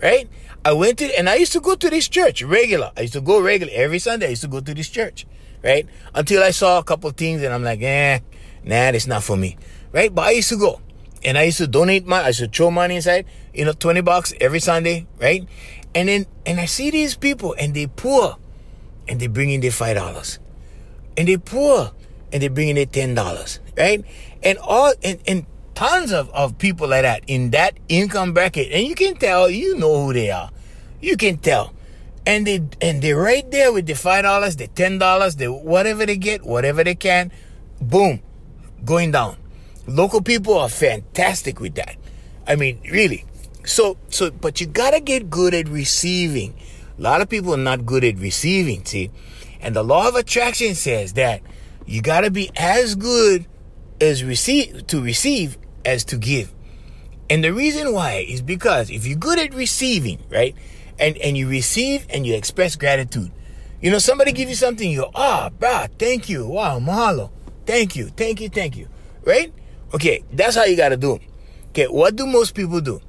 right? 0.00 0.28
I 0.66 0.72
went 0.72 0.98
to, 0.98 1.16
and 1.16 1.28
I 1.28 1.36
used 1.36 1.52
to 1.52 1.60
go 1.60 1.76
to 1.76 1.88
this 1.88 2.08
church 2.08 2.42
regular. 2.42 2.90
I 2.96 3.02
used 3.02 3.12
to 3.12 3.20
go 3.20 3.40
regular 3.40 3.72
every 3.72 4.00
Sunday. 4.00 4.26
I 4.26 4.30
used 4.30 4.42
to 4.42 4.48
go 4.48 4.58
to 4.58 4.74
this 4.74 4.88
church, 4.88 5.24
right? 5.62 5.86
Until 6.12 6.42
I 6.42 6.50
saw 6.50 6.80
a 6.80 6.82
couple 6.82 7.08
things 7.10 7.40
and 7.44 7.54
I'm 7.54 7.62
like, 7.62 7.80
eh, 7.82 8.18
nah, 8.64 8.90
that's 8.90 9.06
not 9.06 9.22
for 9.22 9.36
me, 9.36 9.56
right? 9.92 10.12
But 10.12 10.22
I 10.22 10.30
used 10.32 10.48
to 10.48 10.56
go 10.56 10.80
and 11.22 11.38
I 11.38 11.44
used 11.44 11.58
to 11.58 11.68
donate 11.68 12.04
my, 12.04 12.20
I 12.20 12.26
used 12.28 12.40
to 12.40 12.48
throw 12.48 12.72
money 12.72 12.96
inside, 12.96 13.26
you 13.54 13.64
know, 13.64 13.74
20 13.74 14.00
bucks 14.00 14.34
every 14.40 14.58
Sunday, 14.58 15.06
right? 15.20 15.46
And 15.94 16.08
then, 16.08 16.26
and 16.44 16.58
I 16.58 16.64
see 16.64 16.90
these 16.90 17.14
people 17.14 17.54
and 17.56 17.72
they 17.72 17.86
poor 17.86 18.36
and 19.06 19.20
they 19.20 19.28
bring 19.28 19.50
in 19.50 19.60
their 19.60 19.70
$5 19.70 20.38
and 21.16 21.28
they 21.28 21.36
poor 21.36 21.92
and 22.32 22.42
they 22.42 22.48
bring 22.48 22.70
in 22.70 22.74
their 22.74 22.86
$10, 22.86 23.60
right? 23.78 24.04
And 24.42 24.58
all, 24.58 24.94
and, 25.04 25.20
and 25.28 25.46
tons 25.76 26.10
of, 26.10 26.28
of 26.30 26.58
people 26.58 26.88
like 26.88 27.02
that 27.02 27.22
in 27.28 27.50
that 27.50 27.78
income 27.88 28.32
bracket. 28.32 28.72
And 28.72 28.84
you 28.84 28.96
can 28.96 29.14
tell, 29.14 29.48
you 29.48 29.76
know 29.76 30.06
who 30.06 30.12
they 30.12 30.32
are. 30.32 30.50
You 31.00 31.16
can 31.16 31.38
tell. 31.38 31.72
And 32.26 32.46
they, 32.46 32.62
and 32.80 33.00
they're 33.02 33.16
right 33.16 33.48
there 33.50 33.72
with 33.72 33.86
the 33.86 33.92
$5, 33.92 34.56
the 34.56 34.68
$10, 34.68 35.36
the 35.36 35.52
whatever 35.52 36.04
they 36.06 36.16
get, 36.16 36.44
whatever 36.44 36.82
they 36.82 36.96
can, 36.96 37.30
boom, 37.80 38.20
going 38.84 39.12
down. 39.12 39.36
Local 39.86 40.20
people 40.20 40.58
are 40.58 40.68
fantastic 40.68 41.60
with 41.60 41.76
that. 41.76 41.96
I 42.46 42.56
mean, 42.56 42.80
really. 42.90 43.24
So, 43.64 43.96
so, 44.10 44.30
but 44.30 44.60
you 44.60 44.66
gotta 44.66 45.00
get 45.00 45.30
good 45.30 45.54
at 45.54 45.68
receiving. 45.68 46.54
A 46.98 47.02
lot 47.02 47.20
of 47.20 47.28
people 47.28 47.54
are 47.54 47.58
not 47.58 47.86
good 47.86 48.04
at 48.04 48.16
receiving, 48.16 48.84
see? 48.84 49.10
And 49.60 49.74
the 49.76 49.82
law 49.82 50.08
of 50.08 50.14
attraction 50.14 50.74
says 50.74 51.12
that 51.14 51.42
you 51.86 52.02
gotta 52.02 52.30
be 52.30 52.50
as 52.56 52.94
good 52.94 53.46
as 54.00 54.24
receive 54.24 54.86
to 54.88 55.00
receive 55.00 55.58
as 55.84 56.04
to 56.04 56.16
give. 56.16 56.52
And 57.28 57.42
the 57.42 57.52
reason 57.52 57.92
why 57.92 58.24
is 58.28 58.42
because 58.42 58.90
if 58.90 59.06
you're 59.06 59.18
good 59.18 59.38
at 59.38 59.54
receiving, 59.54 60.18
right? 60.30 60.54
And 60.98 61.16
and 61.18 61.36
you 61.36 61.48
receive 61.48 62.06
and 62.10 62.26
you 62.26 62.34
express 62.34 62.76
gratitude. 62.76 63.30
You 63.80 63.90
know, 63.90 63.98
somebody 63.98 64.32
give 64.32 64.48
you 64.48 64.54
something, 64.54 64.90
you 64.90 65.02
go, 65.02 65.10
ah, 65.14 65.50
oh, 65.62 65.86
thank 65.98 66.28
you. 66.28 66.46
Wow, 66.46 66.80
mahalo. 66.80 67.30
Thank 67.66 67.96
you, 67.96 68.06
thank 68.08 68.40
you, 68.40 68.48
thank 68.48 68.76
you. 68.76 68.88
Right? 69.24 69.52
Okay, 69.92 70.24
that's 70.32 70.56
how 70.56 70.64
you 70.64 70.76
gotta 70.76 70.96
do. 70.96 71.18
Okay, 71.70 71.86
what 71.86 72.16
do 72.16 72.26
most 72.26 72.54
people 72.54 72.80
do? 72.80 73.00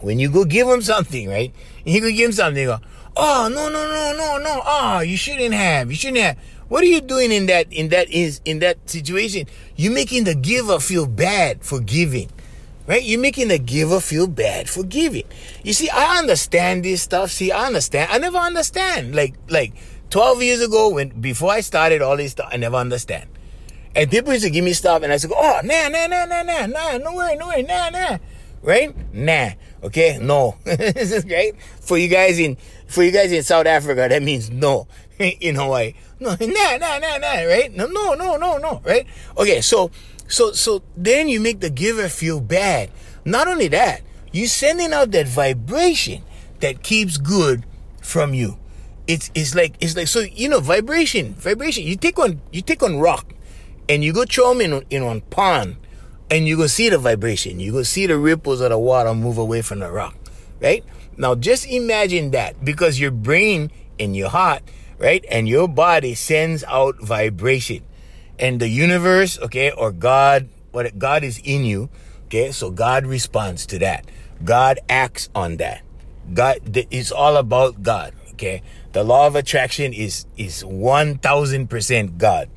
When 0.00 0.18
you 0.18 0.30
go 0.30 0.44
give 0.44 0.66
them 0.66 0.82
something, 0.82 1.28
right? 1.28 1.52
You 1.84 2.00
go 2.00 2.10
give 2.10 2.28
them 2.28 2.32
something, 2.32 2.64
go, 2.64 2.78
oh, 3.16 3.50
no, 3.52 3.68
no, 3.68 3.86
no, 3.86 4.16
no, 4.16 4.38
no. 4.38 4.62
Ah, 4.64 4.98
oh, 4.98 5.00
you 5.00 5.16
shouldn't 5.16 5.54
have. 5.54 5.90
You 5.90 5.96
shouldn't 5.96 6.18
have. 6.18 6.38
What 6.68 6.82
are 6.82 6.86
you 6.86 7.00
doing 7.00 7.30
in 7.32 7.46
that 7.46 7.70
in 7.72 7.90
that 7.90 8.10
is 8.10 8.40
in 8.44 8.60
that 8.60 8.88
situation? 8.88 9.46
You're 9.76 9.92
making 9.92 10.24
the 10.24 10.34
giver 10.34 10.80
feel 10.80 11.06
bad 11.06 11.62
for 11.62 11.80
giving. 11.80 12.30
Right? 12.86 13.02
You're 13.02 13.20
making 13.20 13.48
the 13.48 13.58
giver 13.58 14.00
feel 14.00 14.26
bad 14.26 14.68
for 14.68 14.82
giving. 14.82 15.24
You 15.62 15.72
see, 15.72 15.88
I 15.88 16.18
understand 16.18 16.84
this 16.84 17.02
stuff. 17.02 17.30
See, 17.30 17.52
I 17.52 17.66
understand. 17.66 18.10
I 18.10 18.18
never 18.18 18.38
understand. 18.38 19.14
Like 19.14 19.34
like 19.48 19.72
12 20.10 20.42
years 20.42 20.60
ago 20.60 20.90
when 20.90 21.08
before 21.20 21.52
I 21.52 21.60
started 21.60 22.02
all 22.02 22.16
this 22.16 22.32
stuff, 22.32 22.48
I 22.50 22.56
never 22.56 22.76
understand. 22.76 23.28
And 23.94 24.10
people 24.10 24.32
used 24.32 24.44
to 24.44 24.50
give 24.50 24.64
me 24.64 24.72
stuff 24.72 25.02
and 25.02 25.12
I 25.12 25.16
said, 25.18 25.30
oh, 25.34 25.60
nah, 25.64 25.88
nah, 25.88 26.06
nah, 26.06 26.24
nah, 26.24 26.42
nah, 26.42 26.66
nah, 26.66 26.98
no 26.98 27.14
way, 27.14 27.36
no 27.38 27.48
way, 27.48 27.62
nah, 27.62 27.90
nah. 27.90 28.18
Right? 28.62 28.94
Nah. 29.12 29.50
Okay? 29.82 30.18
No. 30.20 30.56
this 30.64 31.12
is 31.12 31.24
great. 31.24 31.60
For 31.80 31.98
you 31.98 32.08
guys 32.08 32.38
in 32.38 32.56
for 32.86 33.02
you 33.02 33.10
guys 33.10 33.32
in 33.32 33.42
South 33.42 33.66
Africa, 33.66 34.06
that 34.08 34.22
means 34.22 34.50
no. 34.50 34.86
in 35.18 35.54
Hawaii. 35.56 35.94
No, 36.20 36.30
nah, 36.40 36.76
nah, 36.76 36.98
nah, 36.98 37.18
nah, 37.18 37.42
right? 37.46 37.74
No, 37.74 37.86
no, 37.86 38.14
no, 38.14 38.36
no, 38.36 38.56
no, 38.58 38.80
right? 38.84 39.06
Okay, 39.36 39.60
so, 39.60 39.90
so, 40.32 40.52
so 40.52 40.82
then 40.96 41.28
you 41.28 41.40
make 41.40 41.60
the 41.60 41.68
giver 41.68 42.08
feel 42.08 42.40
bad. 42.40 42.90
Not 43.24 43.48
only 43.48 43.68
that, 43.68 44.00
you're 44.32 44.46
sending 44.46 44.92
out 44.92 45.10
that 45.10 45.28
vibration 45.28 46.22
that 46.60 46.82
keeps 46.82 47.18
good 47.18 47.64
from 48.00 48.32
you. 48.32 48.58
It's, 49.06 49.30
it's 49.34 49.54
like, 49.54 49.74
it's 49.80 49.94
like, 49.94 50.08
so, 50.08 50.20
you 50.20 50.48
know, 50.48 50.60
vibration, 50.60 51.34
vibration. 51.34 51.84
You 51.84 51.96
take 51.96 52.18
on, 52.18 52.40
you 52.50 52.62
take 52.62 52.82
on 52.82 52.98
rock 52.98 53.34
and 53.88 54.02
you 54.02 54.14
go 54.14 54.24
throw 54.24 54.54
them 54.54 54.60
in, 54.62 54.86
in 54.88 55.02
on 55.02 55.20
pond 55.20 55.76
and 56.30 56.48
you 56.48 56.56
go 56.56 56.66
see 56.66 56.88
the 56.88 56.98
vibration. 56.98 57.60
You 57.60 57.72
go 57.72 57.82
see 57.82 58.06
the 58.06 58.16
ripples 58.16 58.62
of 58.62 58.70
the 58.70 58.78
water 58.78 59.14
move 59.14 59.36
away 59.36 59.60
from 59.60 59.80
the 59.80 59.90
rock, 59.90 60.16
right? 60.60 60.82
Now 61.18 61.34
just 61.34 61.66
imagine 61.66 62.30
that 62.30 62.64
because 62.64 62.98
your 62.98 63.10
brain 63.10 63.70
and 64.00 64.16
your 64.16 64.30
heart 64.30 64.62
right? 65.02 65.24
And 65.28 65.48
your 65.48 65.68
body 65.68 66.14
sends 66.14 66.62
out 66.64 66.94
vibration. 67.02 67.82
And 68.42 68.58
the 68.58 68.68
universe, 68.68 69.38
okay, 69.38 69.70
or 69.70 69.92
God, 69.92 70.48
what 70.72 70.98
God 70.98 71.22
is 71.22 71.40
in 71.44 71.64
you, 71.64 71.88
okay? 72.26 72.50
So 72.50 72.72
God 72.72 73.06
responds 73.06 73.66
to 73.66 73.78
that. 73.78 74.10
God 74.42 74.80
acts 74.88 75.30
on 75.32 75.58
that. 75.58 75.82
God 76.34 76.58
it's 76.90 77.12
all 77.12 77.36
about 77.36 77.82
God, 77.82 78.14
okay? 78.32 78.62
The 78.92 79.04
law 79.04 79.28
of 79.28 79.36
attraction 79.36 79.92
is 79.92 80.26
is 80.36 80.64
1000% 80.64 82.18
God. 82.18 82.50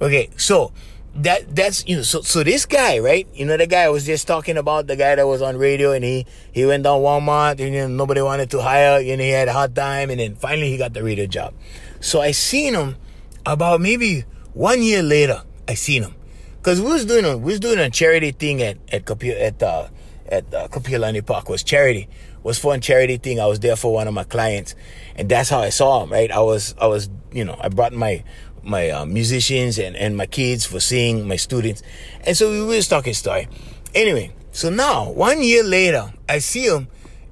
Okay, 0.00 0.30
so 0.36 0.72
that 1.14 1.54
that's 1.54 1.86
you 1.86 1.96
know 1.96 2.02
so 2.02 2.22
so 2.22 2.42
this 2.42 2.64
guy 2.64 2.98
right 2.98 3.28
you 3.34 3.44
know 3.44 3.58
the 3.58 3.66
guy 3.66 3.82
I 3.82 3.90
was 3.90 4.06
just 4.06 4.26
talking 4.26 4.56
about 4.56 4.86
the 4.86 4.96
guy 4.96 5.14
that 5.14 5.26
was 5.26 5.42
on 5.42 5.58
radio 5.58 5.92
and 5.92 6.02
he 6.02 6.24
he 6.52 6.64
went 6.64 6.84
down 6.84 7.02
Walmart 7.02 7.60
and 7.60 7.74
you 7.74 7.82
know, 7.82 7.88
nobody 7.88 8.22
wanted 8.22 8.50
to 8.52 8.62
hire 8.62 8.98
and 8.98 9.20
he 9.20 9.28
had 9.28 9.46
a 9.48 9.52
hard 9.52 9.76
time 9.76 10.08
and 10.08 10.20
then 10.20 10.36
finally 10.36 10.70
he 10.70 10.78
got 10.78 10.94
the 10.94 11.02
radio 11.02 11.26
job 11.26 11.52
so 12.00 12.22
I 12.22 12.30
seen 12.30 12.72
him 12.72 12.96
about 13.44 13.82
maybe 13.82 14.24
one 14.54 14.82
year 14.82 15.02
later. 15.02 15.42
I 15.68 15.74
seen 15.74 16.02
him 16.02 16.14
because 16.56 16.80
we 16.80 16.88
was 16.88 17.04
doing 17.04 17.24
a 17.24 17.38
we 17.38 17.52
was 17.52 17.60
doing 17.60 17.78
a 17.78 17.88
charity 17.88 18.32
thing 18.32 18.60
at 18.62 18.78
at 18.92 19.08
at 19.24 19.62
uh, 19.62 19.88
at 20.26 20.52
uh, 20.52 20.68
Kapiolani 20.68 21.24
Park 21.24 21.48
was 21.48 21.62
charity 21.62 22.08
was 22.42 22.58
fun 22.58 22.80
charity 22.80 23.16
thing. 23.16 23.38
I 23.38 23.46
was 23.46 23.60
there 23.60 23.76
for 23.76 23.92
one 23.92 24.08
of 24.08 24.14
my 24.14 24.24
clients, 24.24 24.74
and 25.14 25.28
that's 25.28 25.48
how 25.48 25.60
I 25.60 25.68
saw 25.68 26.02
him. 26.02 26.10
Right, 26.10 26.30
I 26.30 26.40
was 26.40 26.74
I 26.78 26.88
was 26.88 27.08
you 27.32 27.44
know 27.44 27.56
I 27.60 27.68
brought 27.68 27.92
my 27.92 28.24
my 28.62 28.90
uh, 28.90 29.06
musicians 29.06 29.78
and 29.78 29.94
and 29.96 30.16
my 30.16 30.26
kids 30.26 30.66
for 30.66 30.80
seeing 30.80 31.28
my 31.28 31.36
students, 31.36 31.82
and 32.24 32.36
so 32.36 32.50
we 32.50 32.62
was 32.62 32.88
talking 32.88 33.14
story. 33.14 33.48
Anyway, 33.94 34.32
so 34.50 34.68
now 34.68 35.10
one 35.10 35.42
year 35.42 35.62
later, 35.62 36.12
I 36.28 36.38
see 36.38 36.66
him 36.66 36.88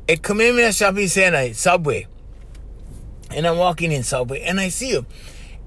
at 0.09 0.23
Kamehameha 0.23 0.73
Shopping 0.73 1.09
Center 1.09 1.53
Subway 1.53 2.07
and 3.31 3.47
I'm 3.47 3.59
walking 3.59 3.93
in 3.93 4.03
Subway 4.03 4.41
and 4.43 4.61
I 4.61 4.69
see 4.69 4.91
him. 4.91 5.07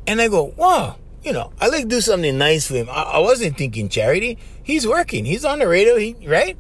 And 0.06 0.20
I 0.22 0.28
go, 0.28 0.54
wow, 0.58 0.98
you 1.24 1.34
know, 1.34 1.52
I 1.60 1.70
like 1.70 1.88
do 1.88 2.02
something 2.02 2.38
nice 2.38 2.68
for 2.68 2.76
him. 2.76 2.90
I, 2.90 3.04
I 3.04 3.20
wasn't 3.20 3.58
thinking 3.58 3.90
charity. 3.90 4.38
He's 4.64 4.86
working. 4.88 5.26
He's 5.26 5.46
on 5.46 5.60
the 5.60 5.68
radio, 5.68 5.98
he, 5.98 6.16
right? 6.28 6.58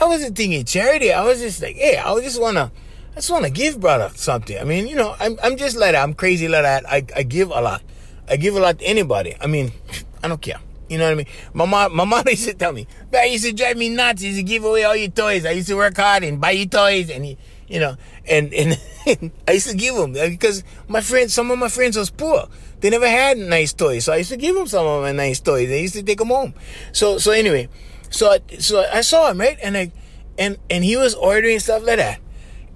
I 0.00 0.06
wasn't 0.06 0.36
thinking 0.36 0.64
charity. 0.64 1.12
I 1.12 1.24
was 1.24 1.40
just 1.40 1.62
like, 1.62 1.76
hey, 1.76 1.96
I 1.96 2.18
just 2.20 2.40
want 2.40 2.56
to, 2.56 2.70
I 3.12 3.14
just 3.16 3.30
want 3.30 3.44
to 3.44 3.50
give 3.50 3.80
brother 3.80 4.10
something. 4.14 4.58
I 4.58 4.64
mean, 4.64 4.88
you 4.88 4.96
know, 4.96 5.14
I'm, 5.18 5.38
I'm 5.42 5.56
just 5.56 5.76
like 5.76 5.92
that. 5.92 6.02
I'm 6.02 6.14
crazy 6.14 6.48
like 6.48 6.62
that. 6.62 6.88
I, 6.88 7.04
I 7.14 7.22
give 7.22 7.50
a 7.50 7.60
lot. 7.60 7.82
I 8.28 8.36
give 8.36 8.56
a 8.56 8.60
lot 8.60 8.78
to 8.78 8.84
anybody. 8.84 9.34
I 9.40 9.46
mean, 9.46 9.72
I 10.22 10.28
don't 10.28 10.40
care. 10.40 10.60
You 10.88 10.98
know 10.98 11.04
what 11.04 11.12
I 11.12 11.14
mean? 11.16 11.26
My 11.52 11.64
mom, 11.64 11.96
my 11.96 12.04
mom 12.04 12.24
used 12.28 12.46
to 12.48 12.54
tell 12.54 12.72
me, 12.72 12.86
"That 13.10 13.30
used 13.30 13.44
to 13.44 13.52
drive 13.52 13.76
me 13.76 13.88
nuts. 13.88 14.22
Used 14.22 14.38
to 14.38 14.42
give 14.44 14.64
away 14.64 14.84
all 14.84 14.94
your 14.94 15.10
toys. 15.10 15.44
I 15.44 15.50
used 15.50 15.68
to 15.68 15.74
work 15.74 15.96
hard 15.96 16.22
and 16.22 16.40
buy 16.40 16.52
you 16.52 16.66
toys, 16.66 17.10
and 17.10 17.24
he, 17.24 17.38
you 17.68 17.80
know, 17.80 17.96
and 18.28 18.52
and 18.54 18.80
I 19.48 19.52
used 19.52 19.68
to 19.68 19.76
give 19.76 19.94
them 19.94 20.12
because 20.12 20.62
my 20.88 21.00
friends, 21.00 21.34
some 21.34 21.50
of 21.50 21.58
my 21.58 21.68
friends 21.68 21.96
was 21.96 22.10
poor. 22.10 22.48
They 22.80 22.90
never 22.90 23.08
had 23.08 23.38
nice 23.38 23.72
toys, 23.72 24.04
so 24.04 24.12
I 24.12 24.16
used 24.16 24.30
to 24.30 24.36
give 24.36 24.54
them 24.54 24.66
some 24.66 24.86
of 24.86 25.02
my 25.02 25.12
nice 25.12 25.40
toys. 25.40 25.68
They 25.68 25.82
used 25.82 25.94
to 25.94 26.02
take 26.02 26.18
them 26.18 26.28
home. 26.28 26.54
So 26.92 27.18
so 27.18 27.32
anyway, 27.32 27.68
so 28.10 28.30
I, 28.32 28.56
so 28.58 28.84
I 28.92 29.00
saw 29.00 29.30
him 29.30 29.40
right, 29.40 29.58
and 29.62 29.76
I 29.76 29.92
and 30.38 30.58
and 30.70 30.84
he 30.84 30.96
was 30.96 31.14
ordering 31.14 31.58
stuff 31.58 31.82
like 31.84 31.98
that, 31.98 32.20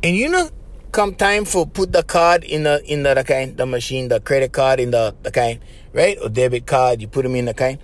and 0.03 0.17
you 0.17 0.29
know, 0.29 0.51
come 0.93 1.15
time 1.15 1.45
for 1.45 1.67
put 1.67 1.93
the 1.93 2.03
card 2.03 2.45
in 2.45 2.65
the 2.65 2.83
in 2.91 3.03
the, 3.03 3.15
the 3.15 3.25
kind 3.25 3.57
the 3.57 3.67
machine, 3.67 4.09
the 4.09 4.21
credit 4.21 4.53
card 4.53 4.81
in 4.81 4.91
the 4.91 5.15
the 5.23 5.31
kind 5.31 5.61
right 5.93 6.19
or 6.23 6.29
debit 6.29 6.67
card, 6.67 7.01
you 7.01 7.09
put 7.09 7.23
them 7.23 7.37
in 7.37 7.45
the 7.45 7.55
kind. 7.55 7.79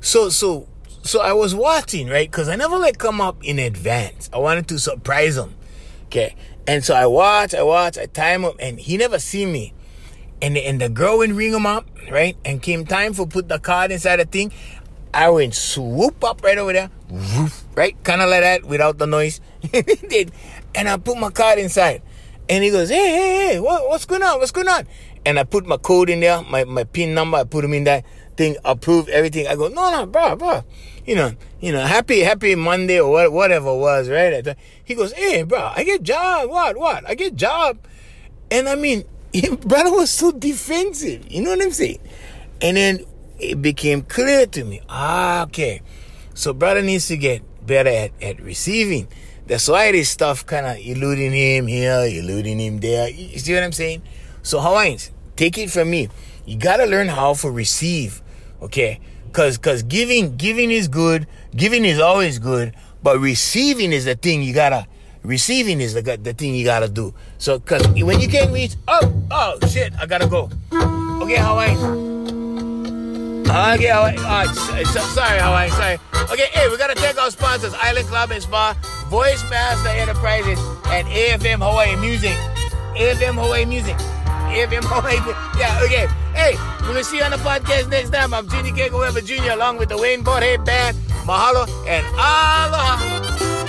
So 0.00 0.28
so 0.28 0.66
so 1.02 1.20
I 1.20 1.32
was 1.32 1.54
watching 1.54 2.08
right 2.08 2.30
because 2.30 2.48
I 2.48 2.56
never 2.56 2.78
like 2.78 2.98
come 2.98 3.20
up 3.20 3.42
in 3.44 3.58
advance. 3.58 4.28
I 4.32 4.38
wanted 4.38 4.68
to 4.68 4.78
surprise 4.78 5.36
him. 5.36 5.54
Okay. 6.06 6.34
And 6.66 6.84
so 6.84 6.94
I 6.94 7.06
watch, 7.06 7.54
I 7.54 7.62
watch, 7.62 7.98
I 7.98 8.06
time 8.06 8.42
him, 8.42 8.52
and 8.58 8.78
he 8.78 8.96
never 8.96 9.18
see 9.18 9.46
me. 9.46 9.72
And 10.42 10.56
the, 10.56 10.64
and 10.64 10.80
the 10.80 10.88
girl 10.88 11.18
went 11.18 11.34
ring 11.34 11.52
him 11.52 11.66
up, 11.66 11.88
right? 12.10 12.36
And 12.44 12.62
came 12.62 12.84
time 12.86 13.12
for 13.12 13.26
put 13.26 13.48
the 13.48 13.58
card 13.58 13.90
inside 13.90 14.16
the 14.16 14.24
thing. 14.24 14.52
I 15.12 15.28
went 15.30 15.54
swoop 15.54 16.22
up 16.22 16.42
right 16.42 16.56
over 16.56 16.72
there, 16.72 16.90
right? 17.74 18.02
Kind 18.04 18.22
of 18.22 18.30
like 18.30 18.42
that 18.42 18.64
without 18.64 18.98
the 18.98 19.06
noise. 19.06 19.40
And 20.72 20.88
I 20.88 20.98
put 20.98 21.18
my 21.18 21.30
card 21.30 21.58
inside. 21.58 22.00
And 22.48 22.62
he 22.62 22.70
goes, 22.70 22.88
hey, 22.88 22.96
hey, 22.96 23.48
hey, 23.48 23.60
what, 23.60 23.88
what's 23.88 24.04
going 24.04 24.22
on? 24.22 24.38
What's 24.38 24.52
going 24.52 24.68
on? 24.68 24.86
And 25.26 25.38
I 25.38 25.44
put 25.44 25.66
my 25.66 25.76
code 25.76 26.08
in 26.08 26.20
there, 26.20 26.42
my, 26.42 26.64
my 26.64 26.84
PIN 26.84 27.12
number, 27.12 27.38
I 27.38 27.44
put 27.44 27.64
him 27.64 27.74
in 27.74 27.84
that 27.84 28.04
thing, 28.36 28.56
approve 28.64 29.08
everything. 29.08 29.48
I 29.48 29.56
go, 29.56 29.68
no, 29.68 29.90
no, 29.90 30.06
bro, 30.06 30.36
bro 30.36 30.64
you 31.10 31.16
know, 31.16 31.32
you 31.60 31.72
know, 31.72 31.80
happy, 31.80 32.20
happy 32.20 32.54
Monday 32.54 33.00
or 33.00 33.10
what, 33.10 33.32
whatever 33.32 33.74
was, 33.74 34.08
right? 34.08 34.56
He 34.84 34.94
goes, 34.94 35.12
hey, 35.12 35.42
bro, 35.42 35.72
I 35.74 35.82
get 35.82 36.04
job. 36.04 36.48
What, 36.48 36.76
what? 36.76 37.02
I 37.04 37.16
get 37.16 37.34
job. 37.34 37.78
And 38.48 38.68
I 38.68 38.76
mean, 38.76 39.02
brother 39.62 39.90
was 39.90 40.08
so 40.08 40.30
defensive. 40.30 41.28
You 41.28 41.42
know 41.42 41.50
what 41.50 41.62
I'm 41.62 41.72
saying? 41.72 41.98
And 42.62 42.76
then 42.76 43.04
it 43.40 43.60
became 43.60 44.02
clear 44.02 44.46
to 44.46 44.62
me. 44.62 44.82
Ah, 44.88 45.42
okay. 45.46 45.82
So 46.34 46.52
brother 46.52 46.80
needs 46.80 47.08
to 47.08 47.16
get 47.16 47.42
better 47.66 47.90
at, 47.90 48.12
at 48.22 48.40
receiving. 48.40 49.08
That's 49.48 49.66
why 49.66 49.90
this 49.90 50.10
stuff 50.10 50.46
kind 50.46 50.64
of 50.64 50.76
eluding 50.76 51.32
him 51.32 51.66
here, 51.66 52.04
eluding 52.06 52.60
him 52.60 52.78
there. 52.78 53.08
You 53.08 53.40
see 53.40 53.52
what 53.52 53.64
I'm 53.64 53.72
saying? 53.72 54.02
So 54.44 54.60
Hawaiians, 54.60 55.10
take 55.34 55.58
it 55.58 55.72
from 55.72 55.90
me. 55.90 56.08
You 56.46 56.56
gotta 56.56 56.86
learn 56.86 57.08
how 57.08 57.34
to 57.34 57.50
receive. 57.50 58.22
Okay? 58.62 59.00
Cause 59.32 59.58
cause 59.58 59.82
giving 59.84 60.36
giving 60.36 60.70
is 60.72 60.88
good, 60.88 61.26
giving 61.54 61.84
is 61.84 62.00
always 62.00 62.38
good, 62.40 62.74
but 63.02 63.18
receiving 63.20 63.92
is 63.92 64.04
the 64.04 64.16
thing 64.16 64.42
you 64.42 64.52
gotta 64.52 64.86
receiving 65.22 65.80
is 65.80 65.94
the, 65.94 66.02
the 66.02 66.32
thing 66.34 66.54
you 66.54 66.64
gotta 66.64 66.88
do. 66.88 67.14
So 67.38 67.60
cause 67.60 67.86
when 67.88 68.20
you 68.20 68.28
can't 68.28 68.50
reach 68.52 68.74
oh 68.88 69.12
oh 69.30 69.58
shit, 69.68 69.92
I 70.00 70.06
gotta 70.06 70.26
go. 70.26 70.50
Okay, 71.22 71.36
Hawaii. 71.38 71.76
Okay, 73.50 73.88
Hawaii. 73.88 74.16
Uh, 74.18 74.46
oh, 74.48 74.84
so, 74.84 75.00
sorry, 75.00 75.38
Hawaii. 75.38 75.70
Sorry. 75.70 75.98
Okay, 76.32 76.46
hey, 76.52 76.68
we 76.68 76.76
gotta 76.76 76.94
thank 76.94 77.16
our 77.20 77.30
sponsors: 77.30 77.74
Island 77.74 78.06
Club 78.08 78.30
and 78.32 78.42
Spa, 78.42 78.74
Voice 79.08 79.42
Master 79.50 79.90
Enterprises, 79.90 80.58
and 80.86 81.06
AFM 81.08 81.58
Hawaii 81.58 81.94
Music. 81.96 82.34
AFM 82.94 83.34
Hawaii 83.34 83.64
Music. 83.64 83.96
Yeah. 85.60 85.80
Okay. 85.84 86.06
Hey, 86.34 86.54
gonna 86.80 87.04
see 87.04 87.18
you 87.18 87.22
on 87.22 87.30
the 87.30 87.36
podcast 87.38 87.88
next 87.90 88.10
time. 88.10 88.32
I'm 88.32 88.48
Junior 88.48 88.72
Kekuewa 88.72 89.22
Jr. 89.24 89.52
along 89.52 89.78
with 89.78 89.90
the 89.90 89.98
Wayne 89.98 90.24
Boardhead 90.24 90.64
Band. 90.64 90.96
Mahalo 91.26 91.68
and 91.86 92.06
aloha. 92.16 93.59